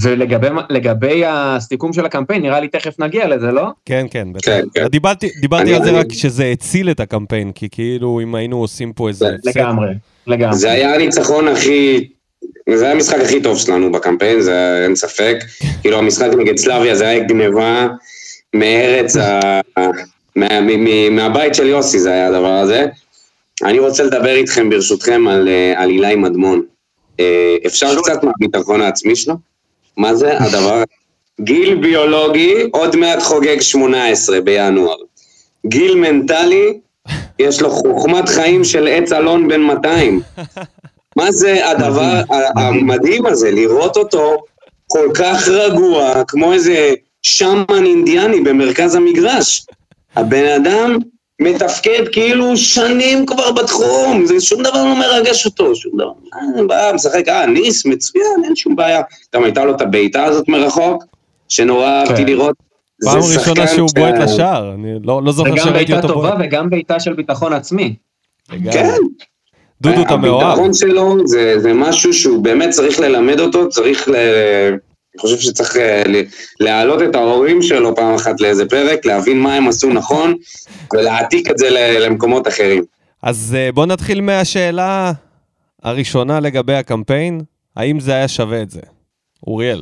ולגבי 0.01 0.47
לגבי 0.69 1.23
הסיכום 1.27 1.93
של 1.93 2.05
הקמפיין, 2.05 2.41
נראה 2.41 2.59
לי 2.59 2.67
תכף 2.67 2.99
נגיע 2.99 3.27
לזה, 3.27 3.47
לא? 3.51 3.67
כן, 3.85 4.05
כן, 4.11 4.27
בטח. 4.33 4.45
כן, 4.45 4.61
כן. 4.73 4.87
דיברתי, 4.87 5.29
דיברתי 5.41 5.63
אני- 5.63 5.73
על 5.75 5.84
זה 5.84 5.89
אני- 5.89 5.99
רק 5.99 6.05
שזה 6.13 6.45
הציל 6.45 6.91
את 6.91 6.99
הקמפיין, 6.99 7.51
כי 7.51 7.67
כאילו 7.71 8.19
אם 8.23 8.36
היינו 8.36 8.57
עושים 8.57 8.93
פה 8.93 9.07
איזה... 9.09 9.29
לגמרי, 9.43 9.88
לגמרי. 10.27 10.55
זה 10.57 10.71
היה 10.71 10.95
הניצחון 10.95 11.47
הכי... 11.47 12.07
זה 12.75 12.86
היה 12.86 12.93
המשחק 12.93 13.17
הכי 13.19 13.41
טוב 13.41 13.57
שלנו 13.57 13.91
בקמפיין, 13.91 14.41
זה 14.41 14.81
אין 14.84 14.95
ספק. 14.95 15.36
כאילו 15.81 15.97
המשחק 15.97 16.27
נגד 16.38 16.57
סלאביה 16.57 16.95
זה 16.95 17.07
היה 17.07 17.19
גניבה 17.23 17.88
מארץ 18.55 19.15
ה... 19.17 19.39
מה, 20.36 20.61
מ, 20.61 20.67
מ, 20.84 21.15
מהבית 21.15 21.55
של 21.55 21.67
יוסי 21.67 21.99
זה 21.99 22.11
היה 22.11 22.27
הדבר 22.27 22.51
הזה. 22.51 22.86
אני 23.63 23.79
רוצה 23.79 24.03
לדבר 24.03 24.36
איתכם 24.36 24.69
ברשותכם 24.69 25.27
על, 25.27 25.47
אה, 25.47 25.73
על 25.84 25.89
אילי 25.89 26.15
מדמון. 26.15 26.61
אה, 27.19 27.55
אפשר 27.65 27.95
קצת 28.01 28.19
מהביטחון 28.23 28.81
העצמי 28.81 29.15
שלו? 29.15 29.34
מה 29.97 30.15
זה 30.15 30.39
הדבר? 30.39 30.83
גיל 31.41 31.75
ביולוגי, 31.75 32.53
עוד 32.71 32.95
מעט 32.95 33.21
חוגג 33.21 33.61
18 33.61 34.41
בינואר. 34.41 34.95
גיל 35.65 35.95
מנטלי, 35.95 36.79
יש 37.39 37.61
לו 37.61 37.69
חוכמת 37.69 38.29
חיים 38.29 38.63
של 38.63 38.87
עץ 38.87 39.11
אלון 39.11 39.47
בן 39.47 39.61
200. 39.61 40.21
מה 41.15 41.31
זה 41.31 41.69
הדבר 41.69 42.21
המדהים 42.55 43.25
הזה, 43.25 43.51
לראות 43.51 43.97
אותו 43.97 44.37
כל 44.87 45.09
כך 45.13 45.47
רגוע, 45.47 46.23
כמו 46.27 46.53
איזה 46.53 46.93
שמן 47.21 47.85
אינדיאני 47.85 48.41
במרכז 48.41 48.95
המגרש. 48.95 49.65
הבן 50.15 50.45
אדם 50.45 50.97
מתפקד 51.41 52.03
כאילו 52.11 52.57
שנים 52.57 53.25
כבר 53.25 53.51
בתחום, 53.51 54.25
זה 54.25 54.41
שום 54.41 54.63
דבר 54.63 54.84
לא 54.84 54.99
מרגש 54.99 55.45
אותו, 55.45 55.75
שום 55.75 55.91
דבר. 55.95 56.11
אה, 56.34 56.57
אין 56.57 56.67
בעיה, 56.67 56.93
משחק, 56.93 57.27
אה, 57.27 57.45
ניס, 57.45 57.86
מצוין, 57.86 58.43
אין 58.43 58.55
שום 58.55 58.75
בעיה. 58.75 59.01
גם 59.36 59.43
הייתה 59.43 59.65
לו 59.65 59.75
את 59.75 59.81
הבעיטה 59.81 60.23
הזאת 60.23 60.47
מרחוק, 60.47 61.03
שנורא 61.49 61.86
אהבתי 61.86 62.15
כן. 62.15 62.25
לראות. 62.25 62.55
זה 62.99 63.09
פעם 63.09 63.19
ראשונה 63.39 63.67
שהוא 63.67 63.89
בועט 63.95 64.15
לשער, 64.15 64.73
אני 64.73 64.93
לא 65.03 65.21
לא 65.23 65.31
זה 65.31 65.38
זוכר 65.38 65.49
גם 65.49 65.57
שראיתי 65.57 65.91
בעיטה 65.91 65.95
אותו 65.95 66.07
טובה 66.07 66.29
בועט. 66.29 66.41
וגם 66.47 66.69
בעיטה 66.69 66.99
של 66.99 67.13
ביטחון 67.13 67.53
עצמי. 67.53 67.95
כן. 68.71 68.89
דודו, 69.81 70.01
אתה 70.01 70.17
מאוהב. 70.17 70.43
הביטחון 70.43 70.73
שלו 70.73 71.27
זה, 71.27 71.59
זה 71.59 71.73
משהו 71.73 72.13
שהוא 72.13 72.43
באמת 72.43 72.69
צריך 72.69 72.99
ללמד 72.99 73.39
אותו, 73.39 73.69
צריך 73.69 74.09
ל... 74.09 74.15
אני 75.16 75.22
חושב 75.22 75.38
שצריך 75.39 75.78
אה, 75.78 76.03
ל- 76.07 76.24
להעלות 76.59 77.01
את 77.01 77.16
ההורים 77.16 77.61
שלו 77.61 77.95
פעם 77.95 78.16
אחת 78.16 78.41
לאיזה 78.41 78.66
פרק, 78.70 79.05
להבין 79.05 79.39
מה 79.39 79.55
הם 79.55 79.68
עשו 79.68 79.89
נכון, 79.89 80.34
ולהעתיק 80.93 81.51
את 81.51 81.57
זה 81.57 81.70
למקומות 81.99 82.47
אחרים. 82.47 82.84
אז 83.24 83.55
אה, 83.57 83.72
בוא 83.72 83.86
נתחיל 83.86 84.22
מהשאלה 84.22 85.11
הראשונה 85.84 86.39
לגבי 86.39 86.74
הקמפיין, 86.74 87.41
האם 87.76 87.99
זה 87.99 88.14
היה 88.14 88.28
שווה 88.28 88.61
את 88.61 88.70
זה? 88.70 88.82
אוריאל. 89.47 89.82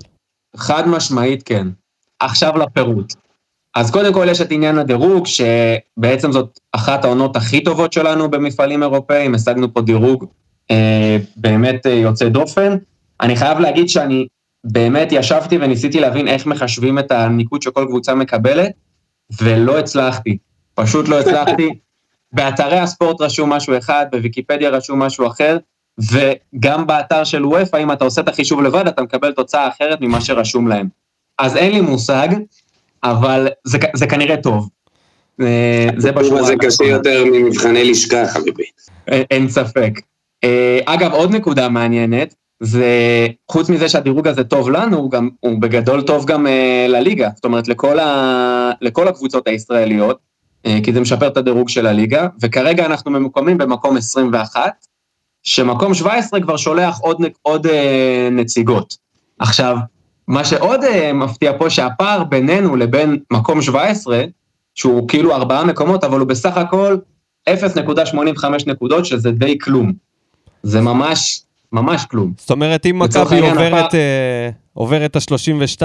חד 0.56 0.88
משמעית 0.88 1.44
כן. 1.44 1.68
עכשיו 2.20 2.58
לפירוט. 2.58 3.14
אז 3.76 3.92
קודם 3.92 4.14
כל 4.14 4.28
יש 4.32 4.42
את 4.42 4.52
עניין 4.52 4.78
הדירוג, 4.78 5.26
שבעצם 5.28 6.32
זאת 6.32 6.60
אחת 6.72 7.06
העונות 7.06 7.36
הכי 7.36 7.64
טובות 7.64 7.94
שלנו 7.94 8.32
במפעלים 8.32 8.84
אירופאיים, 8.84 9.36
השגנו 9.36 9.74
פה 9.74 9.82
דירוג 9.82 10.26
אה, 10.72 11.18
באמת 11.36 11.88
אה, 11.88 11.92
יוצא 11.92 12.30
דופן. 12.30 12.78
אני 13.22 13.36
חייב 13.36 13.60
להגיד 13.60 13.90
שאני 13.90 14.28
באמת 14.64 15.08
ישבתי 15.12 15.58
וניסיתי 15.58 16.00
להבין 16.00 16.28
איך 16.28 16.46
מחשבים 16.46 17.00
את 17.00 17.12
הניקוד 17.12 17.62
שכל 17.62 17.86
קבוצה 17.88 18.16
מקבלת, 18.16 18.72
ולא 19.42 19.80
הצלחתי. 19.80 20.38
פשוט 20.74 21.08
לא 21.10 21.20
הצלחתי. 21.20 21.70
באתרי 22.34 22.80
הספורט 22.80 23.22
רשום 23.22 23.50
משהו 23.50 23.78
אחד, 23.78 24.06
בוויקיפדיה 24.12 24.70
רשום 24.70 25.00
משהו 25.00 25.28
אחר, 25.28 25.58
וגם 26.12 26.88
באתר 26.88 27.24
של 27.24 27.46
וופא, 27.46 27.78
אם 27.78 27.92
אתה 27.92 28.04
עושה 28.06 28.22
את 28.22 28.28
החישוב 28.28 28.62
לבד, 28.62 28.88
אתה 28.88 29.02
מקבל 29.02 29.32
תוצאה 29.32 29.68
אחרת 29.68 30.02
ממה 30.02 30.22
שרשום 30.22 30.68
להם. 30.68 30.88
אז 31.40 31.56
אין 31.58 31.72
לי 31.72 31.82
מושג, 31.82 32.28
אבל 33.04 33.48
זה, 33.64 33.78
זה 33.96 34.08
כנראה 34.08 34.38
טוב. 34.38 34.70
אה, 35.42 35.90
זה 35.98 36.12
בשורה 36.12 36.44
זה 36.44 36.54
קשה. 36.60 36.84
יותר 36.84 37.24
ממבחני 37.26 37.84
לשכה, 37.92 38.28
חביבי. 38.28 38.64
אין- 39.08 39.24
אין 39.32 39.50
ספק. 39.50 39.92
אה, 40.44 40.80
אגב, 40.86 41.12
עוד 41.14 41.36
נקודה 41.36 41.70
מעניינת, 41.70 42.36
זה 42.64 43.28
חוץ 43.52 43.70
מזה 43.70 43.90
שהדירוג 43.90 44.28
הזה 44.28 44.44
טוב 44.44 44.70
לנו, 44.70 44.98
הוא, 44.98 45.12
גם, 45.12 45.30
הוא 45.40 45.62
בגדול 45.62 46.02
טוב 46.02 46.26
גם 46.26 46.48
אה, 46.48 46.86
לליגה, 46.90 47.30
זאת 47.36 47.46
אומרת 47.46 47.68
לכל, 47.68 48.00
ה, 48.00 48.72
לכל 48.82 49.08
הקבוצות 49.08 49.48
הישראליות, 49.48 50.18
אה, 50.66 50.80
כי 50.84 50.94
זה 50.94 51.00
משפר 51.00 51.28
את 51.28 51.38
הדירוג 51.38 51.70
של 51.70 51.88
הליגה, 51.88 52.28
וכרגע 52.42 52.86
אנחנו 52.86 53.12
ממוקמים 53.12 53.58
במקום 53.58 53.98
21, 53.98 54.86
שמקום 55.44 55.94
17 55.94 56.42
כבר 56.42 56.58
שולח 56.58 57.00
עוד, 57.00 57.18
עוד 57.42 57.68
אה, 57.68 58.30
נציגות. 58.32 58.98
עכשיו, 59.40 59.78
מה 60.28 60.46
שעוד 60.46 60.84
אה, 60.84 61.14
מפתיע 61.14 61.58
פה, 61.58 61.70
שהפער 61.70 62.24
בינינו 62.24 62.76
לבין 62.76 63.20
מקום 63.32 63.62
17, 63.62 64.24
שהוא 64.76 65.08
כאילו 65.08 65.36
ארבעה 65.36 65.66
מקומות, 65.66 66.04
אבל 66.04 66.20
הוא 66.20 66.28
בסך 66.28 66.58
הכל 66.58 66.98
0.85 67.50 68.46
נקודות, 68.68 69.06
שזה 69.06 69.32
די 69.32 69.60
כלום. 69.60 69.94
זה 70.64 70.82
ממש, 70.82 71.42
ממש 71.72 72.06
כלום. 72.06 72.34
זאת 72.38 72.52
אומרת, 72.52 72.86
אם 72.86 73.00
מכבי 73.00 73.40
עוברת, 73.40 73.74
הפער- 73.74 74.00
אה, 74.00 74.50
עוברת 74.74 75.12
את 75.12 75.16
ה-32, 75.16 75.84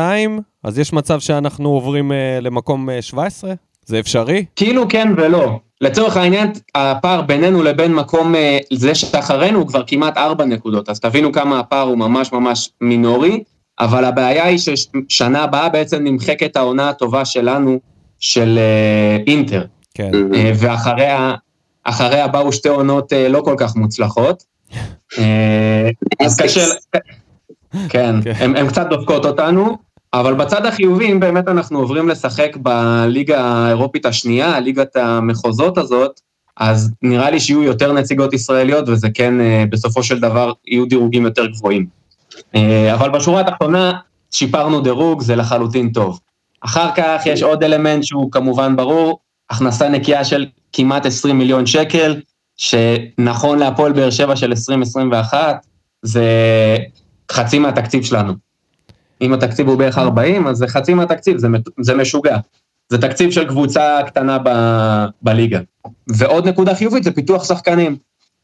אז 0.64 0.78
יש 0.78 0.92
מצב 0.92 1.20
שאנחנו 1.20 1.68
עוברים 1.68 2.12
אה, 2.12 2.38
למקום 2.40 2.90
אה, 2.90 3.02
17? 3.02 3.52
זה 3.84 3.98
אפשרי? 3.98 4.44
כאילו 4.56 4.88
כן 4.88 5.08
ולא. 5.16 5.58
לצורך 5.80 6.16
העניין, 6.16 6.48
הפער 6.74 7.22
בינינו 7.22 7.62
לבין 7.62 7.94
מקום, 7.94 8.34
אה, 8.34 8.58
זה 8.72 8.94
שאחרינו 8.94 9.58
הוא 9.58 9.66
כבר 9.68 9.82
כמעט 9.86 10.16
ארבע 10.18 10.44
נקודות, 10.44 10.88
אז 10.88 11.00
תבינו 11.00 11.32
כמה 11.32 11.58
הפער 11.60 11.82
הוא 11.88 11.98
ממש 11.98 12.32
ממש 12.32 12.70
מינורי, 12.80 13.42
אבל 13.80 14.04
הבעיה 14.04 14.44
היא 14.44 14.58
ששנה 14.58 15.42
הבאה 15.42 15.68
בעצם 15.68 16.04
נמחקת 16.04 16.56
העונה 16.56 16.88
הטובה 16.88 17.24
שלנו, 17.24 17.78
של 18.18 18.58
אה, 18.58 19.16
אינטר. 19.26 19.64
כן. 19.94 20.10
אה, 20.34 20.52
ואחריה 20.56 21.34
אחריה 21.84 22.28
באו 22.28 22.52
שתי 22.52 22.68
עונות 22.68 23.12
אה, 23.12 23.28
לא 23.28 23.40
כל 23.44 23.54
כך 23.58 23.76
מוצלחות. 23.76 24.42
אה, 25.18 25.90
אז 26.24 26.40
קשה, 26.40 26.60
כן, 27.88 28.14
כן. 28.22 28.32
הם, 28.38 28.56
הם 28.56 28.68
קצת 28.68 28.86
דופקות 28.90 29.24
אותנו, 29.24 29.78
אבל 30.14 30.34
בצד 30.34 30.66
החיובי, 30.66 31.12
אם 31.12 31.20
באמת 31.20 31.48
אנחנו 31.48 31.78
עוברים 31.78 32.08
לשחק 32.08 32.56
בליגה 32.56 33.40
האירופית 33.40 34.06
השנייה, 34.06 34.60
ליגת 34.60 34.96
המחוזות 34.96 35.78
הזאת, 35.78 36.20
אז 36.56 36.92
נראה 37.02 37.30
לי 37.30 37.40
שיהיו 37.40 37.62
יותר 37.62 37.92
נציגות 37.92 38.32
ישראליות, 38.32 38.88
וזה 38.88 39.08
כן, 39.14 39.40
אה, 39.40 39.64
בסופו 39.70 40.02
של 40.02 40.20
דבר, 40.20 40.52
יהיו 40.66 40.86
דירוגים 40.86 41.24
יותר 41.24 41.46
גבוהים. 41.46 41.86
אה, 42.54 42.94
אבל 42.94 43.10
בשורה 43.10 43.40
התחתונה, 43.40 43.92
שיפרנו 44.30 44.80
דירוג, 44.80 45.22
זה 45.22 45.36
לחלוטין 45.36 45.92
טוב. 45.92 46.20
אחר 46.60 46.88
כך 46.96 47.22
יש 47.26 47.42
עוד 47.42 47.64
אלמנט 47.64 48.04
שהוא 48.04 48.32
כמובן 48.32 48.76
ברור, 48.76 49.20
הכנסה 49.50 49.88
נקייה 49.88 50.24
של 50.24 50.46
כמעט 50.72 51.06
20 51.06 51.38
מיליון 51.38 51.66
שקל, 51.66 52.20
שנכון 52.56 53.58
להפועל 53.58 53.92
באר 53.92 54.10
שבע 54.10 54.36
של 54.36 54.50
2021, 54.50 55.66
זה 56.02 56.26
חצי 57.32 57.58
מהתקציב 57.58 58.04
שלנו. 58.04 58.32
אם 59.20 59.32
התקציב 59.32 59.68
הוא 59.68 59.78
בערך 59.78 59.98
40, 59.98 60.46
אז 60.46 60.56
זה 60.56 60.68
חצי 60.68 60.94
מהתקציב, 60.94 61.38
זה, 61.38 61.48
זה 61.80 61.94
משוגע. 61.94 62.36
זה 62.88 62.98
תקציב 62.98 63.30
של 63.30 63.48
קבוצה 63.48 63.98
קטנה 64.06 64.38
ב, 64.44 64.48
בליגה. 65.22 65.60
ועוד 66.08 66.48
נקודה 66.48 66.74
חיובית 66.74 67.04
זה 67.04 67.10
פיתוח 67.10 67.44
שחקנים. 67.44 67.96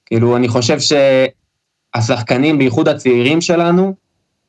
כאילו, 0.07 0.37
אני 0.37 0.49
חושב 0.49 0.79
שהשחקנים, 1.97 2.59
בייחוד 2.59 2.89
הצעירים 2.89 3.41
שלנו, 3.41 3.95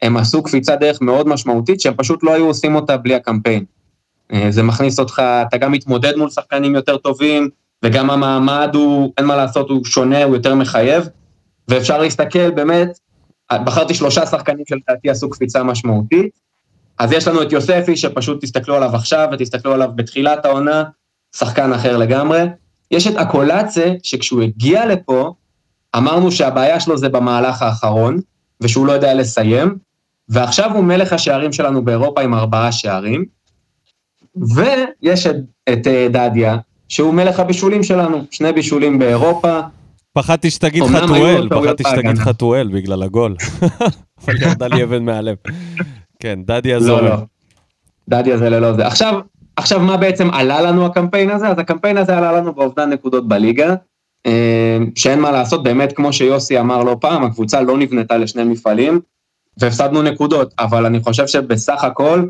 הם 0.01 0.18
עשו 0.18 0.43
קפיצת 0.43 0.80
דרך 0.80 1.01
מאוד 1.01 1.28
משמעותית, 1.28 1.82
שהם 1.82 1.93
פשוט 1.97 2.24
לא 2.24 2.34
היו 2.34 2.45
עושים 2.45 2.76
אותה 2.76 2.97
בלי 2.97 3.16
הקמפיין. 3.16 3.66
אה, 4.34 4.47
זה 4.49 4.64
מכניס 4.64 4.99
אותך, 4.99 5.22
אתה 5.47 5.57
גם 5.57 5.72
מתמודד 5.72 6.16
מול 6.16 6.30
שחקנים 6.30 6.76
יותר 6.76 6.97
טובים, 6.97 7.49
וגם 7.84 8.09
המעמד 8.09 8.69
הוא, 8.73 9.13
אין 9.17 9.25
מה 9.25 9.36
לעשות, 9.36 9.69
הוא 9.69 9.86
שונה, 9.86 10.23
הוא 10.23 10.36
יותר 10.36 10.55
מחייב, 10.55 11.09
ואפשר 11.67 11.97
להסתכל 11.97 12.51
באמת, 12.51 12.99
בחרתי 13.53 13.93
שלושה 13.93 14.25
שחקנים 14.25 14.65
שלדעתי 14.69 15.09
עשו 15.09 15.29
קפיצה 15.29 15.63
משמעותית, 15.63 16.39
אז 16.99 17.11
יש 17.11 17.27
לנו 17.27 17.41
את 17.41 17.51
יוספי, 17.51 17.97
שפשוט 17.97 18.43
תסתכלו 18.43 18.75
עליו 18.75 18.95
עכשיו 18.95 19.27
ותסתכלו 19.31 19.73
עליו 19.73 19.89
בתחילת 19.95 20.45
העונה, 20.45 20.84
שחקן 21.36 21.73
אחר 21.73 21.97
לגמרי. 21.97 22.41
יש 22.91 23.07
את 23.07 23.15
אקולצה, 23.15 23.93
שכשהוא 24.03 24.41
הגיע 24.41 24.86
לפה, 24.86 25.34
אמרנו 25.97 26.31
שהבעיה 26.31 26.79
שלו 26.79 26.97
זה 26.97 27.09
במהלך 27.09 27.61
האחרון, 27.61 28.19
ושהוא 28.61 28.88
לא 28.88 28.91
יודע 28.91 29.13
לסיים, 29.13 29.77
ועכשיו 30.29 30.75
הוא 30.75 30.84
מלך 30.84 31.13
השערים 31.13 31.53
שלנו 31.53 31.86
באירופה 31.86 32.21
עם 32.21 32.34
ארבעה 32.34 32.71
שערים, 32.71 33.25
ויש 34.55 35.27
את, 35.27 35.36
את 35.73 35.88
אה, 35.88 36.07
דדיה, 36.09 36.57
שהוא 36.94 37.14
מלך 37.14 37.39
הבישולים 37.39 37.84
שלנו, 37.84 38.24
שני 38.32 38.54
בישולים 38.54 39.00
באירופה, 39.00 39.60
פחדתי 40.14 40.52
שתגיד 40.52 40.84
חתואל, 40.84 41.50
פחדתי 41.50 41.84
שתגיד. 41.84 42.18
חתואל 42.18 42.68
בגלל 42.68 43.04
הגול. 43.04 43.36
אבל 44.26 44.41
ירדה 44.41 44.68
לי 44.68 44.84
אבן 44.84 45.06
מהלב. 45.06 45.36
כן, 46.20 46.39
דדי 46.46 46.72
לא, 46.72 46.76
אזורי. 46.76 47.10
לא. 47.10 47.16
דדיה 48.10 48.38
זה 48.38 48.50
ללא 48.50 48.74
זה. 48.74 48.88
עכשיו, 48.88 49.20
עכשיו 49.56 49.80
מה 49.80 49.98
בעצם 49.98 50.30
עלה 50.32 50.62
לנו 50.62 50.86
הקמפיין 50.86 51.30
הזה? 51.30 51.48
אז 51.48 51.60
הקמפיין 51.60 51.98
הזה 51.98 52.18
עלה 52.18 52.32
לנו 52.32 52.54
באובדן 52.54 52.89
נקודות 52.89 53.28
בליגה, 53.28 53.76
אה, 54.26 54.78
שאין 54.96 55.20
מה 55.20 55.32
לעשות, 55.32 55.64
באמת 55.64 55.94
כמו 55.94 56.14
שיוסי 56.14 56.60
אמר 56.60 56.84
לא 56.84 56.98
פעם, 57.02 57.24
הקבוצה 57.24 57.62
לא 57.62 57.78
נבנתה 57.78 58.18
לשני 58.18 58.44
מפעלים, 58.44 59.00
והפסדנו 59.58 60.02
נקודות, 60.02 60.54
אבל 60.60 60.86
אני 60.86 61.00
חושב 61.00 61.28
שבסך 61.28 61.84
הכל, 61.84 62.26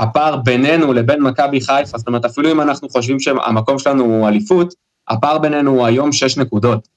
הפער 0.00 0.36
בינינו 0.36 0.92
לבין 0.92 1.22
מכבי 1.22 1.60
חיפה, 1.60 1.98
זאת 1.98 2.06
אומרת, 2.06 2.24
אפילו 2.24 2.52
אם 2.52 2.60
אנחנו 2.60 2.88
חושבים 2.88 3.20
שהמקום 3.20 3.78
שלנו 3.78 4.04
הוא 4.04 4.28
אליפות, 4.28 4.74
הפער 5.08 5.38
בינינו 5.38 5.70
הוא 5.70 5.86
היום 5.86 6.12
שש 6.12 6.36
נקודות. 6.36 6.88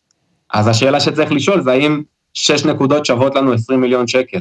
אז 0.53 0.67
השאלה 0.67 0.99
שצריך 0.99 1.31
לשאול 1.31 1.61
זה 1.61 1.71
האם 1.71 2.01
שש 2.33 2.65
נקודות 2.65 3.05
שוות 3.05 3.35
לנו 3.35 3.53
20 3.53 3.81
מיליון 3.81 4.07
שקל. 4.07 4.39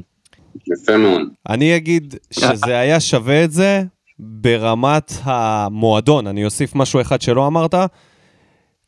יפה 0.72 0.96
מאוד. 0.96 1.20
אני 1.48 1.76
אגיד 1.76 2.14
שזה 2.30 2.78
היה 2.78 3.00
שווה 3.00 3.44
את 3.44 3.52
זה 3.52 3.82
ברמת 4.18 5.12
המועדון. 5.22 6.26
אני 6.26 6.44
אוסיף 6.44 6.74
משהו 6.74 7.00
אחד 7.00 7.22
שלא 7.22 7.46
אמרת. 7.46 7.74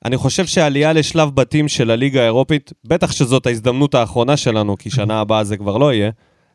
אני 0.04 0.16
חושב 0.16 0.46
שהעלייה 0.46 0.92
לשלב 0.92 1.30
בתים 1.34 1.68
של 1.68 1.90
הליגה 1.90 2.20
האירופית, 2.20 2.72
בטח 2.84 3.12
שזאת 3.12 3.46
ההזדמנות 3.46 3.94
האחרונה 3.94 4.36
שלנו, 4.36 4.76
כי 4.78 4.90
שנה 4.90 5.20
הבאה 5.20 5.44
זה 5.44 5.56
כבר 5.56 5.78
לא 5.78 5.92
יהיה, 5.92 6.10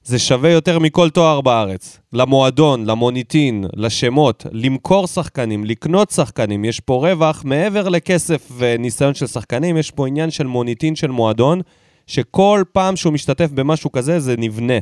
זה 0.09 0.19
שווה 0.19 0.49
יותר 0.49 0.79
מכל 0.79 1.09
תואר 1.09 1.41
בארץ. 1.41 1.99
למועדון, 2.13 2.85
למוניטין, 2.85 3.65
לשמות, 3.75 4.45
למכור 4.51 5.07
שחקנים, 5.07 5.65
לקנות 5.65 6.11
שחקנים. 6.11 6.65
יש 6.65 6.79
פה 6.79 6.93
רווח 6.93 7.41
מעבר 7.45 7.89
לכסף 7.89 8.51
וניסיון 8.57 9.13
של 9.13 9.27
שחקנים, 9.27 9.77
יש 9.77 9.91
פה 9.91 10.07
עניין 10.07 10.31
של 10.31 10.47
מוניטין 10.47 10.95
של 10.95 11.11
מועדון, 11.11 11.61
שכל 12.07 12.63
פעם 12.71 12.95
שהוא 12.95 13.13
משתתף 13.13 13.49
במשהו 13.51 13.91
כזה, 13.91 14.19
זה 14.19 14.35
נבנה. 14.37 14.73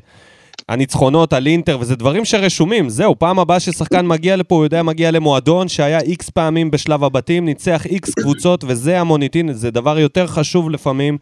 הניצחונות 0.70 1.34
על 1.34 1.48
אינטר, 1.48 1.78
וזה 1.82 1.96
דברים 1.96 2.26
שרשומים, 2.26 2.90
זהו, 2.90 3.20
פעם 3.20 3.40
הבאה 3.40 3.60
ששחקן 3.60 4.08
מגיע 4.08 4.36
לפה, 4.36 4.56
הוא 4.56 4.64
יודע, 4.64 4.84
מגיע 4.84 5.12
למועדון 5.12 5.68
שהיה 5.68 6.00
איקס 6.00 6.30
פעמים 6.30 6.72
בשלב 6.72 7.04
הבתים, 7.04 7.46
ניצח 7.46 7.86
איקס 7.86 8.14
קבוצות, 8.14 8.64
וזה 8.68 9.02
המוניטין, 9.02 9.54
זה 9.54 9.72
דבר 9.72 10.00
יותר 10.00 10.28
חשוב 10.28 10.70
לפעמים 10.70 11.18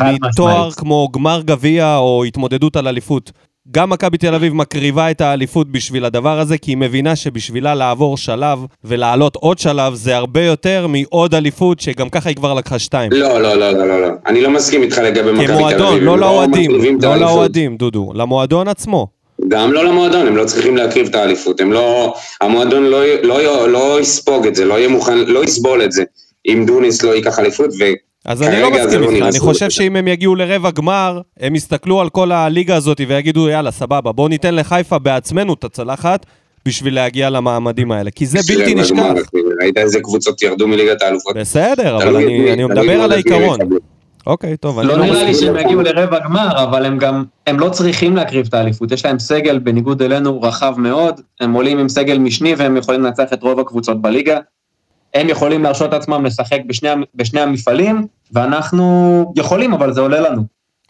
מתואר. 0.00 0.70
כמו 0.70 1.08
גמר 1.12 1.40
גביע 1.44 1.96
או 1.96 2.24
התמודדות 2.24 2.76
על 2.76 2.88
אליפות. 2.88 3.32
גם 3.70 3.90
מכבי 3.90 4.18
תל 4.18 4.34
אביב 4.34 4.54
מקריבה 4.54 5.10
את 5.10 5.20
האליפות 5.20 5.72
בשביל 5.72 6.04
הדבר 6.04 6.38
הזה, 6.38 6.58
כי 6.58 6.70
היא 6.70 6.76
מבינה 6.76 7.16
שבשבילה 7.16 7.74
לעבור 7.74 8.16
שלב 8.16 8.58
ולעלות 8.84 9.36
עוד 9.36 9.58
שלב 9.58 9.94
זה 9.94 10.16
הרבה 10.16 10.44
יותר 10.44 10.86
מעוד 10.86 11.34
אליפות, 11.34 11.80
שגם 11.80 12.08
ככה 12.08 12.28
היא 12.28 12.36
כבר 12.36 12.54
לקחה 12.54 12.78
שתיים. 12.78 13.12
לא, 13.12 13.42
לא, 13.42 13.54
לא, 13.54 13.70
לא, 13.70 13.88
לא, 13.88 14.00
לא. 14.02 14.08
אני 14.26 14.40
לא 14.40 14.50
מסכים 14.50 14.82
איתך 14.82 14.98
לגבי 14.98 15.32
מכבי 15.32 15.46
תל 15.46 15.52
אביב. 15.52 15.56
כמועדון, 15.56 15.96
הם 15.96 16.04
לא 16.04 16.18
לאוהדים, 16.18 16.70
לא. 17.02 17.16
לאוהדים, 17.16 17.76
דודו, 17.76 18.12
למועדון 18.14 18.68
עצמו. 18.68 19.06
גם 19.48 19.72
לא 19.72 19.84
למועדון, 19.84 20.26
הם 20.26 20.36
לא 20.36 20.44
צריכים 20.44 20.76
להקריב 20.76 21.06
את 21.06 21.14
האליפות. 21.14 21.60
הם 21.60 21.72
לא... 21.72 22.14
המועדון 22.40 22.84
לא, 22.84 23.00
לא, 23.22 23.68
לא 23.68 24.00
יספוג 24.00 24.46
את 24.46 24.54
זה, 24.54 24.64
לא 24.64 24.78
יהיה 24.78 24.88
מוכן, 24.88 25.18
לא 25.18 25.44
יסבול 25.44 25.82
את 25.82 25.92
זה. 25.92 26.04
אם 26.48 26.64
דוניס 26.66 27.02
לא 27.02 27.14
ייקח 27.14 27.38
אליפות, 27.38 27.70
ו... 27.80 27.84
אז 28.24 28.42
אני 28.42 28.62
לא 28.62 28.70
מסכים 28.70 29.00
לא 29.00 29.10
איתך, 29.10 29.26
אני. 29.26 29.38
חושב 29.38 29.70
שאם 29.70 29.96
הם 29.96 30.08
יגיעו 30.08 30.34
לרבע 30.34 30.70
גמר, 30.70 31.20
הם 31.40 31.54
יסתכלו 31.54 32.00
על 32.00 32.10
כל 32.10 32.32
הליגה 32.32 32.76
הזאת 32.76 33.00
ויגידו, 33.08 33.48
יאללה, 33.48 33.70
סבבה, 33.70 34.12
בואו 34.12 34.28
ניתן 34.28 34.54
לחיפה 34.54 34.98
בעצמנו 34.98 35.54
את 35.54 35.64
הצלחת 35.64 36.26
בשביל 36.66 36.94
להגיע 36.94 37.30
למעמדים 37.30 37.92
האלה, 37.92 38.10
כי 38.10 38.26
זה 38.26 38.38
בלתי 38.48 38.74
נשכח. 38.74 39.12
ראית 39.60 39.78
איזה 39.78 40.00
קבוצות 40.00 40.42
ירדו 40.42 40.68
מליגת 40.68 41.02
האלופות? 41.02 41.36
בסדר, 41.36 41.96
אבל 41.96 42.16
אני 42.16 42.64
מדבר 42.64 43.02
על 43.02 43.12
העיקרון. 43.12 43.58
אוקיי, 44.26 44.56
טוב, 44.56 44.78
אני 44.78 44.88
לא 44.88 44.98
לא 44.98 45.04
נראה 45.04 45.24
לי 45.24 45.30
מסכים. 45.30 45.46
שהם 45.46 45.66
יגיעו 45.66 45.82
לרבע 45.82 46.18
גמר, 46.18 46.62
אבל 46.62 46.84
הם 46.84 46.98
גם, 46.98 47.24
הם 47.46 47.60
לא 47.60 47.68
צריכים 47.68 48.16
להקריב 48.16 48.46
את 48.48 48.54
האליפות. 48.54 48.92
יש 48.92 49.04
להם 49.04 49.18
סגל, 49.18 49.58
בניגוד 49.58 50.02
אלינו, 50.02 50.42
רחב 50.42 50.74
מאוד. 50.78 51.20
הם 51.40 51.52
עולים 51.52 51.78
עם 51.78 51.88
סגל 51.88 52.18
משני 52.18 52.54
והם 52.54 52.76
יכולים 52.76 53.02
לנצח 53.02 53.32
את 53.32 53.42
רוב 53.42 53.60
הקבוצות 53.60 54.02
בליגה. 54.02 54.38
הם 55.14 55.28
יכולים 55.28 55.62
להרשות 55.62 55.92
עצמם 55.92 56.24
לשחק 56.26 56.58
בשני, 56.66 56.88
בשני 57.14 57.40
המפעלים, 57.40 58.06
ואנחנו 58.32 58.84
יכולים, 59.36 59.72
אבל 59.72 59.92
זה 59.92 60.00
עולה 60.00 60.20
לנו. 60.20 60.42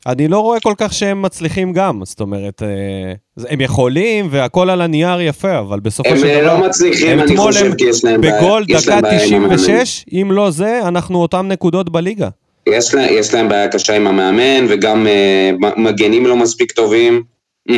אני 0.07 0.29
לא 0.29 0.41
רואה 0.41 0.61
כל 0.61 0.75
כך 0.77 0.93
שהם 0.93 1.23
מצליחים 1.23 1.73
גם, 1.73 2.01
זאת 2.05 2.21
אומרת, 2.21 2.63
אה, 2.63 3.13
הם 3.49 3.61
יכולים 3.61 4.29
והכל 4.31 4.71
על 4.71 4.81
הנייר 4.81 5.21
יפה, 5.21 5.59
אבל 5.59 5.81
בסופו 5.81 6.11
הם 6.11 6.17
של 6.19 6.27
אה, 6.27 6.41
דבר... 6.43 6.59
לא 6.59 6.67
מצליחים, 6.67 7.09
הם 7.09 7.21
אני 7.21 7.37
חושב, 7.37 7.65
הם 7.67 7.75
כי 7.75 7.85
יש 7.89 8.05
להם 8.05 8.21
בעיה. 8.21 8.39
בגול 8.39 8.65
דקה 8.65 8.91
להם 8.91 9.03
בעיה 9.03 9.25
עם 9.27 9.35
המאמן. 9.35 9.57
96, 9.57 10.05
אם 10.13 10.29
לא 10.33 10.51
זה, 10.51 10.81
אנחנו 10.89 11.19
אותם 11.23 11.47
נקודות 11.49 11.91
בליגה. 11.91 12.29
יש 12.69 12.95
לה- 12.95 13.11
יש 13.11 13.35
להם 13.35 13.49
בעיה 13.49 13.69
קשה 13.69 13.97
עם 13.97 14.07
המאמן, 14.07 14.67
וגם 14.69 15.07
מ- 15.07 15.85
מגנים 15.85 16.27
לא 16.27 16.37
מספיק 16.37 16.73
טובים. 16.73 17.23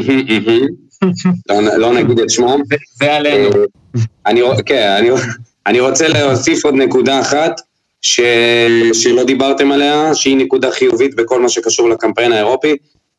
לא 1.51 1.61
לא 1.77 1.93
נגיד 1.95 2.19
את 2.19 2.31
שמם. 2.31 2.61
זה 2.95 3.15
עלינו. 3.17 3.51
אני, 4.27 4.41
כן, 4.67 4.97
אני, 4.99 5.09
אני 5.67 5.81
רוצה 5.81 6.09
להוסיף 6.09 6.65
עוד 6.65 6.75
נקודה 6.75 7.21
אחת, 7.21 7.61
ש, 8.01 8.21
שלא 8.93 9.25
דיברתם 9.25 9.73
עליה, 9.73 10.15
שהיא 10.15 10.37
נקודה 10.37 10.71
חיובית 10.71 11.15
בכל 11.15 11.41
מה 11.41 11.49
שקשור 11.49 11.89
לקמפיין 11.89 12.33
האירופי, 12.33 12.77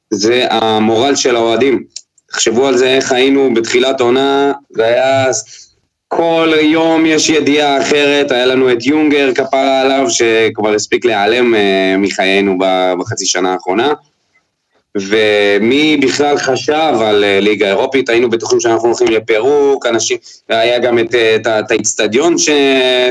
זה 0.09 0.47
המורל 0.49 1.15
של 1.15 1.35
האוהדים. 1.35 1.83
תחשבו 2.27 2.67
על 2.67 2.77
זה, 2.77 2.87
איך 2.87 3.11
היינו 3.11 3.53
בתחילת 3.53 4.01
עונה, 4.01 4.51
זה 4.69 4.85
היה... 4.85 5.31
כל 6.07 6.53
יום 6.61 7.05
יש 7.05 7.29
ידיעה 7.29 7.81
אחרת, 7.81 8.31
היה 8.31 8.45
לנו 8.45 8.71
את 8.71 8.85
יונגר 8.85 9.33
כפרה 9.35 9.81
עליו, 9.81 10.09
שכבר 10.09 10.73
הספיק 10.73 11.05
להיעלם 11.05 11.55
אה, 11.55 11.95
מחיינו 11.97 12.57
בחצי 12.99 13.25
שנה 13.25 13.53
האחרונה. 13.53 13.93
ומי 14.95 15.97
בכלל 15.97 16.37
חשב 16.37 16.73
על 17.01 17.23
אה, 17.23 17.39
ליגה 17.39 17.67
אירופית, 17.67 18.09
היינו 18.09 18.29
בטוחים 18.29 18.59
שאנחנו 18.59 18.87
הולכים 18.87 19.07
לפירוק, 19.07 19.85
אנשים, 19.85 20.17
היה 20.49 20.79
גם 20.79 20.99
את, 20.99 21.15
אה, 21.15 21.35
את, 21.35 21.47
ה- 21.47 21.59
את 21.59 21.71
האיצטדיון 21.71 22.35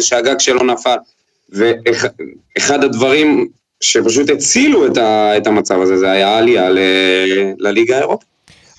שהגג 0.00 0.38
שלו 0.38 0.62
נפל, 0.64 0.96
ואחד 1.50 2.84
הדברים 2.84 3.48
שפשוט 3.80 4.30
הצילו 4.30 4.86
את, 4.86 4.96
ה, 4.96 5.36
את 5.36 5.46
המצב 5.46 5.80
הזה, 5.80 5.98
זה 5.98 6.10
היה 6.10 6.28
העלייה 6.28 6.70
ל, 6.70 6.78
לליגה 7.58 7.96
האירופית. 7.96 8.28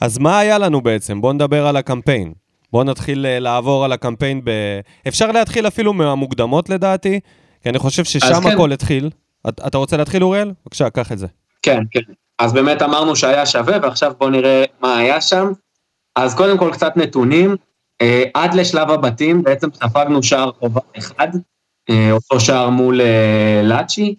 אז 0.01 0.18
מה 0.18 0.39
היה 0.39 0.58
לנו 0.58 0.82
בעצם? 0.82 1.22
בואו 1.22 1.34
נדבר 1.34 1.68
על 1.68 1.78
הקמפיין. 1.78 2.34
בואו 2.74 2.84
נתחיל 2.84 3.26
אה, 3.26 3.39
לעבור 3.39 3.86
על 3.86 3.91
הקמפיין 3.91 4.41
ב... 4.43 4.49
אפשר 5.08 5.32
להתחיל 5.32 5.68
אפילו 5.68 5.93
מהמוקדמות 5.93 6.70
לדעתי, 6.70 7.20
כי 7.64 7.70
אני 7.70 7.80
חושב 7.80 8.03
ששם 8.03 8.41
כן. 8.43 8.49
הכל 8.51 8.72
התחיל. 8.72 9.10
את- 9.49 9.62
אתה 9.68 9.78
רוצה 9.78 9.97
להתחיל, 9.97 10.24
אוריאל? 10.24 10.51
בבקשה, 10.66 10.89
קח 10.89 11.12
את 11.12 11.18
זה. 11.18 11.28
כן, 11.62 11.80
כן. 11.91 11.99
אז 12.40 12.54
באמת 12.54 12.82
אמרנו 12.82 13.16
שהיה 13.16 13.46
שווה, 13.46 13.78
ועכשיו 13.82 14.14
בואו 14.18 14.30
נראה 14.30 14.64
מה 14.82 14.98
היה 14.98 15.22
שם. 15.22 15.52
אז 16.16 16.36
קודם 16.36 16.58
כל 16.58 16.70
קצת 16.74 16.98
נתונים. 16.98 17.56
אה, 18.02 18.24
עד 18.34 18.54
לשלב 18.54 18.90
הבתים 18.90 19.44
בעצם 19.44 19.68
ספגנו 19.74 20.24
שער 20.24 20.52
חובה 20.52 20.82
אחד, 20.98 21.28
אה, 21.90 22.12
אותו 22.12 22.40
שער 22.40 22.70
מול 22.70 23.02
אה, 23.02 23.62
לאצ'י, 23.64 24.16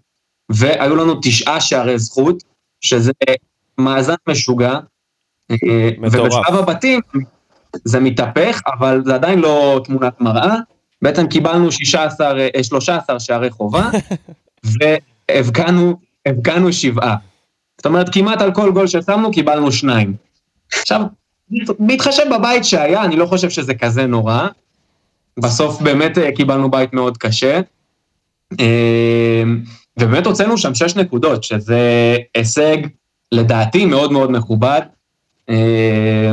והיו 0.49 0.97
לנו 0.97 1.15
תשעה 1.23 1.61
שערי 1.61 1.99
זכות, 1.99 2.43
שזה 2.81 3.13
מאזן 3.79 4.15
משוגע. 4.29 4.79
אה, 5.51 5.91
מטורף. 5.99 6.33
ובשלב 6.33 6.59
הבתים 6.59 7.01
זה 7.85 8.01
מתהפך, 8.01 8.61
אבל 8.67 9.03
זה 9.05 9.15
עדיין 9.15 9.39
לא 9.39 9.81
תמונת 9.85 10.21
מראה. 10.21 10.57
בעצם 11.03 11.27
קיבלנו 11.27 11.73
16, 11.73 12.41
אה, 12.57 12.65
13 12.65 13.21
שערי 13.21 13.51
חובה, 13.51 13.91
והבקענו 15.31 16.01
הבקענו 16.27 16.73
שבעה. 16.73 17.17
זאת 17.79 17.87
אומרת, 17.87 18.09
כמעט 18.13 18.43
על 18.43 18.55
כל 18.55 18.73
גול 18.73 18.87
ששמנו 18.87 19.31
קיבלנו 19.31 19.73
שניים. 19.73 20.15
עכשיו, 20.73 21.01
בהתחשב 21.79 22.23
בבית 22.35 22.65
שהיה, 22.65 23.05
אני 23.05 23.17
לא 23.17 23.27
חושב 23.27 23.51
שזה 23.51 23.75
כזה 23.75 24.07
נורא. 24.07 24.47
בסוף 25.39 25.81
באמת 25.81 26.19
אה, 26.19 26.33
קיבלנו 26.33 26.71
בית 26.71 26.93
מאוד 26.93 27.19
קשה. 27.19 27.61
אה, 28.61 29.43
ובאמת 29.99 30.27
הוצאנו 30.27 30.59
שם 30.59 30.75
שש 30.75 30.97
נקודות, 30.97 31.45
שזה 31.45 32.17
הישג 32.35 32.77
לדעתי 33.33 33.85
מאוד 33.85 34.13
מאוד 34.13 34.31
מכובד. 34.31 34.81
אה, 35.49 36.31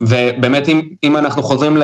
ובאמת 0.00 0.68
אם, 0.68 0.88
אם 1.02 1.16
אנחנו 1.16 1.42
חוזרים 1.42 1.76
ל, 1.76 1.82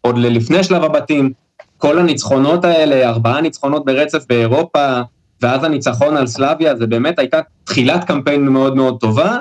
עוד 0.00 0.18
ללפני 0.18 0.64
שלב 0.64 0.84
הבתים, 0.84 1.32
כל 1.78 1.98
הניצחונות 1.98 2.64
האלה, 2.64 3.08
ארבעה 3.08 3.40
ניצחונות 3.40 3.84
ברצף 3.84 4.24
באירופה, 4.28 5.00
ואז 5.44 5.64
הניצחון 5.64 6.16
על 6.16 6.26
סלאביה, 6.26 6.76
זה 6.76 6.86
באמת 6.86 7.18
הייתה 7.18 7.40
תחילת 7.64 8.04
קמפיין 8.04 8.44
מאוד 8.48 8.76
מאוד 8.76 9.00
טובה. 9.00 9.38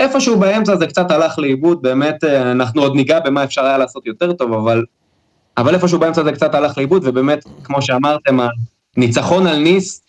איפשהו 0.00 0.38
באמצע 0.38 0.76
זה 0.76 0.86
קצת 0.86 1.10
הלך 1.10 1.38
לאיבוד, 1.38 1.82
באמת 1.82 2.24
אה, 2.24 2.52
אנחנו 2.52 2.82
עוד 2.82 2.94
ניגע 2.94 3.20
במה 3.20 3.44
אפשר 3.44 3.64
היה 3.64 3.78
לעשות 3.78 4.06
יותר 4.06 4.32
טוב, 4.32 4.52
אבל, 4.52 4.84
אבל 5.56 5.74
איפשהו 5.74 5.98
באמצע 5.98 6.24
זה 6.24 6.32
קצת 6.32 6.54
הלך 6.54 6.78
לאיבוד, 6.78 7.02
ובאמת, 7.06 7.44
כמו 7.64 7.82
שאמרתם, 7.82 8.38
הניצחון 8.96 9.46
על 9.46 9.58
ניס 9.58 10.02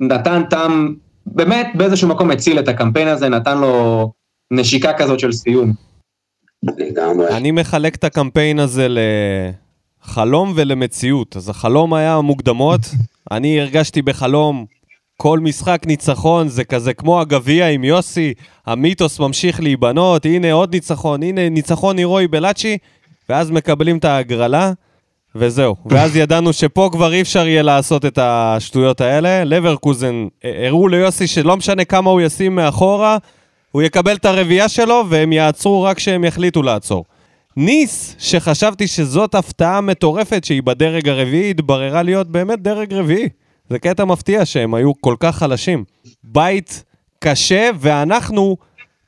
נתן 0.00 0.42
טעם, 0.50 0.94
באמת 1.26 1.66
באיזשהו 1.74 2.08
מקום 2.08 2.30
הציל 2.30 2.58
את 2.58 2.68
הקמפיין 2.68 3.08
הזה, 3.08 3.28
נתן 3.28 3.58
לו 3.58 4.12
נשיקה 4.50 4.92
כזאת 4.92 5.20
של 5.20 5.32
סיום. 5.32 5.72
לגמרי. 6.62 7.36
אני 7.36 7.50
מחלק 7.50 7.94
את 7.94 8.04
הקמפיין 8.04 8.58
הזה 8.58 8.88
לחלום 10.06 10.52
ולמציאות. 10.56 11.36
אז 11.36 11.48
החלום 11.48 11.94
היה 11.94 12.20
מוקדמות, 12.20 12.80
אני 13.30 13.60
הרגשתי 13.60 14.02
בחלום 14.02 14.64
כל 15.16 15.40
משחק 15.40 15.82
ניצחון, 15.86 16.48
זה 16.48 16.64
כזה 16.64 16.94
כמו 16.94 17.20
הגביע 17.20 17.68
עם 17.68 17.84
יוסי, 17.84 18.34
המיתוס 18.66 19.20
ממשיך 19.20 19.60
להיבנות, 19.60 20.26
הנה 20.26 20.52
עוד 20.52 20.74
ניצחון, 20.74 21.22
הנה 21.22 21.48
ניצחון 21.48 21.98
הירואי 21.98 22.26
בלאצ'י, 22.26 22.78
ואז 23.28 23.50
מקבלים 23.50 23.98
את 23.98 24.04
ההגרלה, 24.04 24.72
וזהו. 25.34 25.76
ואז 25.86 26.16
ידענו 26.16 26.52
שפה 26.52 26.88
כבר 26.92 27.12
אי 27.12 27.20
אפשר 27.20 27.46
יהיה 27.46 27.62
לעשות 27.62 28.04
את 28.04 28.18
השטויות 28.22 29.00
האלה. 29.00 29.44
לברקוזן 29.44 30.26
אה, 30.44 30.66
הראו 30.66 30.88
ליוסי 30.88 31.26
שלא 31.26 31.56
משנה 31.56 31.84
כמה 31.84 32.10
הוא 32.10 32.20
ישים 32.20 32.54
מאחורה, 32.54 33.18
הוא 33.72 33.82
יקבל 33.82 34.16
את 34.16 34.24
הרביעייה 34.24 34.68
שלו, 34.68 35.04
והם 35.08 35.32
יעצרו 35.32 35.82
רק 35.82 35.96
כשהם 35.96 36.24
יחליטו 36.24 36.62
לעצור. 36.62 37.04
ניס, 37.56 38.16
שחשבתי 38.18 38.86
שזאת 38.86 39.34
הפתעה 39.34 39.80
מטורפת 39.80 40.44
שהיא 40.44 40.62
בדרג 40.62 41.08
הרביעי, 41.08 41.50
התבררה 41.50 42.02
להיות 42.02 42.28
באמת 42.28 42.62
דרג 42.62 42.94
רביעי. 42.94 43.28
זה 43.70 43.78
קטע 43.78 44.04
מפתיע 44.04 44.44
שהם 44.44 44.74
היו 44.74 44.92
כל 45.00 45.14
כך 45.20 45.36
חלשים. 45.36 45.84
בית 46.24 46.84
קשה, 47.18 47.70
ואנחנו 47.78 48.56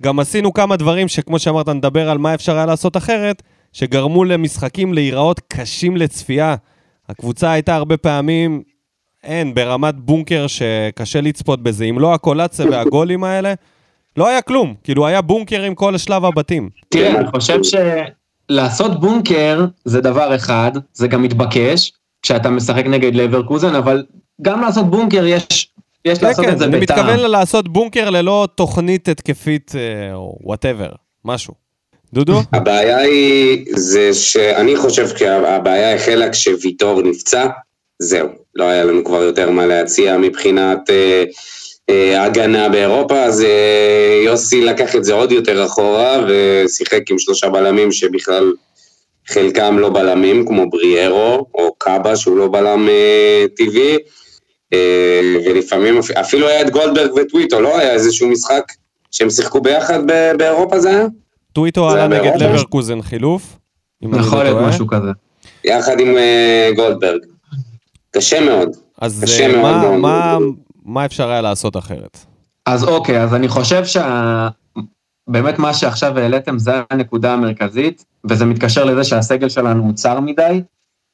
גם 0.03 0.18
עשינו 0.18 0.53
כמה 0.53 0.76
דברים 0.76 1.09
שכמו 1.09 1.38
שאמרת, 1.38 1.68
נדבר 1.68 2.11
על 2.11 2.18
מה 2.18 2.34
אפשר 2.34 2.57
היה 2.57 2.66
לעשות 2.66 2.96
אחרת, 2.96 3.42
שגרמו 3.72 4.24
למשחקים 4.24 4.94
להיראות 4.94 5.40
קשים 5.49 5.96
לצפייה. 5.96 6.55
הקבוצה 7.09 7.51
הייתה 7.51 7.76
הרבה 7.76 7.96
פעמים, 7.96 8.62
אין, 9.24 9.55
ברמת 9.55 9.94
בונקר 9.94 10.46
שקשה 10.46 11.20
לצפות 11.20 11.62
בזה. 11.62 11.84
אם 11.84 11.99
לא 11.99 12.14
הקולציה 12.14 12.66
והגולים 12.70 13.24
האלה, 13.24 13.55
לא 14.16 14.28
היה 14.28 14.42
כלום. 14.42 14.74
כאילו, 14.84 15.07
היה 15.07 15.20
בונקר 15.20 15.62
עם 15.62 15.74
כל 15.74 15.99
שלב 15.99 16.24
הבתים. 16.24 16.68
תראה, 16.88 17.18
אני 17.18 17.26
חושב 17.26 17.62
שלעשות 18.53 19.01
בונקר 19.01 19.64
זה 19.84 20.01
דבר 20.01 20.36
אחד, 20.36 20.72
זה 20.92 21.09
גם 21.09 21.22
מתבקש, 21.22 21.92
כשאתה 22.22 22.51
משחק 22.51 22.86
נגד 22.86 23.14
לברקוזן, 23.14 23.74
אבל 23.74 24.05
גם 24.42 24.61
לעשות 24.61 24.90
בונקר 24.90 25.26
יש, 25.26 25.72
יש 26.05 26.22
לעשות 26.22 26.44
כן, 26.44 26.53
את 26.53 26.59
זה 26.59 26.64
אני 26.64 26.80
בטעם. 26.80 26.99
מתכוון 26.99 27.30
לעשות 27.30 27.68
בונקר 27.68 28.11
ללא 28.11 28.49
תוכנית 28.55 29.09
התקפית 29.09 29.72
אה, 29.74 30.14
או 30.14 30.38
whatever, 30.43 30.91
משהו. 31.24 31.55
דודו? 32.12 32.40
הבעיה 32.53 32.99
היא, 32.99 33.64
זה 33.76 34.14
שאני 34.14 34.76
חושב 34.76 35.16
שהבעיה 35.16 35.94
החלה 35.94 36.30
כשוויטור 36.30 37.03
נפצע, 37.03 37.46
זהו, 37.99 38.28
לא 38.55 38.64
היה 38.64 38.84
לנו 38.84 39.05
כבר 39.05 39.22
יותר 39.22 39.51
מה 39.51 39.66
להציע 39.66 40.18
מבחינת 40.18 40.90
אה, 40.90 41.24
אה, 41.91 42.24
הגנה 42.24 42.68
באירופה, 42.68 43.22
אז 43.22 43.43
אה, 43.43 44.20
יוסי 44.24 44.61
לקח 44.64 44.97
את 44.97 45.05
זה 45.05 45.12
עוד 45.12 45.32
יותר 45.32 45.64
אחורה 45.66 46.16
ושיחק 46.28 47.11
עם 47.11 47.18
שלושה 47.18 47.49
בלמים 47.49 47.93
שבכלל 47.93 48.53
חלקם 49.28 49.78
לא 49.78 49.89
בלמים, 49.89 50.47
כמו 50.47 50.70
בריארו 50.70 51.47
או 51.55 51.74
קאבה 51.78 52.16
שהוא 52.16 52.36
לא 52.36 52.49
בלם 52.49 52.89
אה, 52.89 53.45
טבעי, 53.57 53.97
ולפעמים 55.47 55.99
אפ- 55.99 56.11
אפילו 56.11 56.49
היה 56.49 56.61
את 56.62 56.70
גולדברג 56.70 57.11
וטוויטו, 57.14 57.61
לא 57.61 57.78
היה 57.78 57.93
איזשהו 57.93 58.28
משחק 58.28 58.62
שהם 59.11 59.30
שיחקו 59.30 59.61
ביחד 59.61 60.01
ב- 60.07 60.32
באירופה 60.39 60.80
זה 60.80 60.91
היה? 60.91 61.07
טוויטו 61.53 61.91
עלה 61.91 62.09
נגד? 62.09 62.43
לברקוזן 62.43 63.03
חילוף. 63.03 63.43
יכול 64.03 64.39
לא 64.39 64.45
להיות 64.45 64.57
טועה. 64.59 64.68
משהו 64.68 64.86
כזה. 64.86 65.11
יחד 65.64 66.01
עם 66.01 66.16
גולדברג. 66.76 67.20
קשה 68.11 68.41
מאוד. 68.41 68.68
אז 69.01 69.20
קשה 69.24 69.49
מאוד 69.49 69.97
מה- 69.99 70.39
מאוד. 70.39 70.55
מה- 70.89 71.05
אפשר 71.05 71.30
היה 71.30 71.41
לעשות 71.41 71.76
אחרת? 71.76 72.18
אז 72.66 72.84
אוקיי, 72.84 73.22
אז 73.22 73.34
אני 73.34 73.49
חושב 73.49 73.84
שה... 73.84 74.49
באמת 75.28 75.59
מה 75.59 75.74
שעכשיו 75.74 76.18
העליתם 76.18 76.59
זה 76.59 76.72
הנקודה 76.91 77.32
המרכזית, 77.32 78.05
וזה 78.30 78.45
מתקשר 78.45 78.84
לזה 78.84 79.05
שהסגל 79.05 79.49
שלנו 79.49 79.82
הוא 79.82 79.93
צר 79.93 80.20
מדי, 80.20 80.62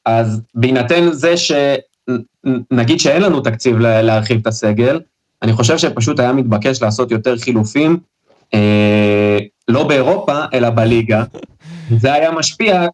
אז 0.05 0.41
בהינתן 0.55 1.11
זה 1.11 1.33
שנגיד 1.37 2.99
שאין 2.99 3.21
לנו 3.21 3.41
תקציב 3.41 3.79
לה- 3.79 4.01
להרחיב 4.01 4.39
את 4.41 4.47
הסגל, 4.47 4.99
אני 5.41 5.53
חושב 5.53 5.77
שפשוט 5.77 6.19
היה 6.19 6.33
מתבקש 6.33 6.81
לעשות 6.81 7.11
יותר 7.11 7.37
חילופים, 7.37 7.97
אה, 8.53 9.37
לא 9.67 9.87
באירופה, 9.87 10.39
אלא 10.53 10.69
בליגה. 10.69 11.23
זה 12.01 12.13
היה 12.13 12.31
משפיע 12.31 12.85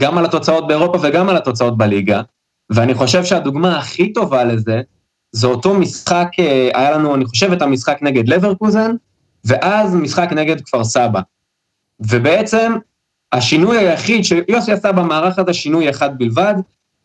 גם 0.00 0.18
על 0.18 0.24
התוצאות 0.24 0.68
באירופה 0.68 0.98
וגם 1.02 1.28
על 1.28 1.36
התוצאות 1.36 1.78
בליגה, 1.78 2.22
ואני 2.70 2.94
חושב 2.94 3.24
שהדוגמה 3.24 3.78
הכי 3.78 4.12
טובה 4.12 4.44
לזה, 4.44 4.80
זה 5.32 5.46
אותו 5.46 5.74
משחק, 5.74 6.28
אה, 6.38 6.70
היה 6.74 6.90
לנו, 6.90 7.14
אני 7.14 7.24
חושב, 7.24 7.52
את 7.52 7.62
המשחק 7.62 7.98
נגד 8.02 8.28
לברקוזן, 8.28 8.90
ואז 9.44 9.94
משחק 9.94 10.32
נגד 10.32 10.60
כפר 10.60 10.84
סבא. 10.84 11.20
ובעצם, 12.00 12.72
השינוי 13.32 13.78
היחיד 13.78 14.24
שיוסי 14.24 14.72
עשה 14.72 14.92
במערך 14.92 15.38
הזה, 15.38 15.52
שינוי 15.52 15.90
אחד 15.90 16.18
בלבד, 16.18 16.54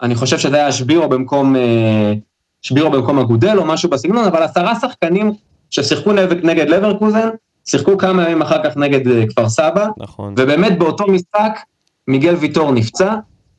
אני 0.02 0.16
חושב 0.16 0.38
שזה 0.38 0.56
היה 0.56 0.72
שבירו 0.72 1.10
במקום, 1.10 1.56
אה, 1.56 2.14
שבירו 2.62 2.92
במקום 2.92 3.20
אגודל 3.20 3.58
או 3.58 3.66
משהו 3.66 3.90
בסגנון, 3.90 4.26
אבל 4.26 4.44
עשרה 4.44 4.80
שחקנים 4.80 5.32
ששיחקו 5.70 6.14
נגד, 6.44 6.70
לברקוזן, 6.70 7.30
שיחקו 7.66 7.98
כמה 7.98 8.24
ימים 8.24 8.42
אחר 8.42 8.64
כך 8.64 8.78
נגד 8.78 9.08
אה, 9.08 9.28
כפר 9.30 9.50
סבא, 9.50 9.88
נכון. 9.98 10.34
ובאמת 10.38 10.80
באותו 10.80 11.08
משחק 11.08 11.60
מיגל 12.08 12.36
ויטור 12.36 12.72
נפצע, 12.72 13.16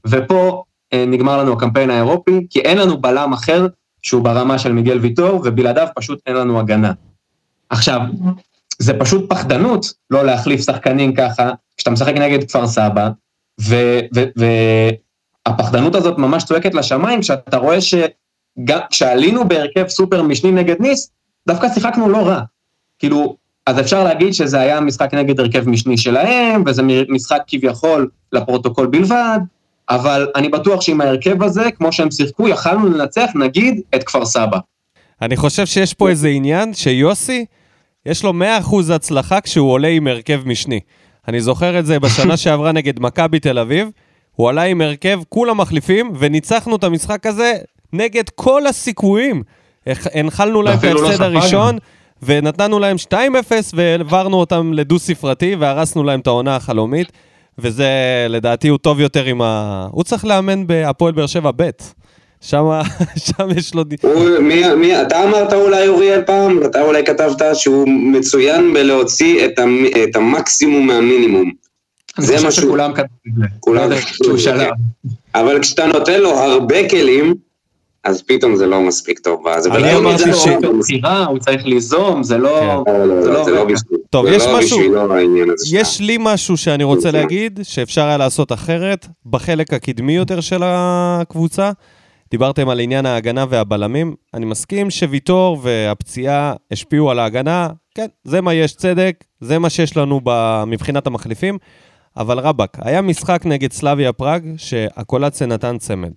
ופה 0.07 0.63
נגמר 0.95 1.39
לנו 1.39 1.53
הקמפיין 1.53 1.91
האירופי, 1.91 2.47
כי 2.51 2.61
אין 2.61 2.79
לנו 2.79 3.01
בלם 3.01 3.33
אחר 3.33 3.67
שהוא 4.07 4.23
ברמה 4.23 4.59
של 4.59 4.73
מיגל 4.73 4.99
ויטור, 4.99 5.41
ובלעדיו 5.45 5.87
פשוט 5.97 6.21
אין 6.27 6.37
לנו 6.37 6.61
הגנה. 6.61 6.93
עכשיו, 7.71 8.01
זה 8.79 8.99
פשוט 8.99 9.31
פחדנות 9.31 9.93
לא 10.11 10.25
להחליף 10.25 10.61
שחקנים 10.61 11.15
ככה, 11.15 11.51
כשאתה 11.77 11.91
משחק 11.91 12.15
נגד 12.15 12.49
כפר 12.49 12.67
סבא, 12.67 13.11
והפחדנות 15.47 15.95
הזאת 15.95 16.19
ממש 16.19 16.45
צועקת 16.45 16.75
לשמיים, 16.75 17.21
כשאתה 17.21 17.57
רואה 17.57 17.81
שגם 17.81 18.79
כשעלינו 18.91 19.49
בהרכב 19.49 19.89
סופר 19.89 20.23
משני 20.23 20.51
נגד 20.51 20.81
ניס, 20.81 21.11
דווקא 21.49 21.69
שיחקנו 21.75 22.09
לא 22.09 22.19
רע. 22.19 22.41
כאילו, 22.99 23.37
אז 23.67 23.81
אפשר 23.81 24.05
להגיד 24.05 24.35
שזה 24.35 24.61
היה 24.61 24.81
משחק 24.81 25.15
נגד 25.15 25.41
הרכב 25.41 25.69
משני 25.69 25.99
שלהם, 25.99 26.63
וזה 26.67 26.83
משחק 27.09 27.43
כביכול 27.47 28.11
לפרוטוקול 28.33 28.87
בלבד, 28.87 29.39
אבל 29.91 30.29
אני 30.37 30.49
בטוח 30.49 30.81
שעם 30.81 31.01
ההרכב 31.01 31.43
הזה, 31.43 31.71
כמו 31.71 31.93
שהם 31.93 32.11
שיחקו, 32.11 32.49
יכלנו 32.49 32.89
לנצח, 32.89 33.31
נגיד, 33.35 33.81
את 33.95 34.05
כפר 34.05 34.25
סבא. 34.25 34.59
אני 35.23 35.37
חושב 35.37 35.67
שיש 35.67 35.95
פה 35.95 36.09
איזה 36.09 36.29
עניין 36.29 36.75
שיוסי, 36.75 37.45
יש 38.07 38.25
לו 38.25 38.33
100% 38.91 38.93
הצלחה 38.93 39.41
כשהוא 39.41 39.71
עולה 39.73 39.89
עם 39.89 40.07
הרכב 40.07 40.43
משני. 40.47 40.81
אני 41.29 41.41
זוכר 41.41 41.79
את 41.79 41.87
זה 41.87 42.01
בשנה 42.05 42.37
שעברה 42.37 42.73
נגד 42.73 43.01
מכבי 43.01 43.41
תל 43.41 43.59
אביב, 43.59 43.89
הוא 44.33 44.49
עלה 44.49 44.63
עם 44.63 44.81
הרכב, 44.81 45.21
כולם 45.29 45.61
מחליפים, 45.61 46.13
וניצחנו 46.19 46.77
את 46.77 46.85
המשחק 46.85 47.27
הזה 47.27 47.53
נגד 47.93 48.29
כל 48.29 48.67
הסיכויים. 48.67 49.43
הנחלנו 50.15 50.63
להם 50.63 50.79
את 50.79 50.85
לא 50.85 51.07
ההפסד 51.07 51.17
ספגנו. 51.17 51.39
הראשון, 51.39 51.79
ונתנו 52.23 52.79
להם 52.79 52.97
2-0, 53.13 53.15
והעברנו 53.75 54.37
אותם 54.37 54.73
לדו-ספרתי, 54.73 55.57
והרסנו 55.59 56.05
להם 56.05 56.21
את 56.21 56.27
העונה 56.27 56.57
החלומית, 56.57 57.13
וזה, 57.59 57.89
לדעתי, 58.29 58.69
הוא 58.69 58.79
טוב 58.79 59.01
יותר 59.01 59.25
עם 59.25 59.43
ה... 59.43 59.87
הוא 59.91 60.05
צריך 60.05 60.25
לאמן 60.25 60.67
בהפועל 60.67 61.13
באר 61.13 61.27
שבע 61.27 61.51
ב'. 61.57 61.71
שם, 62.41 62.65
שם 63.27 63.49
יש 63.57 63.75
לו... 63.75 63.85
הוא, 64.03 64.39
מי, 64.39 64.75
מי, 64.75 65.03
אתה 65.03 65.25
אמרת 65.25 65.53
אולי 65.53 65.89
אוריאל 65.89 66.23
פעם, 66.27 66.61
אתה 66.65 66.83
אולי 66.83 67.05
כתבת 67.05 67.43
שהוא 67.55 67.89
מצוין 67.89 68.75
בלהוציא 68.75 69.45
את, 69.47 69.59
המ, 69.59 69.85
את 70.05 70.17
המקסימום 70.17 70.87
מהמינימום. 70.87 71.51
אני 72.19 72.27
זה 72.27 72.33
חושב 72.33 72.45
מה 72.47 72.53
שהוא- 72.53 72.65
שכולם 72.65 72.93
כתבו 72.93 73.05
את 73.29 73.35
זה. 73.39 73.45
כולם 73.61 73.91
לא 73.91 73.97
כתבו 73.97 74.31
את 74.33 74.37
זה, 74.39 74.43
שלב. 74.45 74.61
כן. 74.69 75.09
אבל 75.41 75.61
כשאתה 75.61 75.87
נותן 75.87 76.21
לו 76.21 76.31
הרבה 76.31 76.89
כלים, 76.89 77.35
אז 78.07 78.23
פתאום 78.23 78.57
זה 78.57 78.67
לא 78.67 78.81
מספיק 78.81 79.19
טוב. 79.19 79.45
זה 79.59 79.71
אני 79.73 79.95
אמרתי 79.95 80.23
ש- 80.35 80.47
לא- 80.47 80.73
בחירה, 80.81 81.25
הוא 81.25 81.39
צריך 81.39 81.67
ליזום, 81.67 82.23
זה 82.23 82.39
לא... 82.39 82.83
כן. 82.87 82.93
לא, 82.93 83.07
לא, 83.07 83.23
זה 83.23 83.29
לא, 83.31 83.35
לא 83.35 83.45
זה 83.45 83.51
לא 83.51 83.61
עובד 83.61 83.73
בשביל... 83.75 83.99
טוב, 84.11 84.27
יש 84.27 84.43
משהו- 84.47 84.79
בשבילו. 84.79 85.15
יש 85.73 86.01
לי 86.01 86.17
משהו 86.21 86.57
שאני 86.57 86.85
רוצה 86.85 87.11
להגיד, 87.11 87.61
שאפשר 87.63 88.05
היה 88.07 88.17
לעשות 88.17 88.53
אחרת, 88.53 89.07
בחלק 89.27 89.73
הקדמי 89.73 90.13
יותר 90.13 90.41
של 90.41 90.63
הקבוצה. 90.65 91.71
דיברתם 92.31 92.69
על 92.69 92.81
עניין 92.81 93.07
ההגנה 93.07 93.45
והבלמים. 93.49 94.15
אני 94.35 94.47
מסכים 94.47 94.91
שוויטור 94.91 95.59
והפציעה 95.63 96.53
השפיעו 96.71 97.11
על 97.11 97.19
ההגנה. 97.19 97.69
כן, 97.95 98.07
זה 98.25 98.41
מה 98.41 98.55
יש 98.55 98.75
צדק, 98.75 99.25
זה 99.41 99.59
מה 99.59 99.71
שיש 99.71 99.97
לנו 99.97 100.21
מבחינת 100.67 101.07
המחליפים. 101.07 101.59
אבל 102.17 102.39
רבאק, 102.39 102.77
היה 102.81 103.03
משחק 103.03 103.43
נגד 103.45 103.73
סלאביה 103.73 104.13
פראג, 104.13 104.43
שהקולציה 104.57 105.47
נתן 105.47 105.79
צמד. 105.79 106.13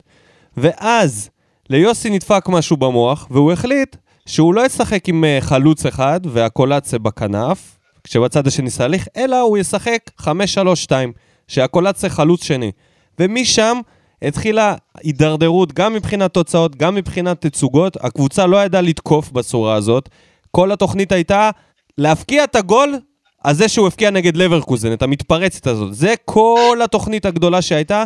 ואז 0.57 1.29
ליוסי 1.69 2.09
נדפק 2.09 2.45
משהו 2.49 2.77
במוח, 2.77 3.27
והוא 3.31 3.51
החליט 3.51 3.95
שהוא 4.25 4.53
לא 4.53 4.65
ישחק 4.65 5.09
עם 5.09 5.23
אה, 5.23 5.37
חלוץ 5.41 5.85
אחד 5.85 6.19
והקולציה 6.23 6.99
בכנף, 6.99 7.77
כשבצד 8.03 8.47
השני 8.47 8.69
סליח, 8.69 9.07
אלא 9.17 9.39
הוא 9.39 9.57
ישחק 9.57 10.11
5-3-2, 10.21 10.25
שהקולציה 11.47 12.09
חלוץ 12.09 12.43
שני. 12.43 12.71
ומשם 13.19 13.79
התחילה 14.21 14.75
הידרדרות 15.03 15.73
גם 15.73 15.93
מבחינת 15.93 16.33
תוצאות, 16.33 16.75
גם 16.75 16.95
מבחינת 16.95 17.45
תצוגות. 17.45 17.97
הקבוצה 18.05 18.45
לא 18.45 18.63
ידעה 18.63 18.81
לתקוף 18.81 19.31
בצורה 19.31 19.75
הזאת. 19.75 20.09
כל 20.51 20.71
התוכנית 20.71 21.11
הייתה 21.11 21.49
להפקיע 21.97 22.43
את 22.43 22.55
הגול 22.55 22.95
הזה 23.45 23.67
שהוא 23.67 23.87
הפקיע 23.87 24.09
נגד 24.09 24.35
לברקוזן, 24.35 24.93
את 24.93 25.01
המתפרצת 25.01 25.67
הזאת. 25.67 25.93
זה 25.93 26.13
כל 26.25 26.79
התוכנית 26.83 27.25
הגדולה 27.25 27.61
שהייתה, 27.61 28.03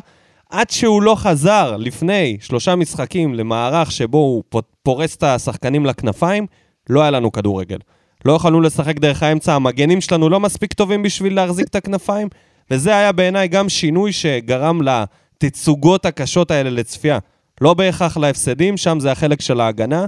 עד 0.54 0.70
שהוא 0.70 1.02
לא 1.02 1.16
חזר 1.16 1.78
לפני 1.78 2.38
שלושה 2.42 2.76
משחקים 2.76 3.34
למערך 3.34 3.92
שבו 3.92 4.18
הוא 4.18 4.44
פורס 4.84 5.16
את 5.16 5.24
השחקנים 5.24 5.86
לכנפיים, 5.86 6.48
לא 6.90 7.02
היה 7.02 7.12
לנו 7.12 7.32
כדורגל. 7.32 7.78
לא 8.26 8.34
יכולנו 8.34 8.62
לשחק 8.62 9.00
דרך 9.00 9.24
האמצע, 9.24 9.54
המגנים 9.54 10.02
שלנו 10.02 10.30
לא 10.30 10.40
מספיק 10.40 10.74
טובים 10.74 11.04
בשביל 11.04 11.36
להחזיק 11.36 11.68
את 11.68 11.76
הכנפיים, 11.76 12.28
וזה 12.72 12.96
היה 12.96 13.12
בעיניי 13.12 13.48
גם 13.48 13.70
שינוי 13.70 14.12
שגרם 14.12 14.80
לתצוגות 14.82 16.06
הקשות 16.06 16.52
האלה 16.52 16.70
לצפייה. 16.70 17.20
לא 17.62 17.74
בהכרח 17.74 18.18
להפסדים, 18.18 18.78
שם 18.78 19.00
זה 19.00 19.12
החלק 19.12 19.42
של 19.42 19.62
ההגנה, 19.62 20.06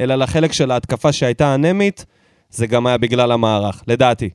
אלא 0.00 0.14
לחלק 0.14 0.52
של 0.52 0.70
ההתקפה 0.70 1.12
שהייתה 1.12 1.54
אנמית, 1.54 2.04
זה 2.50 2.66
גם 2.66 2.86
היה 2.86 2.98
בגלל 2.98 3.32
המערך, 3.32 3.82
לדעתי. 3.86 4.30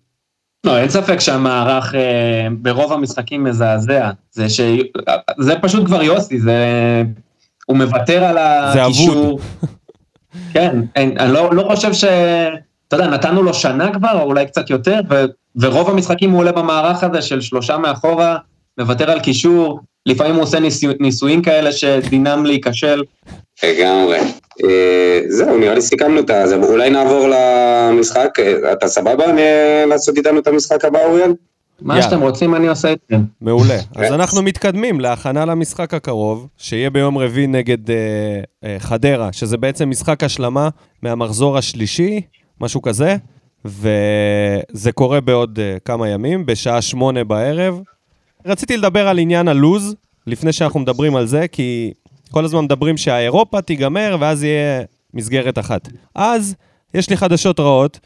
לא, 0.63 0.77
אין 0.77 0.89
ספק 0.89 1.19
שהמערך 1.19 1.95
אה, 1.95 2.47
ברוב 2.51 2.93
המשחקים 2.93 3.43
מזעזע. 3.43 4.09
זה 4.31 4.49
ש... 4.49 4.61
זה 5.39 5.55
פשוט 5.61 5.85
כבר 5.85 6.03
יוסי, 6.03 6.39
זה... 6.39 6.57
הוא 7.65 7.77
מוותר 7.77 8.23
על 8.23 8.37
הקישור. 8.37 9.39
כן, 10.53 10.81
אין, 10.95 11.17
אני 11.19 11.33
לא, 11.33 11.53
לא 11.53 11.63
חושב 11.75 11.93
ש... 11.93 12.03
אתה 12.87 12.95
יודע, 12.95 13.07
נתנו 13.07 13.43
לו 13.43 13.53
שנה 13.53 13.93
כבר, 13.93 14.19
או 14.21 14.21
אולי 14.21 14.45
קצת 14.45 14.69
יותר, 14.69 14.99
ו... 15.09 15.23
ורוב 15.55 15.89
המשחקים 15.89 16.31
הוא 16.31 16.39
עולה 16.39 16.51
במערך 16.51 17.03
הזה 17.03 17.21
של 17.21 17.41
שלושה 17.41 17.77
מאחורה, 17.77 18.37
מוותר 18.77 19.11
על 19.11 19.19
קישור, 19.19 19.79
לפעמים 20.05 20.35
הוא 20.35 20.43
עושה 20.43 20.59
ניסו... 20.59 20.87
ניסויים 20.99 21.41
כאלה 21.41 21.71
שדינם 21.71 22.45
להיכשל. 22.45 23.03
לגמרי. 23.63 24.19
אה, 24.63 25.21
זהו, 25.27 25.57
נראה 25.57 25.73
לי 25.73 25.81
סיכמנו 25.81 26.19
את 26.19 26.31
זה. 26.45 26.55
אולי 26.55 26.89
נעבור 26.89 27.27
למשחק. 27.27 28.39
אה, 28.39 28.71
אתה 28.71 28.87
סבבה 28.87 29.25
לעשות 29.85 30.17
איתנו 30.17 30.39
את 30.39 30.47
המשחק 30.47 30.85
הבא, 30.85 31.05
אוריאל? 31.05 31.33
מה. 31.81 32.01
שאתם 32.01 32.21
רוצים 32.21 32.55
אני 32.55 32.67
עושה 32.67 32.89
איתכם. 32.89 33.21
מעולה. 33.41 33.77
אז 33.95 34.11
אנחנו 34.11 34.41
מתקדמים 34.41 34.99
להכנה 34.99 35.45
למשחק 35.45 35.93
הקרוב, 35.93 36.47
שיהיה 36.57 36.89
ביום 36.89 37.17
רביעי 37.17 37.47
נגד 37.47 37.91
אה, 37.91 37.95
אה, 38.63 38.75
חדרה, 38.79 39.33
שזה 39.33 39.57
בעצם 39.57 39.89
משחק 39.89 40.23
השלמה 40.23 40.69
מהמחזור 41.01 41.57
השלישי, 41.57 42.21
משהו 42.61 42.81
כזה, 42.81 43.15
וזה 43.65 44.91
קורה 44.93 45.21
בעוד 45.21 45.59
אה, 45.59 45.77
כמה 45.85 46.09
ימים, 46.09 46.45
בשעה 46.45 46.81
שמונה 46.81 47.23
בערב. 47.23 47.81
רציתי 48.45 48.77
לדבר 48.77 49.07
על 49.07 49.19
עניין 49.19 49.47
הלוז, 49.47 49.95
לפני 50.27 50.53
שאנחנו 50.53 50.79
מדברים 50.79 51.15
על 51.15 51.27
זה, 51.27 51.47
כי 51.47 51.93
כל 52.33 52.45
הזמן 52.45 52.63
מדברים 52.63 52.97
שהאירופה 52.97 53.61
תיגמר 53.61 54.17
ואז 54.19 54.43
יהיה 54.43 54.81
מסגרת 55.13 55.59
אחת. 55.59 55.89
אז 56.15 56.55
יש 56.93 57.09
לי 57.09 57.17
חדשות 57.17 57.59
רעות, 57.59 57.99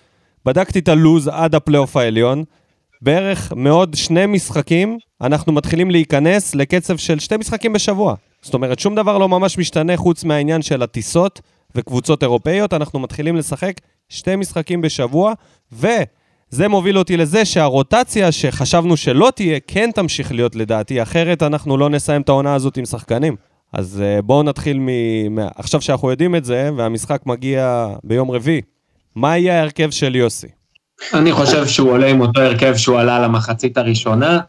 בדקתי 0.45 0.79
את 0.79 0.87
הלוז 0.87 1.27
עד 1.27 1.55
הפלייאוף 1.55 1.97
העליון, 1.97 2.43
בערך 3.01 3.53
מעוד 3.55 3.95
שני 3.95 4.25
משחקים, 4.25 4.97
אנחנו 5.21 5.53
מתחילים 5.53 5.91
להיכנס 5.91 6.55
לקצב 6.55 6.97
של 6.97 7.19
שתי 7.19 7.37
משחקים 7.37 7.73
בשבוע. 7.73 8.15
זאת 8.41 8.53
אומרת, 8.53 8.79
שום 8.79 8.95
דבר 8.95 9.17
לא 9.17 9.29
ממש 9.29 9.57
משתנה 9.57 9.97
חוץ 9.97 10.23
מהעניין 10.23 10.61
של 10.61 10.83
הטיסות 10.83 11.41
וקבוצות 11.75 12.23
אירופאיות, 12.23 12.73
אנחנו 12.73 12.99
מתחילים 12.99 13.35
לשחק 13.35 13.73
שתי 14.09 14.35
משחקים 14.35 14.81
בשבוע, 14.81 15.33
וזה 15.71 16.67
מוביל 16.67 16.97
אותי 16.97 17.17
לזה 17.17 17.45
שהרוטציה 17.45 18.31
שחשבנו 18.31 18.97
שלא 18.97 19.31
תהיה, 19.35 19.59
כן 19.67 19.89
תמשיך 19.95 20.31
להיות 20.31 20.55
לדעתי, 20.55 21.01
אחרת 21.01 21.43
אנחנו 21.43 21.77
לא 21.77 21.89
נסיים 21.89 22.21
את 22.21 22.29
העונה 22.29 22.53
הזאת 22.53 22.77
עם 22.77 22.85
שחקנים. 22.85 23.35
אז 23.73 24.03
uh, 24.03 24.21
בואו 24.21 24.43
נתחיל 24.43 24.79
מ... 24.79 25.39
עכשיו 25.55 25.81
שאנחנו 25.81 26.11
יודעים 26.11 26.35
את 26.35 26.45
זה, 26.45 26.69
והמשחק 26.77 27.21
מגיע 27.25 27.87
ביום 28.03 28.31
רביעי, 28.31 28.61
מה 29.15 29.37
יהיה 29.37 29.59
ההרכב 29.59 29.89
של 29.89 30.15
יוסי? 30.15 30.47
אני 31.13 31.31
חושב 31.31 31.67
שהוא 31.67 31.91
עולה 31.91 32.07
עם 32.07 32.21
אותו 32.21 32.41
הרכב 32.41 32.75
שהוא 32.75 32.99
עלה 32.99 33.19
למחצית 33.19 33.77
הראשונה, 33.77 34.39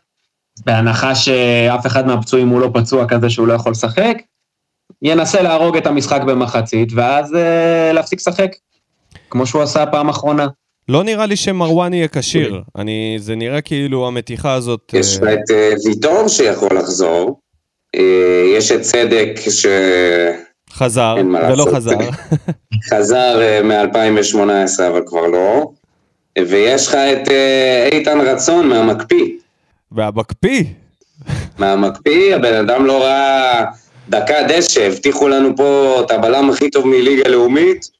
בהנחה 0.66 1.14
שאף 1.14 1.86
אחד 1.86 2.06
מהפצועים 2.06 2.48
הוא 2.48 2.60
לא 2.60 2.70
פצוע 2.74 3.08
כזה 3.08 3.30
שהוא 3.30 3.46
לא 3.46 3.52
יכול 3.52 3.72
לשחק, 3.72 4.16
ינסה 5.02 5.42
להרוג 5.42 5.76
את 5.76 5.86
המשחק 5.86 6.20
במחצית, 6.22 6.88
ואז 6.94 7.34
אה, 7.34 7.92
להפסיק 7.92 8.18
לשחק, 8.18 8.50
כמו 9.30 9.46
שהוא 9.46 9.62
עשה 9.62 9.86
פעם 9.86 10.08
אחרונה. 10.08 10.46
לא 10.88 11.04
נראה 11.04 11.26
לי 11.26 11.36
שמרואן 11.36 11.94
יהיה 11.94 12.08
כשיר. 12.08 12.62
אני, 12.76 13.16
זה 13.18 13.36
נראה 13.36 13.60
כאילו 13.60 14.06
המתיחה 14.06 14.54
הזאת... 14.54 14.90
יש 14.94 15.16
לך 15.16 15.22
אה, 15.22 15.34
את 15.34 15.50
אה, 15.50 15.70
ויטור 15.84 16.28
שיכול 16.28 16.78
לחזור, 16.78 17.28
אה, 17.28 17.47
יש 18.56 18.72
את 18.72 18.80
צדק 18.80 19.28
חזר, 20.72 21.14
אין 21.18 21.26
מה 21.26 21.38
ולא 21.38 21.56
לעשות. 21.56 21.74
חזר. 21.74 21.98
שחזר 22.88 23.40
מ-2018 23.64 24.38
אבל 24.88 25.02
כבר 25.06 25.26
לא, 25.26 25.70
ויש 26.38 26.86
לך 26.86 26.94
את 26.94 27.28
אה, 27.28 27.88
איתן 27.92 28.20
רצון 28.20 28.68
מהמקפיא. 28.68 29.26
והמקפיא, 29.92 30.64
מהמקפיא, 31.58 32.34
הבן 32.34 32.54
אדם 32.54 32.86
לא 32.86 33.02
ראה 33.02 33.64
דקה 34.08 34.34
דשא, 34.48 34.86
הבטיחו 34.86 35.28
לנו 35.28 35.56
פה 35.56 36.00
את 36.06 36.10
הבלם 36.10 36.50
הכי 36.50 36.70
טוב 36.70 36.86
מליגה 36.86 37.28
לאומית. 37.28 37.90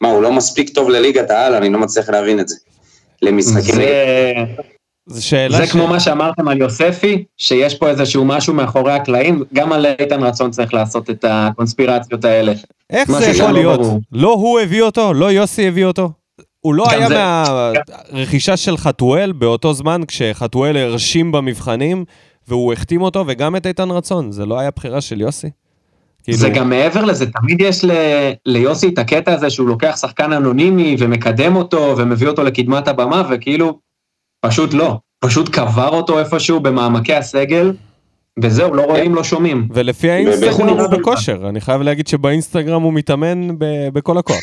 מה, 0.00 0.08
הוא 0.08 0.22
לא 0.22 0.32
מספיק 0.32 0.68
טוב 0.68 0.90
לליגת 0.90 1.30
העל? 1.30 1.54
אני 1.54 1.70
לא 1.70 1.78
מצליח 1.78 2.08
להבין 2.08 2.40
את 2.40 2.48
זה. 2.48 2.56
למשחקים. 3.22 3.74
זה, 3.74 4.34
זו 5.08 5.26
שאלה 5.26 5.58
זה 5.58 5.66
כמו 5.66 5.86
מה 5.88 6.00
שאמרתם 6.00 6.48
על 6.48 6.58
יוספי, 6.60 7.24
שיש 7.36 7.74
פה 7.74 7.88
איזשהו 7.88 8.24
משהו 8.24 8.54
מאחורי 8.54 8.92
הקלעים, 8.92 9.42
גם 9.54 9.72
על 9.72 9.86
איתן 9.86 10.22
רצון 10.22 10.50
צריך 10.50 10.74
לעשות 10.74 11.10
את 11.10 11.24
הקונספירציות 11.28 12.24
האלה. 12.24 12.52
איך 12.90 13.10
זה 13.12 13.26
יכול 13.26 13.46
לא 13.46 13.52
להיות? 13.52 13.80
ברור. 13.80 14.00
לא 14.12 14.32
הוא 14.34 14.60
הביא 14.60 14.82
אותו? 14.82 15.12
לא 15.14 15.30
יוסי 15.32 15.68
הביא 15.68 15.84
אותו? 15.84 16.10
הוא 16.60 16.74
לא 16.74 16.90
היה 16.90 17.08
זה- 17.08 17.14
מהרכישה 18.12 18.56
של 18.56 18.76
חתואל 18.76 19.32
באותו 19.32 19.72
זמן, 19.74 20.00
כשחתואל 20.08 20.76
הרשים 20.76 21.32
במבחנים, 21.32 22.04
והוא 22.48 22.72
החתים 22.72 23.02
אותו, 23.02 23.24
וגם 23.28 23.56
את 23.56 23.66
איתן 23.66 23.90
רצון. 23.90 24.32
זה 24.32 24.46
לא 24.46 24.58
היה 24.58 24.70
בחירה 24.76 25.00
של 25.00 25.20
יוסי? 25.20 25.50
כאילו, 26.22 26.38
זה 26.38 26.48
גם 26.48 26.70
מעבר 26.70 27.04
לזה, 27.04 27.26
תמיד 27.30 27.60
יש 27.60 27.84
ל, 27.84 27.90
ליוסי 28.46 28.88
את 28.88 28.98
הקטע 28.98 29.32
הזה 29.34 29.50
שהוא 29.50 29.68
לוקח 29.68 29.96
שחקן 30.00 30.32
אנונימי 30.32 30.96
ומקדם 30.98 31.56
אותו 31.56 31.94
ומביא 31.98 32.28
אותו 32.28 32.42
לקדמת 32.42 32.88
הבמה, 32.88 33.22
וכאילו, 33.30 33.78
פשוט 34.40 34.74
לא. 34.74 34.96
פשוט 35.20 35.48
קבר 35.48 35.88
אותו 35.88 36.18
איפשהו 36.18 36.60
במעמקי 36.60 37.14
הסגל, 37.14 37.72
וזהו, 38.42 38.74
לא 38.74 38.82
רואים, 38.82 39.14
לא 39.14 39.24
שומעים. 39.24 39.68
ולפי 39.74 40.10
האינסטגרם 40.10 40.50
ובחו"ל 40.50 40.68
הוא 40.68 40.76
נראה 40.76 40.88
בכושר. 40.88 41.48
אני 41.48 41.60
חייב 41.60 41.82
להגיד 41.82 42.06
שבאינסטגרם 42.08 42.82
הוא 42.82 42.92
מתאמן 42.92 43.48
בכל 43.92 44.18
הכוח. 44.18 44.40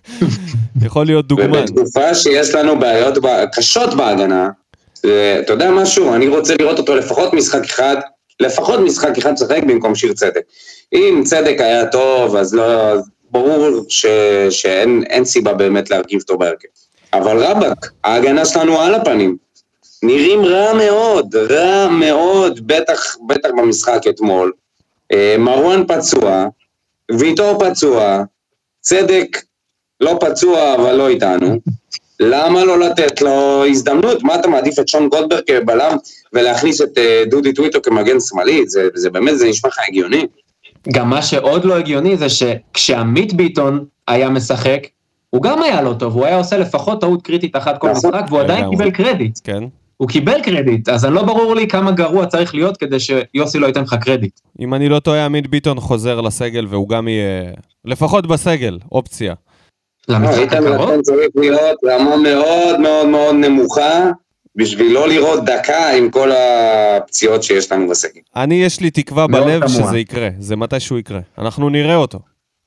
יכול 0.86 1.06
להיות 1.06 1.28
דוגמן. 1.28 1.58
ובתקופה 1.58 2.14
שיש 2.14 2.54
לנו 2.54 2.78
בעיות 2.78 3.18
קשות 3.52 3.94
בהגנה, 3.94 4.48
אתה 5.00 5.52
יודע 5.52 5.70
משהו? 5.70 6.14
אני 6.14 6.28
רוצה 6.28 6.54
לראות 6.60 6.78
אותו 6.78 6.96
לפחות 6.96 7.32
משחק 7.32 7.64
אחד, 7.64 7.96
לפחות 8.40 8.80
משחק 8.80 9.18
אחד 9.18 9.32
לשחק 9.32 9.62
במקום 9.66 9.94
שיר 9.94 10.12
צדק. 10.12 10.42
אם 10.92 11.22
צדק 11.24 11.56
היה 11.58 11.86
טוב, 11.86 12.36
אז 12.36 12.54
לא... 12.54 12.94
ברור 13.30 13.84
ש, 13.88 14.06
שאין 14.50 15.02
אין 15.10 15.24
סיבה 15.24 15.52
באמת 15.52 15.90
להרכיב 15.90 16.20
אותו 16.20 16.38
בהרכב. 16.38 16.68
אבל 17.12 17.44
רבאק, 17.44 17.90
ההגנה 18.04 18.44
שלנו 18.44 18.80
על 18.80 18.94
הפנים. 18.94 19.36
נראים 20.02 20.44
רע 20.44 20.74
מאוד, 20.74 21.36
רע 21.36 21.88
מאוד, 21.88 22.66
בטח, 22.66 23.16
בטח 23.26 23.48
במשחק 23.56 24.00
אתמול. 24.08 24.52
אה, 25.12 25.36
מרואן 25.38 25.82
פצוע, 25.86 26.46
ויטור 27.18 27.58
פצוע, 27.58 28.22
צדק 28.80 29.38
לא 30.00 30.18
פצוע 30.20 30.74
אבל 30.74 30.94
לא 30.94 31.08
איתנו. 31.08 31.58
למה 32.20 32.64
לא 32.64 32.78
לתת 32.78 33.20
לו 33.20 33.64
הזדמנות? 33.66 34.22
מה 34.22 34.34
אתה 34.34 34.48
מעדיף 34.48 34.78
את 34.78 34.88
שון 34.88 35.08
גולדברג 35.08 35.42
כבלם 35.46 35.96
ולהכניס 36.32 36.82
את 36.82 36.98
אה, 36.98 37.22
דודי 37.30 37.52
טוויטו 37.52 37.82
כמגן 37.82 38.20
שמאלי? 38.20 38.68
זה, 38.68 38.88
זה 38.94 39.10
באמת, 39.10 39.38
זה 39.38 39.48
נשמע 39.48 39.68
לך 39.68 39.78
הגיוני? 39.88 40.26
גם 40.92 41.10
מה 41.10 41.22
שעוד 41.22 41.64
לא 41.64 41.74
הגיוני 41.74 42.16
זה 42.16 42.26
שכשעמית 42.28 43.34
ביטון 43.34 43.84
היה 44.08 44.28
משחק, 44.28 44.80
הוא 45.36 45.42
גם 45.42 45.62
היה 45.62 45.82
לא 45.82 45.92
טוב, 45.92 46.14
הוא 46.14 46.26
היה 46.26 46.36
עושה 46.36 46.58
לפחות 46.58 47.00
טעות 47.00 47.22
קריטית 47.22 47.56
אחת 47.56 47.78
כל. 47.78 47.90
משחק, 47.90 48.24
והוא 48.28 48.40
עדיין 48.40 48.60
לגמרי. 48.60 48.76
קיבל 48.76 48.90
קרדיט. 48.90 49.38
כן. 49.44 49.62
הוא 49.96 50.08
קיבל 50.08 50.42
קרדיט, 50.42 50.88
אז 50.88 51.04
אני 51.04 51.14
לא 51.14 51.22
ברור 51.22 51.54
לי 51.54 51.68
כמה 51.68 51.92
גרוע 51.92 52.26
צריך 52.26 52.54
להיות 52.54 52.76
כדי 52.76 52.96
שיוסי 53.00 53.58
לא 53.58 53.66
ייתן 53.66 53.82
לך 53.82 53.94
קרדיט. 53.94 54.40
אם 54.60 54.74
אני 54.74 54.88
לא 54.88 54.98
טועה, 54.98 55.24
עמית 55.24 55.46
ביטון 55.46 55.80
חוזר 55.80 56.20
לסגל, 56.20 56.66
והוא 56.68 56.88
גם 56.88 57.08
יהיה... 57.08 57.52
לפחות 57.84 58.26
בסגל, 58.26 58.78
אופציה. 58.92 59.34
למשחק 60.08 60.52
הקרוב? 60.52 60.70
רצון 60.70 61.02
צריך 61.02 61.28
להיות 61.36 61.78
רמה 61.86 62.16
מאוד 62.16 62.80
מאוד 62.80 63.08
מאוד 63.08 63.34
נמוכה, 63.34 64.10
בשביל 64.56 64.92
לא 64.92 65.08
לראות 65.08 65.44
דקה 65.44 65.90
עם 65.90 66.10
כל 66.10 66.30
הפציעות 66.32 67.42
שיש 67.42 67.72
לנו 67.72 67.88
בסגל. 67.88 68.20
אני, 68.36 68.54
יש 68.54 68.80
לי 68.80 68.90
תקווה 68.90 69.26
בלב. 69.26 69.68
שזה 69.68 69.98
יקרה, 69.98 70.28
זה 70.38 70.56
מתישהו 70.56 70.98
יקרה. 70.98 71.20
אנחנו 71.38 71.70
נראה 71.70 71.96
אותו. 71.96 72.18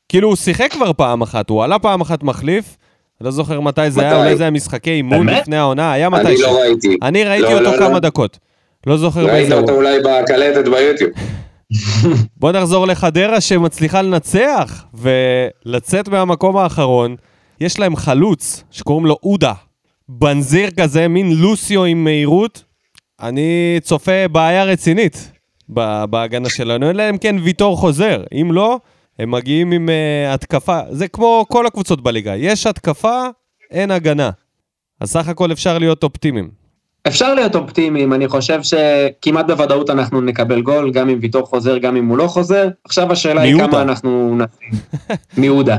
כאילו, 0.09 0.27
הוא 0.27 0.35
שיחק 0.35 0.71
כבר 0.71 0.93
פעם 0.93 1.21
אחת, 1.21 1.49
הוא 1.49 1.63
עלה 1.63 1.79
פעם 1.79 2.01
אחת 2.01 2.23
מחליף, 2.23 2.77
לא 3.21 3.31
זוכר 3.31 3.59
מתי 3.59 3.91
זה 3.91 4.01
היה, 4.01 4.09
מתי? 4.09 4.19
אולי 4.19 4.35
זה 4.35 4.43
היה 4.43 4.51
משחקי 4.51 4.91
אימון? 4.91 5.29
לפני 5.29 5.57
העונה, 5.57 5.91
היה 5.91 6.07
אני 6.07 6.23
מתישהו. 6.23 6.53
לא 6.53 6.59
ראיתי. 6.59 6.97
אני 7.01 7.23
ראיתי 7.23 7.43
לא, 7.43 7.59
אותו 7.59 7.71
לא, 7.71 7.77
כמה 7.77 7.89
לא. 7.89 7.99
דקות. 7.99 8.39
לא 8.87 8.97
זוכר 8.97 9.19
ראית 9.19 9.31
באיזה 9.31 9.53
אותו 9.55 9.71
הוא. 9.71 9.77
אולי 9.77 9.99
בקלטת 9.99 10.67
ביוטיוב. 10.67 11.11
בוא 12.39 12.51
נחזור 12.51 12.87
לחדרה 12.87 13.41
שמצליחה 13.41 14.01
לנצח 14.01 14.85
ולצאת 14.93 16.07
מהמקום 16.07 16.57
האחרון. 16.57 17.15
יש 17.61 17.79
להם 17.79 17.95
חלוץ 17.95 18.63
שקוראים 18.71 19.05
לו 19.05 19.17
עודה. 19.21 19.53
בנזיר 20.09 20.69
כזה, 20.71 21.07
מין 21.07 21.31
לוסיו 21.31 21.83
עם 21.83 22.03
מהירות. 22.03 22.63
אני 23.21 23.79
צופה 23.81 24.27
בעיה 24.31 24.63
רצינית 24.63 25.31
בהגנה 26.09 26.49
שלנו, 26.49 26.89
אלא 26.89 27.09
אם 27.09 27.17
כן 27.17 27.35
ויטור 27.43 27.77
חוזר. 27.77 28.23
אם 28.41 28.51
לא, 28.51 28.79
הם 29.19 29.31
מגיעים 29.31 29.71
עם 29.71 29.89
uh, 29.89 30.33
התקפה. 30.33 30.79
זה 30.89 31.07
כמו 31.07 31.45
כל 31.49 31.65
הקבוצות 31.67 32.03
בליגה. 32.03 32.35
יש 32.35 32.67
התקפה, 32.67 33.27
אין 33.71 33.91
הגנה. 33.91 34.29
אז 35.01 35.11
סך 35.11 35.27
הכל 35.27 35.51
אפשר 35.51 35.77
להיות 35.77 36.03
אופטימיים. 36.03 36.49
אפשר 37.07 37.33
להיות 37.33 37.55
אופטימיים, 37.55 38.13
אני 38.13 38.27
חושב 38.27 38.59
שכמעט 38.63 39.45
בוודאות 39.45 39.89
אנחנו 39.89 40.21
נקבל 40.21 40.61
גול, 40.61 40.91
גם 40.91 41.09
אם 41.09 41.19
ויטור 41.21 41.45
חוזר, 41.45 41.77
גם 41.77 41.95
אם 41.95 42.07
הוא 42.07 42.17
לא 42.17 42.27
חוזר. 42.27 42.67
עכשיו 42.85 43.11
השאלה 43.11 43.41
היא 43.41 43.53
מיהודה. 43.55 43.71
כמה 43.71 43.81
אנחנו 43.81 44.37
נשים. 44.37 44.79
מיהודה. 45.41 45.77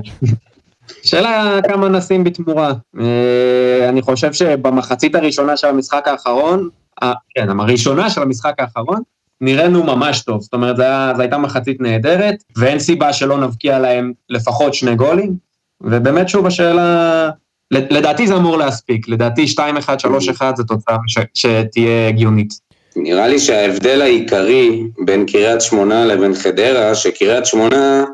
שאלה 1.03 1.59
כמה 1.69 1.89
נשים 1.89 2.25
בתמורה. 2.25 2.73
אה, 3.01 3.89
אני 3.89 4.03
חושב 4.03 4.33
שבמחצית 4.33 5.15
הראשונה 5.15 5.57
של 5.57 5.67
המשחק 5.67 6.09
האחרון, 6.09 6.69
אה, 7.03 7.13
כן, 7.35 7.61
הראשונה 7.61 8.11
של 8.11 8.23
המשחק 8.23 8.55
האחרון, 8.59 9.01
נראינו 9.41 9.85
ממש 9.85 10.23
טוב. 10.23 10.43
זאת 10.43 10.53
אומרת, 10.55 10.77
זו 10.77 10.83
הייתה 11.19 11.39
מחצית 11.39 11.81
נהדרת, 11.81 12.35
ואין 12.57 12.79
סיבה 12.79 13.13
שלא 13.13 13.39
נבקיע 13.39 13.79
להם 13.79 14.13
לפחות 14.31 14.75
שני 14.75 14.95
גולים. 14.95 15.35
ובאמת, 15.81 16.29
שוב, 16.29 16.47
השאלה... 16.47 17.31
לדעתי 17.71 18.27
זה 18.27 18.35
אמור 18.37 18.59
להספיק, 18.59 19.09
לדעתי 19.09 19.47
2-1, 19.57 19.59
3-1 19.59 20.57
זו 20.57 20.65
תוצאה 20.65 20.97
ש- 21.07 21.19
שתהיה 21.35 22.09
הגיונית. 22.09 22.53
נראה 22.97 23.29
לי 23.29 23.39
שההבדל 23.39 24.03
העיקרי 24.03 24.83
בין 25.05 25.27
קריית 25.27 25.61
שמונה 25.61 26.05
לבין 26.05 26.35
חדרה, 26.35 26.95
שקריית 26.95 27.47
שמונה 27.47 28.05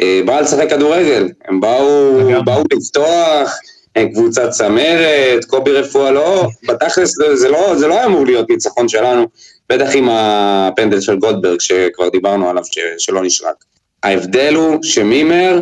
אה, 0.00 0.20
באה 0.26 0.40
לשחק 0.40 0.70
כדורגל. 0.70 1.28
הם 1.48 1.60
באו. 1.60 2.18
באו 2.44 2.62
לפתוח, 2.72 3.58
הם 3.96 4.08
קבוצת 4.12 4.50
צמרת, 4.50 5.44
קובי 5.44 5.72
רפואה 5.72 6.10
לא, 6.10 6.48
בתכלס 6.68 7.14
זה, 7.16 7.36
זה, 7.36 7.48
לא, 7.48 7.78
זה 7.78 7.88
לא 7.88 8.04
אמור 8.04 8.26
להיות 8.26 8.50
ניצחון 8.50 8.88
שלנו, 8.88 9.26
בטח 9.68 9.90
עם 9.94 10.08
הפנדל 10.10 11.00
של 11.00 11.16
גולדברג 11.16 11.60
שכבר 11.60 12.08
דיברנו 12.08 12.50
עליו 12.50 12.64
ש, 12.64 12.78
שלא 12.98 13.22
נשרק. 13.22 13.64
ההבדל 14.02 14.54
הוא 14.54 14.82
שמימר 14.82 15.60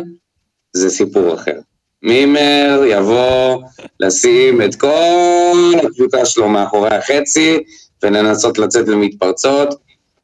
זה 0.73 0.89
סיפור 0.89 1.33
אחר. 1.33 1.59
מימר 2.05 2.81
יבוא 2.87 3.61
לשים 3.99 4.61
את 4.61 4.75
כל 4.75 5.71
הקבוצה 5.83 6.25
שלו 6.25 6.49
מאחורי 6.49 6.95
החצי 6.95 7.57
ולנסות 8.03 8.57
לצאת 8.57 8.87
למתפרצות, 8.87 9.75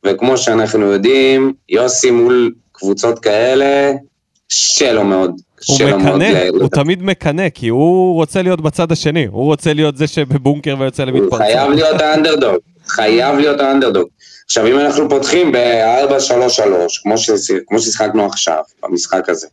וכמו 0.06 0.38
שאנחנו 0.38 0.86
יודעים, 0.86 1.54
יוסי 1.70 2.12
מול 2.12 2.54
קבוצות 2.72 3.20
כאלה, 3.20 3.92
לו 4.94 5.04
מאוד. 5.04 5.32
הוא 5.68 5.78
מקנא, 5.90 6.48
הוא 6.50 6.70
תמיד 6.70 7.04
מקנא, 7.04 7.50
כי 7.50 7.68
הוא 7.68 8.14
רוצה 8.14 8.42
להיות 8.42 8.62
בצד 8.62 8.92
השני, 8.92 9.26
הוא 9.26 9.44
רוצה 9.44 9.74
להיות 9.74 9.98
זה 9.98 10.08
שבבונקר 10.08 10.76
ויוצא 10.80 11.04
הוא 11.04 11.12
למתפרצות. 11.12 11.38
חייב 11.38 11.72
להיות 11.72 12.02
האנדרדוג, 12.02 12.58
חייב 12.88 13.36
להיות 13.36 13.60
האנדרדוג. 13.60 14.08
עכשיו, 14.46 14.68
אם 14.68 14.80
אנחנו 14.80 15.10
פותחים 15.10 15.52
ב-4-3-3, 15.52 16.62
כמו, 17.04 17.18
שש- 17.18 17.52
כמו 17.68 17.80
ששיחקנו 17.80 18.26
עכשיו, 18.26 18.62
במשחק 18.84 19.30
הזה, 19.30 19.48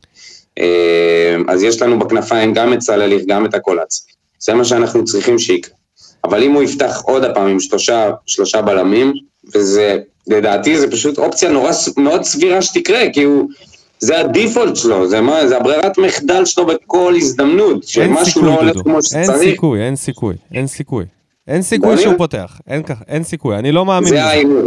אה, 0.58 1.36
אז 1.48 1.62
יש 1.62 1.82
לנו 1.82 1.98
בכנפיים 1.98 2.54
גם 2.54 2.72
את 2.72 2.80
סלליך, 2.80 3.22
גם 3.26 3.46
את 3.46 3.54
הקולץ. 3.54 4.06
זה 4.38 4.54
מה 4.54 4.64
שאנחנו 4.64 5.04
צריכים 5.04 5.38
שיקרה. 5.38 5.74
אבל 6.24 6.42
אם 6.42 6.52
הוא 6.52 6.62
יפתח 6.62 7.02
עוד 7.04 7.24
הפעם 7.24 7.46
עם 7.46 7.60
שלושה, 7.60 8.10
שלושה 8.26 8.62
בלמים, 8.62 9.12
וזה, 9.54 9.98
לדעתי 10.26 10.80
זה 10.80 10.90
פשוט 10.90 11.18
אופציה 11.18 11.50
נורא, 11.50 11.70
מאוד 11.96 12.22
סבירה 12.22 12.62
שתקרה, 12.62 13.02
כי 13.12 13.22
הוא, 13.22 13.48
זה 13.98 14.20
הדיפולט 14.20 14.76
שלו, 14.76 15.08
זה, 15.08 15.20
מה, 15.20 15.48
זה 15.48 15.56
הברירת 15.56 15.98
מחדל 15.98 16.44
שלו 16.44 16.66
בכל 16.66 17.14
הזדמנות, 17.16 17.84
אין 17.96 18.16
שמשהו 18.16 18.42
לא 18.44 18.50
הולך. 18.50 18.76
כמו 18.82 18.92
אין 18.94 19.02
שצריך, 19.02 19.50
סיכוי, 19.50 19.82
אין 19.82 19.96
סיכוי, 19.96 20.34
אין 20.54 20.66
סיכוי. 20.66 21.04
אין 21.48 21.62
סיכוי 21.62 21.98
שהוא. 21.98 22.14
פותח, 22.18 22.60
אין 22.66 22.82
כך- 22.82 23.02
אין 23.08 23.22
סיכוי, 23.24 23.58
אני 23.58 23.72
לא 23.72 23.84
מאמין 23.84 24.08
זה. 24.08 24.24
ההימור. 24.24 24.62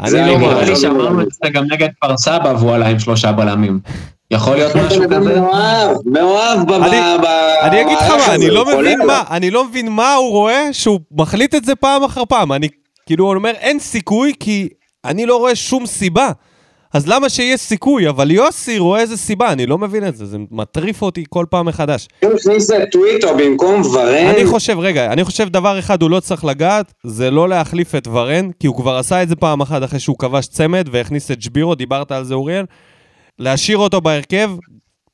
אני 0.00 0.12
לא 0.12 0.18
ההימור. 0.18 0.38
נראה 0.38 0.54
מאמין. 0.54 0.68
לי 0.68 0.76
שאמרנו 0.76 1.20
את 1.20 1.26
זה 1.32 1.50
גם 1.52 1.64
נגד 1.72 1.88
כפר 2.00 2.16
סבא 2.16 2.54
והוא 2.58 2.72
עלה 2.72 2.88
עם 2.88 2.98
שלושה 2.98 3.32
בלמים. 3.32 3.80
יכול 4.30 4.56
להיות 4.56 4.76
משהו 4.76 5.02
כזה? 5.10 5.40
מאוהב, 5.40 5.96
מאוהב 6.06 6.68
ב... 6.68 6.72
אני- 7.62 7.82
אגיד 7.82 7.98
לך 7.98 8.10
מה, 8.10 8.34
אני 8.34 8.50
לא 8.50 8.64
מבין 8.66 8.98
מה. 9.06 9.22
אני 9.30 9.50
לא 9.50 9.64
מבין 9.64 9.88
מה 9.92 10.14
הוא 10.14 10.30
רואה 10.30 10.68
שהוא 10.72 11.00
מחליט 11.12 11.54
את 11.54 11.64
זה 11.64 11.74
פעם 11.74 12.04
אחר 12.04 12.22
פעם. 12.28 12.52
אני, 12.52 12.68
כאילו, 13.06 13.34
אומר, 13.34 13.50
אין 13.50 13.78
סיכוי, 13.78 14.32
כי 14.40 14.68
אני 15.04 15.26
לא 15.26 15.36
רואה 15.36 15.54
שום 15.54 15.86
סיבה. 15.86 16.30
אז 16.92 17.08
למה 17.08 17.28
שיהיה 17.28 17.56
סיכוי? 17.56 18.08
אבל 18.08 18.30
יוסי 18.30 18.78
רואה 18.78 19.00
איזה 19.00 19.16
סיבה, 19.16 19.52
אני 19.52 19.66
לא 19.66 19.78
מבין 19.78 20.08
את 20.08 20.16
זה, 20.16 20.26
זה 20.26 20.36
מטריף 20.50 21.02
אותי 21.02 21.24
כל 21.28 21.46
פעם 21.50 21.66
מחדש. 21.66 22.08
אם 22.24 22.28
הכניס 22.36 22.70
את 22.70 22.76
טוויטו 22.92 23.36
במקום 23.36 23.82
ורן, 23.82 24.26
אני 24.26 24.46
חושב, 24.46 24.78
רגע, 24.78 25.12
אני 25.12 25.24
חושב 25.24 25.48
דבר 25.48 25.78
אחד 25.78 26.02
הוא 26.02 26.10
לא 26.10 26.20
צריך 26.20 26.44
לגעת, 26.44 26.92
זה 27.04 27.30
לא 27.30 27.48
להחליף 27.48 27.94
את 27.94 28.06
ורן, 28.06 28.50
כי 28.60 28.66
הוא 28.66 28.76
כבר 28.76 28.96
עשה 28.96 29.22
את 29.22 29.28
זה 29.28 29.36
פעם 29.36 29.60
אחת 29.60 29.84
אחרי 29.84 30.00
שהוא 30.00 30.18
כבש 30.18 30.46
צמד 30.46 30.88
והכניס 30.92 31.30
את 31.30 31.42
שבירו, 31.42 31.74
דיברת 31.74 32.12
על 32.12 32.24
זה 32.24 32.34
אוריאל, 32.34 32.64
להשאיר 33.38 33.78
אותו 33.78 34.00
בהרכב 34.00 34.50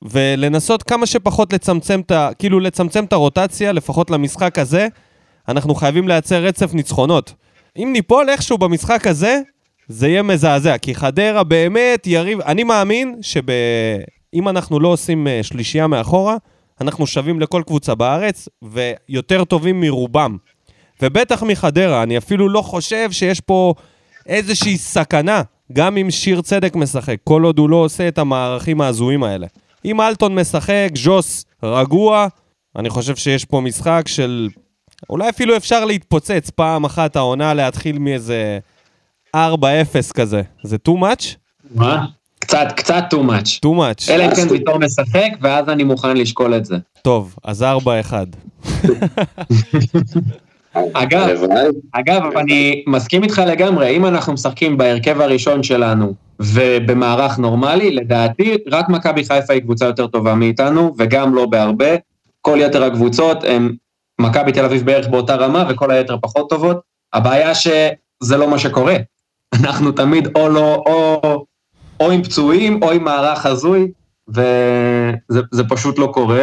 ולנסות 0.03 0.83
כמה 0.83 1.07
שפחות 1.07 1.53
לצמצם 1.53 2.01
את 2.01 2.11
ה... 2.11 2.31
כאילו 2.39 2.61
לצמצם 2.61 3.05
את 3.05 3.12
הרוטציה, 3.12 3.72
לפחות 3.72 4.11
למשחק 4.11 4.59
הזה, 4.59 4.89
אנחנו 5.49 5.75
חייבים 5.75 6.09
לייצר 6.09 6.43
רצף 6.43 6.75
ניצחונות. 6.75 7.35
אם 7.79 7.91
ניפול 7.93 8.29
איכשהו 8.31 8.59
במשחק 8.59 9.07
הזה, 9.07 9.41
זה 9.89 10.09
יהיה 10.09 10.22
מזעזע, 10.22 10.78
כי 10.78 10.95
חדרה 10.95 11.45
באמת 11.45 12.07
יריב... 12.07 12.41
אני 12.41 12.64
מאמין 12.64 13.18
שאם 13.22 14.49
אנחנו 14.49 14.80
לא 14.80 14.89
עושים 14.89 15.26
אה, 15.26 15.43
שלישייה 15.43 15.87
מאחורה, 15.87 16.37
אנחנו 16.80 17.07
שווים 17.07 17.41
לכל 17.41 17.62
קבוצה 17.66 17.95
בארץ, 17.95 18.49
ויותר 18.62 19.45
טובים 19.45 19.80
מרובם. 19.80 20.37
ובטח 21.03 21.43
מחדרה, 21.43 22.03
אני 22.03 22.18
אפילו 22.18 22.49
לא 22.49 22.62
חושב 22.62 23.12
שיש 23.12 23.41
פה 23.41 23.74
איזושהי 24.26 24.76
סכנה, 24.76 25.43
גם 25.72 25.97
אם 25.97 26.11
שיר 26.11 26.41
צדק 26.41 26.76
משחק, 26.76 27.16
כל 27.24 27.43
עוד 27.43 27.59
הוא 27.59 27.70
לא 27.70 27.76
עושה 27.76 28.09
את 28.09 28.18
המערכים 28.18 28.80
ההזויים 28.80 29.24
האלה. 29.24 29.47
אם 29.85 30.01
אלטון 30.01 30.35
משחק, 30.35 30.89
ז'וס 30.95 31.45
רגוע, 31.62 32.26
אני 32.76 32.91
חושב 32.91 33.16
שיש 33.16 33.45
פה 33.45 33.61
משחק 33.61 34.03
של... 34.07 34.49
אולי 35.11 35.28
אפילו 35.28 35.57
אפשר 35.57 35.85
להתפוצץ 35.85 36.51
פעם 36.51 36.85
אחת 36.85 37.16
העונה, 37.16 37.55
להתחיל 37.55 37.99
מאיזה 37.99 38.59
4-0 39.35 39.37
כזה. 40.14 40.43
זה 40.62 40.76
too 40.89 40.93
much? 40.93 41.24
מה? 41.74 42.07
קצת, 42.39 42.66
קצת 42.76 43.05
too 43.14 43.16
much. 43.16 43.66
too 43.66 43.78
much. 43.78 44.11
אלא 44.11 44.24
אם 44.24 44.35
כן 44.37 44.47
ויטור 44.51 44.78
משחק, 44.78 45.30
ואז 45.41 45.68
אני 45.68 45.85
מוכן 45.85 46.16
לשקול 46.16 46.57
את 46.57 46.64
זה. 46.64 46.76
טוב, 47.03 47.37
אז 47.45 47.62
4-1. 47.62 47.64
אגב. 50.93 51.28
אגב, 51.93 52.22
אני 52.37 52.85
מסכים 52.87 53.22
איתך 53.22 53.43
לגמרי, 53.47 53.97
אם 53.97 54.07
אנחנו 54.07 54.32
משחקים 54.32 54.76
בהרכב 54.76 55.20
הראשון 55.20 55.62
שלנו 55.62 56.14
ובמערך 56.41 57.39
נורמלי, 57.39 57.91
לדעתי 57.91 58.57
רק 58.70 58.89
מכבי 58.89 59.24
חיפה 59.24 59.53
היא 59.53 59.62
קבוצה 59.62 59.87
יותר 59.87 60.07
טובה 60.07 60.35
מאיתנו, 60.35 60.95
וגם 60.99 61.35
לא 61.35 61.47
בהרבה. 61.47 61.95
כל 62.41 62.59
יתר 62.61 62.85
הקבוצות 62.85 63.45
הם 63.45 63.74
מכבי 64.20 64.53
תל 64.53 64.64
אביב 64.64 64.87
בערך 64.87 65.09
באותה 65.09 65.35
רמה, 65.35 65.64
וכל 65.68 65.91
היתר 65.91 66.16
פחות 66.22 66.51
טובות. 66.51 66.80
הבעיה 67.12 67.55
שזה 67.55 68.37
לא 68.37 68.51
מה 68.51 68.59
שקורה. 68.59 68.97
אנחנו 69.55 69.92
תמיד 69.92 70.28
או 70.36 70.48
לא, 70.48 70.74
או, 70.74 71.20
או 72.00 72.11
עם 72.11 72.22
פצועים, 72.22 72.82
או 72.82 72.90
עם 72.90 73.05
מערך 73.05 73.46
הזוי, 73.46 73.90
וזה 74.28 75.40
זה 75.52 75.64
פשוט 75.68 75.98
לא 75.98 76.11
קורה. 76.14 76.42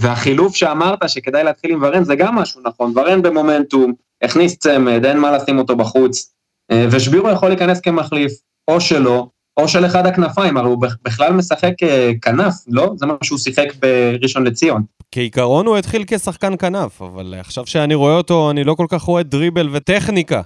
והחילוף 0.00 0.56
שאמרת 0.56 1.08
שכדאי 1.08 1.44
להתחיל 1.44 1.72
עם 1.72 1.82
ורן 1.82 2.04
זה 2.04 2.14
גם 2.14 2.34
משהו 2.34 2.60
נכון, 2.64 2.92
ורן 2.96 3.22
במומנטום, 3.22 3.92
הכניס 4.22 4.56
צמד, 4.56 5.04
אין 5.04 5.18
מה 5.18 5.30
לשים 5.30 5.58
אותו 5.58 5.76
בחוץ, 5.76 6.32
אה, 6.70 6.86
ושבירו 6.90 7.30
יכול 7.30 7.48
להיכנס 7.48 7.80
כמחליף, 7.80 8.32
או 8.68 8.80
שלא, 8.80 9.26
או 9.56 9.68
של 9.68 9.86
אחד 9.86 10.06
הכנפיים, 10.06 10.56
הרי 10.56 10.68
הוא 10.68 10.78
בכלל 11.02 11.32
משחק 11.32 11.82
אה, 11.82 12.10
כנף, 12.22 12.54
לא? 12.68 12.92
זה 12.96 13.06
מה 13.06 13.14
שהוא 13.22 13.38
שיחק 13.38 13.66
בראשון 13.80 14.44
לציון. 14.44 14.82
כעיקרון 15.12 15.66
הוא 15.66 15.76
התחיל 15.76 16.04
כשחקן 16.06 16.56
כנף, 16.56 17.02
אבל 17.02 17.34
עכשיו 17.40 17.66
שאני 17.66 17.94
רואה 17.94 18.16
אותו, 18.16 18.50
אני 18.50 18.64
לא 18.64 18.74
כל 18.74 18.86
כך 18.88 19.02
רואה 19.02 19.22
דריבל 19.22 19.68
וטכניקה. 19.72 20.42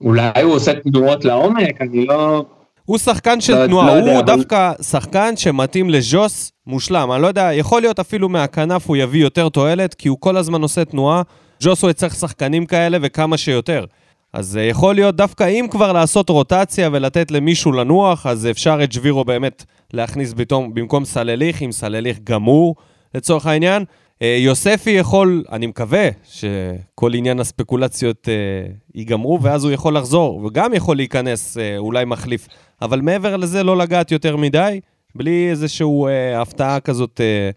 אולי 0.00 0.42
הוא 0.42 0.54
עושה 0.54 0.72
תנועות 0.74 1.24
לעומק, 1.24 1.80
אני 1.80 2.06
לא... 2.06 2.44
הוא 2.84 2.98
שחקן 2.98 3.40
של 3.40 3.54
לא- 3.58 3.66
תנועה, 3.66 3.86
לא 3.86 3.92
הוא 3.92 3.98
יודע, 4.08 4.18
אבל- 4.18 4.26
דווקא 4.36 4.72
שחקן 4.82 5.36
שמתאים 5.36 5.90
לז'וס 5.90 6.52
מושלם. 6.66 7.12
אני 7.12 7.22
לא 7.22 7.26
יודע, 7.26 7.50
יכול 7.52 7.80
להיות 7.80 7.98
אפילו 7.98 8.28
מהכנף 8.28 8.86
הוא 8.88 8.96
יביא 8.96 9.22
יותר 9.22 9.48
תועלת, 9.48 9.94
כי 9.94 10.08
הוא 10.08 10.16
כל 10.20 10.36
הזמן 10.36 10.62
עושה 10.62 10.84
תנועה. 10.84 11.22
ז'וס 11.60 11.82
הוא 11.82 11.90
יצטרך 11.90 12.14
שחקנים 12.14 12.66
כאלה 12.66 12.98
וכמה 13.02 13.36
שיותר. 13.36 13.84
אז 14.32 14.56
אה, 14.56 14.62
יכול 14.62 14.94
להיות 14.94 15.16
דווקא 15.16 15.44
אם 15.48 15.66
כבר 15.70 15.92
לעשות 15.92 16.28
רוטציה 16.30 16.88
ולתת 16.92 17.30
למישהו 17.30 17.72
לנוח, 17.72 18.26
אז 18.26 18.46
אפשר 18.46 18.78
את 18.84 18.92
שבירו 18.92 19.24
באמת 19.24 19.64
להכניס 19.92 20.34
פתאום 20.36 20.74
במקום 20.74 21.04
סלליך, 21.04 21.60
עם 21.60 21.72
סלליך 21.72 22.18
גמור 22.24 22.74
לצורך 23.14 23.46
העניין. 23.46 23.84
אה, 24.22 24.36
יוספי 24.40 24.90
יכול, 24.90 25.44
אני 25.52 25.66
מקווה 25.66 26.08
שכל 26.24 27.14
עניין 27.14 27.40
הספקולציות 27.40 28.28
אה, 28.28 28.72
ייגמרו, 28.94 29.42
ואז 29.42 29.64
הוא 29.64 29.72
יכול 29.72 29.96
לחזור, 29.96 30.44
וגם 30.44 30.74
יכול 30.74 30.96
להיכנס 30.96 31.58
אה, 31.58 31.78
אולי 31.78 32.04
מחליף. 32.04 32.48
אבל 32.82 33.00
מעבר 33.00 33.36
לזה 33.36 33.62
לא 33.62 33.76
לגעת 33.76 34.12
יותר 34.12 34.36
מדי, 34.36 34.80
בלי 35.14 35.50
איזושהי 35.50 35.86
אה, 36.08 36.42
הפתעה 36.42 36.80
כזאת 36.80 37.20
אה, 37.20 37.50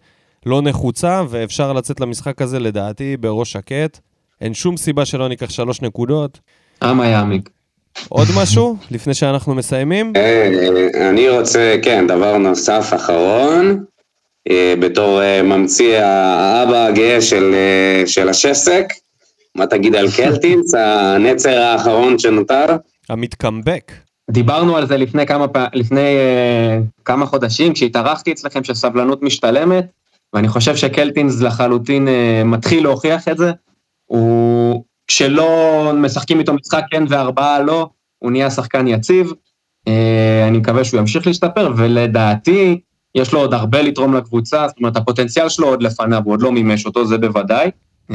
לא 0.46 0.62
נחוצה, 0.62 1.22
ואפשר 1.28 1.72
לצאת 1.72 2.00
למשחק 2.00 2.42
הזה 2.42 2.58
לדעתי 2.58 3.16
בראש 3.16 3.52
שקט. 3.52 3.98
אין 4.40 4.54
שום 4.54 4.76
סיבה 4.76 5.04
שלא 5.04 5.28
ניקח 5.28 5.50
שלוש 5.50 5.82
נקודות. 5.82 6.40
אמה 6.82 7.06
יעמיק. 7.06 7.50
עוד 8.08 8.28
משהו 8.36 8.76
לפני 8.90 9.14
שאנחנו 9.14 9.54
מסיימים? 9.54 10.12
אני 11.10 11.28
רוצה, 11.28 11.76
כן, 11.82 12.06
דבר 12.06 12.38
נוסף 12.38 12.92
אחרון, 12.94 13.84
בתור 14.80 15.22
אה, 15.22 15.42
ממציא 15.42 15.98
האבא 15.98 16.86
הגאה 16.86 17.20
של, 17.20 17.54
אה, 17.54 18.06
של 18.06 18.28
השסק, 18.28 18.84
מה 19.54 19.66
תגיד 19.66 19.94
על 19.94 20.10
קלטינס, 20.16 20.74
הנצר 20.78 21.60
האחרון 21.60 22.18
שנותר? 22.18 22.66
המתקמבק. 23.08 23.92
דיברנו 24.30 24.76
על 24.76 24.86
זה 24.86 24.96
לפני 24.96 25.26
כמה, 25.26 25.48
פע... 25.48 25.64
לפני, 25.74 26.00
uh, 26.00 27.02
כמה 27.04 27.26
חודשים, 27.26 27.72
כשהתארחתי 27.72 28.32
אצלכם 28.32 28.64
שסבלנות 28.64 29.22
משתלמת, 29.22 29.86
ואני 30.32 30.48
חושב 30.48 30.76
שקלטינס 30.76 31.40
לחלוטין 31.40 32.08
uh, 32.08 32.44
מתחיל 32.44 32.82
להוכיח 32.82 33.28
את 33.28 33.38
זה. 33.38 33.52
הוא, 34.04 34.84
כשלא 35.06 35.92
משחקים 35.94 36.38
איתו 36.38 36.54
משחק 36.54 36.82
כן 36.90 37.04
וארבעה 37.08 37.62
לא, 37.62 37.88
הוא 38.18 38.30
נהיה 38.30 38.50
שחקן 38.50 38.86
יציב. 38.86 39.30
Uh, 39.88 39.90
אני 40.48 40.58
מקווה 40.58 40.84
שהוא 40.84 41.00
ימשיך 41.00 41.26
להשתפר, 41.26 41.72
ולדעתי, 41.76 42.80
יש 43.14 43.32
לו 43.32 43.40
עוד 43.40 43.54
הרבה 43.54 43.82
לתרום 43.82 44.14
לקבוצה, 44.14 44.68
זאת 44.68 44.78
אומרת, 44.78 44.96
הפוטנציאל 44.96 45.48
שלו 45.48 45.68
עוד 45.68 45.82
לפניו, 45.82 46.22
הוא 46.24 46.32
עוד 46.32 46.42
לא 46.42 46.52
מימש 46.52 46.86
אותו, 46.86 47.06
זה 47.06 47.18
בוודאי. 47.18 47.70
Uh, 48.10 48.14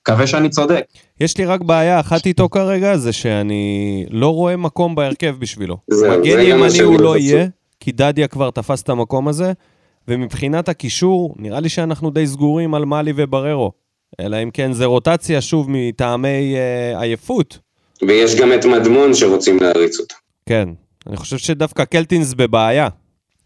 מקווה 0.00 0.26
שאני 0.26 0.48
צודק. 0.48 0.84
יש 1.20 1.38
לי 1.38 1.44
רק 1.44 1.60
בעיה 1.60 2.00
אחת 2.00 2.26
איתו 2.26 2.48
כרגע, 2.48 2.96
זה 2.96 3.12
שאני 3.12 4.06
לא 4.10 4.28
רואה 4.28 4.56
מקום 4.56 4.94
בהרכב 4.94 5.36
בשבילו. 5.38 5.76
מגן 5.90 6.40
ימני 6.40 6.80
הוא 6.80 7.00
לא. 7.00 7.16
יהיה, 7.16 7.46
כי 7.80 7.92
דדיה 7.92 8.28
כבר 8.28 8.50
תפס 8.50 8.82
את 8.82 8.88
המקום 8.88 9.28
הזה, 9.28 9.52
ומבחינת 10.08 10.68
הקישור, 10.68 11.34
נראה 11.38 11.60
לי 11.60 11.68
שאנחנו 11.68 12.10
די 12.10 12.26
סגורים 12.26 12.74
על 12.74 12.84
מאלי 12.84 13.12
ובררו. 13.16 13.72
אלא 14.20 14.42
אם 14.42 14.50
כן 14.50 14.72
זה 14.72 14.84
רוטציה, 14.84 15.40
שוב, 15.40 15.66
מטעמי 15.70 16.54
אה, 16.56 17.00
עייפות. 17.00 17.58
ויש 18.08 18.40
גם 18.40 18.52
את 18.52 18.64
מדמון 18.64 19.14
שרוצים 19.14 19.58
להריץ 19.60 20.00
אותו. 20.00 20.14
כן, 20.46 20.68
אני 21.06 21.16
חושב 21.16 21.38
שדווקא 21.38 21.84
קלטינס 21.84 22.34
בבעיה. 22.34 22.88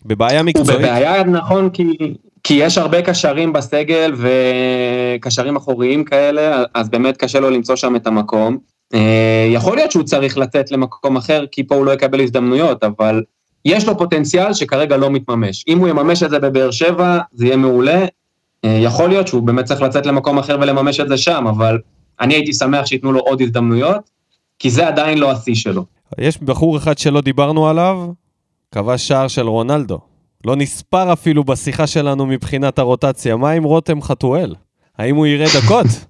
בבעיה 0.07 0.41
הוא 0.41 0.47
מקצועית. 0.47 0.81
בבעיה, 0.81 1.25
נכון, 1.25 1.71
כי, 1.71 1.97
כי 2.45 2.55
יש 2.55 2.79
הרבה 2.79 3.03
קשרים 3.03 3.53
בסגל 3.53 4.15
וקשרים 4.17 5.57
אחוריים 5.57 6.05
כאלה, 6.05 6.65
אז 6.75 6.89
באמת 6.89 7.17
קשה 7.17 7.41
לו 7.41 7.51
למצוא 7.51 7.77
שם 7.77 7.97
את 7.97 8.07
המקום. 8.07 8.59
אה, 8.95 9.49
יכול 9.53 9.77
להיות 9.77 9.91
שהוא 9.91 10.03
צריך 10.03 10.39
לצאת 10.39 10.71
למקום 10.71 11.17
אחר, 11.17 11.45
כי 11.53 11.67
פה 11.67 11.75
הוא 11.75 11.87
לא 11.87 11.91
יקבל 11.91 12.21
הזדמנויות, 12.21 12.85
אבל 12.85 13.23
יש 13.65 13.89
לו 13.89 13.99
פוטנציאל 13.99 14.53
שכרגע 14.53 14.97
לא 14.97 15.11
מתממש. 15.11 15.65
אם 15.69 15.79
הוא 15.79 15.89
יממש 15.89 16.23
את 16.23 16.31
זה 16.31 16.39
בבאר 16.39 16.71
שבע, 16.71 17.19
זה 17.33 17.47
יהיה 17.47 17.57
מעולה. 17.57 18.05
אה, 18.65 18.79
יכול 18.83 19.09
להיות 19.09 19.29
שהוא 19.29 19.43
באמת 19.43 19.65
צריך 19.65 19.83
לצאת 19.83 20.07
למקום 20.07 20.39
אחר 20.39 20.57
ולממש 20.61 21.01
את 21.01 21.09
זה 21.09 21.17
שם, 21.17 21.47
אבל 21.47 21.79
אני 22.21 22.35
הייתי 22.35 22.53
שמח 22.53 22.87
שייתנו 22.87 23.13
לו 23.13 23.21
עוד 23.21 23.41
הזדמנויות, 23.41 24.11
כי 24.59 24.71
זה 24.71 24.89
עדיין 24.89 25.19
לא 25.19 25.31
השיא 25.31 25.55
שלו. 25.55 25.85
יש 26.19 26.39
בחור 26.43 26.77
אחד 26.77 26.99
שלא 26.99 27.21
דיברנו 27.21 27.69
עליו, 27.69 28.09
כבש 28.75 29.09
שער 29.09 29.29
של 29.29 29.49
רונלדו. 29.49 29.99
לא 30.47 30.57
נספר 30.57 31.13
אפילו 31.13 31.45
בשיחה 31.45 31.87
שלנו 31.87 32.27
מבחינת 32.27 32.79
הרוטציה. 32.79 33.37
מה 33.37 33.51
עם 33.51 33.65
רותם 33.65 34.03
חתואל? 34.03 34.55
האם 34.99 35.17
הוא 35.17 35.27
יראה 35.27 35.47
דקות? 35.63 35.87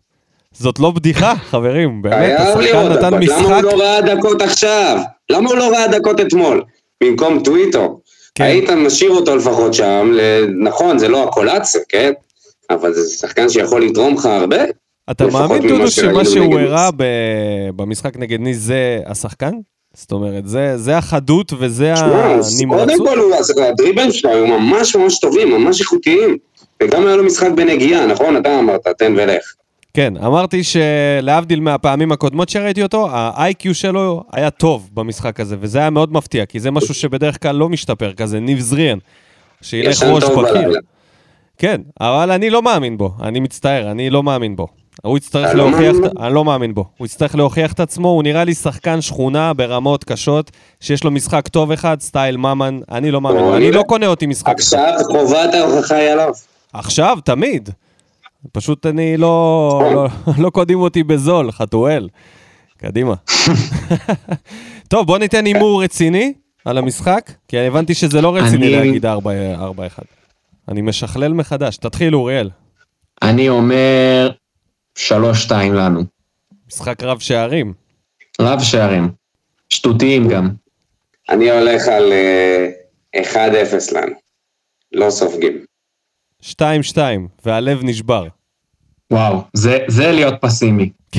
זאת 0.52 0.78
לא 0.78 0.90
בדיחה, 0.90 1.34
חברים, 1.36 2.02
באמת, 2.02 2.40
השחקן 2.40 2.88
נתן 2.88 3.06
למה 3.06 3.18
משחק... 3.18 3.40
הוא 3.40 3.62
לא 3.62 3.82
ראה 3.82 4.14
דקות 4.14 4.42
עכשיו? 4.42 4.98
למה 5.30 5.50
הוא 5.50 5.56
לא 5.56 5.70
ראה 5.70 5.88
דקות 5.88 6.20
אתמול? 6.20 6.64
במקום 7.02 7.42
טוויטו. 7.44 8.00
כן. 8.34 8.44
היית 8.44 8.70
משאיר 8.70 9.10
אותו 9.10 9.36
לפחות 9.36 9.74
שם, 9.74 10.12
נכון, 10.62 10.98
זה 10.98 11.08
לא 11.08 11.24
הקולציה, 11.24 11.80
כן? 11.88 12.12
אבל 12.70 12.92
זה 12.92 13.10
שחקן 13.10 13.48
שיכול 13.48 13.84
לתרום 13.84 14.14
לך 14.14 14.26
הרבה. 14.26 14.56
אתה 15.10 15.26
מאמין, 15.26 15.68
דודו, 15.68 15.90
שמה 15.90 16.24
שהוא 16.24 16.58
הראה 16.58 16.90
במשחק 17.76 18.16
נגד 18.16 18.40
ניס 18.40 18.58
זה 18.58 19.00
השחקן? 19.06 19.52
זאת 19.94 20.12
אומרת, 20.12 20.48
זה, 20.48 20.76
זה 20.76 20.98
החדות 20.98 21.52
וזה 21.58 21.92
אז 21.92 22.00
קודם 22.00 22.80
הנמרצות? 22.80 23.08
כל, 23.08 23.62
הדריבלים 23.62 24.12
שלו 24.12 24.30
היו 24.30 24.46
ממש 24.46 24.96
ממש 24.96 25.20
טובים, 25.20 25.50
ממש 25.50 25.80
איכותיים. 25.80 26.36
וגם 26.82 27.06
היה 27.06 27.16
לו 27.16 27.24
משחק 27.24 27.50
בנגיעה, 27.56 28.06
נכון? 28.06 28.36
אתה 28.36 28.58
אמרת, 28.58 28.86
תן 28.98 29.14
ולך. 29.16 29.42
כן, 29.94 30.16
אמרתי 30.16 30.62
שלהבדיל 30.64 31.60
מהפעמים 31.60 32.12
הקודמות 32.12 32.48
שראיתי 32.48 32.82
אותו, 32.82 33.10
ה-IQ 33.10 33.74
שלו 33.74 34.22
היה 34.32 34.50
טוב 34.50 34.90
במשחק 34.94 35.40
הזה, 35.40 35.56
וזה 35.60 35.78
היה 35.78 35.90
מאוד 35.90 36.12
מפתיע, 36.12 36.46
כי 36.46 36.60
זה 36.60 36.70
משהו 36.70 36.94
שבדרך 36.94 37.42
כלל 37.42 37.56
לא 37.56 37.68
משתפר, 37.68 38.12
כזה 38.12 38.40
ניב 38.40 38.60
זריאן, 38.60 38.98
שילך 39.62 40.02
ראש 40.02 40.24
בקיר. 40.24 40.42
בלילה. 40.42 40.78
כן, 41.58 41.80
אבל 42.00 42.30
אני 42.30 42.50
לא 42.50 42.62
מאמין 42.62 42.98
בו, 42.98 43.10
אני 43.22 43.40
מצטער, 43.40 43.90
אני 43.90 44.10
לא 44.10 44.22
מאמין 44.22 44.56
בו. 44.56 44.66
הוא 45.02 45.16
יצטרך 45.16 45.54
לא 45.54 45.70
להוכיח, 45.70 45.94
מאמין 45.94 46.10
אני 46.20 46.34
לא 46.34 46.44
מאמין 46.44 46.74
בו. 46.74 46.84
הוא 46.96 47.06
יצטרך 47.06 47.34
להוכיח 47.34 47.72
את 47.72 47.80
עצמו, 47.80 48.08
הוא 48.08 48.22
נראה 48.22 48.44
לי 48.44 48.54
שחקן 48.54 49.00
שכונה 49.00 49.52
ברמות 49.54 50.04
קשות, 50.04 50.50
שיש 50.80 51.04
לו 51.04 51.10
משחק 51.10 51.48
טוב 51.48 51.72
אחד, 51.72 52.00
סטייל 52.00 52.36
ממן, 52.36 52.80
אני 52.90 53.10
לא 53.10 53.20
מאמין 53.20 53.44
אני. 53.44 53.72
לא 53.72 53.82
קונה 53.82 54.06
אותי 54.06 54.26
משחק. 54.26 54.48
עכשיו 54.58 54.92
חובת 55.12 55.54
ההוכחה 55.54 55.94
היא 55.96 56.08
עליו. 56.10 56.32
עכשיו, 56.72 57.18
תמיד. 57.24 57.70
פשוט 58.52 58.86
אני 58.86 59.16
לא, 59.16 59.80
לא, 59.94 60.06
לא 60.38 60.50
קודים 60.50 60.80
אותי 60.80 61.02
בזול, 61.02 61.52
חתואל. 61.52 62.08
קדימה. 62.78 63.14
טוב, 64.88 65.06
בוא 65.06 65.18
ניתן 65.18 65.44
הימור 65.46 65.82
רציני 65.84 66.32
על 66.64 66.78
המשחק, 66.78 67.32
כי 67.48 67.58
הבנתי 67.58 67.94
שזה 67.94 68.20
לא 68.20 68.36
רציני 68.36 68.66
אני- 68.66 68.86
להגיד 68.86 69.06
4-1. 69.06 69.08
אני 70.68 70.80
משכלל 70.82 71.32
מחדש. 71.32 71.76
תתחיל, 71.76 72.14
אוריאל. 72.14 72.50
אני 73.22 73.48
אומר 73.48 74.30
שלוש 74.98 75.42
שתיים 75.42 75.74
לנו. 75.74 76.04
משחק 76.68 77.02
רב 77.02 77.18
שערים. 77.18 77.74
רב 78.40 78.60
שערים. 78.62 79.08
שטותיים 79.70 80.28
גם. 80.28 80.48
אני 81.28 81.50
הולך 81.50 81.88
על 81.88 82.12
אה, 82.12 82.68
1-0 83.16 83.94
לנו. 83.94 84.14
לא 84.92 85.10
סופגים. 85.10 85.64
2-2, 86.42 86.46
והלב 87.44 87.80
נשבר. 87.82 88.26
וואו, 89.12 89.42
זה, 89.54 89.78
זה 89.88 90.12
להיות 90.12 90.34
פסימי. 90.40 90.90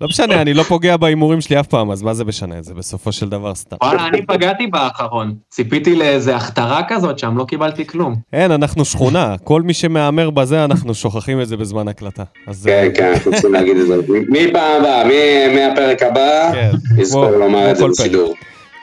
לא 0.00 0.08
משנה, 0.08 0.42
אני 0.42 0.54
לא 0.54 0.62
פוגע 0.62 0.96
בהימורים 0.96 1.40
שלי 1.40 1.60
אף 1.60 1.66
פעם, 1.66 1.90
אז 1.90 2.02
מה 2.02 2.14
זה 2.14 2.24
משנה? 2.24 2.54
זה 2.62 2.74
בסופו 2.74 3.12
של 3.12 3.28
דבר 3.28 3.54
סתם. 3.54 3.76
וואלה, 3.82 4.06
אני 4.06 4.26
פגעתי 4.26 4.66
באחרון. 4.66 5.34
ציפיתי 5.50 5.94
לאיזה 5.96 6.36
הכתרה 6.36 6.80
כזאת 6.88 7.18
שם, 7.18 7.36
לא 7.38 7.44
קיבלתי 7.44 7.86
כלום. 7.86 8.14
אין, 8.32 8.50
אנחנו 8.52 8.84
שכונה. 8.84 9.34
כל 9.44 9.62
מי 9.62 9.74
שמהמר 9.74 10.30
בזה, 10.30 10.64
אנחנו 10.64 10.94
שוכחים 10.94 11.40
את 11.40 11.48
זה 11.48 11.56
בזמן 11.56 11.88
הקלטה. 11.88 12.22
כן, 12.64 12.70
אה, 12.70 12.88
כן, 12.94 13.12
אנחנו 13.14 13.32
צריכים 13.32 13.52
להגיד 13.52 13.76
את 13.76 13.86
זה. 13.86 13.96
מפעם 14.28 14.54
הבאה, 14.80 15.04
מ- 15.04 15.54
מהפרק 15.54 16.02
הבא, 16.02 16.50
כן. 16.52 16.70
נזכור 16.96 17.28
כמו- 17.28 17.38
לומר 17.38 17.70
את 17.70 17.76
זה. 17.76 17.84
בשידור. 17.88 18.34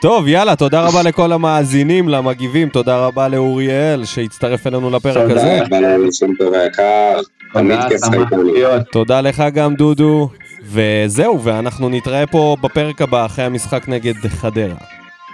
טוב, 0.02 0.28
יאללה, 0.28 0.56
תודה 0.56 0.86
רבה 0.86 1.02
לכל 1.02 1.32
המאזינים, 1.32 2.08
למגיבים, 2.08 2.68
תודה 2.68 3.06
רבה 3.06 3.28
לאוריאל 3.28 4.04
שהצטרף 4.04 4.66
אלינו 4.66 4.90
לפרק 4.90 5.30
הזה. 5.30 5.58
תודה 5.64 5.94
רבה 5.96 6.06
טוב 6.38 6.54
היקר, 6.54 7.20
תמיד 7.52 7.76
תודה, 7.76 7.88
כיף. 7.88 8.82
תודה 8.92 9.20
לך 9.20 9.42
גם, 9.54 9.74
דודו. 9.74 10.28
וזהו, 10.72 11.44
ואנחנו 11.44 11.88
נתראה 11.88 12.26
פה 12.26 12.56
בפרק 12.60 13.02
הבא 13.02 13.26
אחרי 13.26 13.44
המשחק 13.44 13.88
נגד 13.88 14.14
חדרה. 14.28 14.74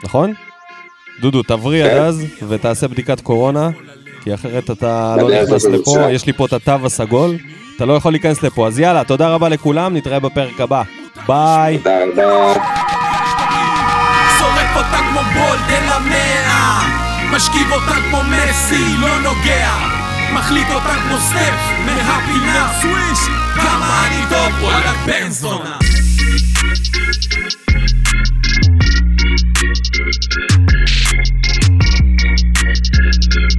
נכון? 0.05 0.32
דודו, 1.20 1.43
תבריא 1.43 1.84
עד 1.84 1.91
כן. 1.91 2.03
אז 2.03 2.24
ותעשה 2.49 2.89
בדיקת 2.89 3.20
קורונה, 3.20 3.70
כי 4.22 4.34
אחרת 4.34 4.70
אתה 4.70 5.16
לא 5.16 5.30
נכנס 5.30 5.64
לפה. 5.64 5.97
יש 6.11 6.26
לי 6.26 6.32
פה 6.32 6.47
את 6.47 6.53
התו 6.53 6.86
הסגול, 6.86 7.36
אתה 7.76 7.86
לא 7.86 7.93
יכול 7.93 8.12
להיכנס 8.12 8.43
לפה. 8.43 8.66
אז 8.66 8.78
יאללה, 8.78 9.05
תודה 9.05 9.28
רבה 9.28 9.49
לכולם, 9.49 9.97
נתראה 9.97 10.20
בפרק 10.20 10.61
הבא. 10.61 10.82
ביי. 11.26 11.78
תודה 11.78 11.99
רבה. 12.16 12.78
משכיב 17.32 17.72
אותה 17.72 17.95
כמו 18.11 18.18
מסי, 18.22 18.97
לא 19.01 19.18
נוגע 19.18 19.99
מחליט 20.32 20.68
אותה 20.70 20.95
כמו 21.03 21.18
סטף 21.18 21.61
מהפינה 21.86 22.68
סוויש 22.80 23.38
manitopola 23.79 24.91
a 24.91 25.79
Thank 33.11 33.58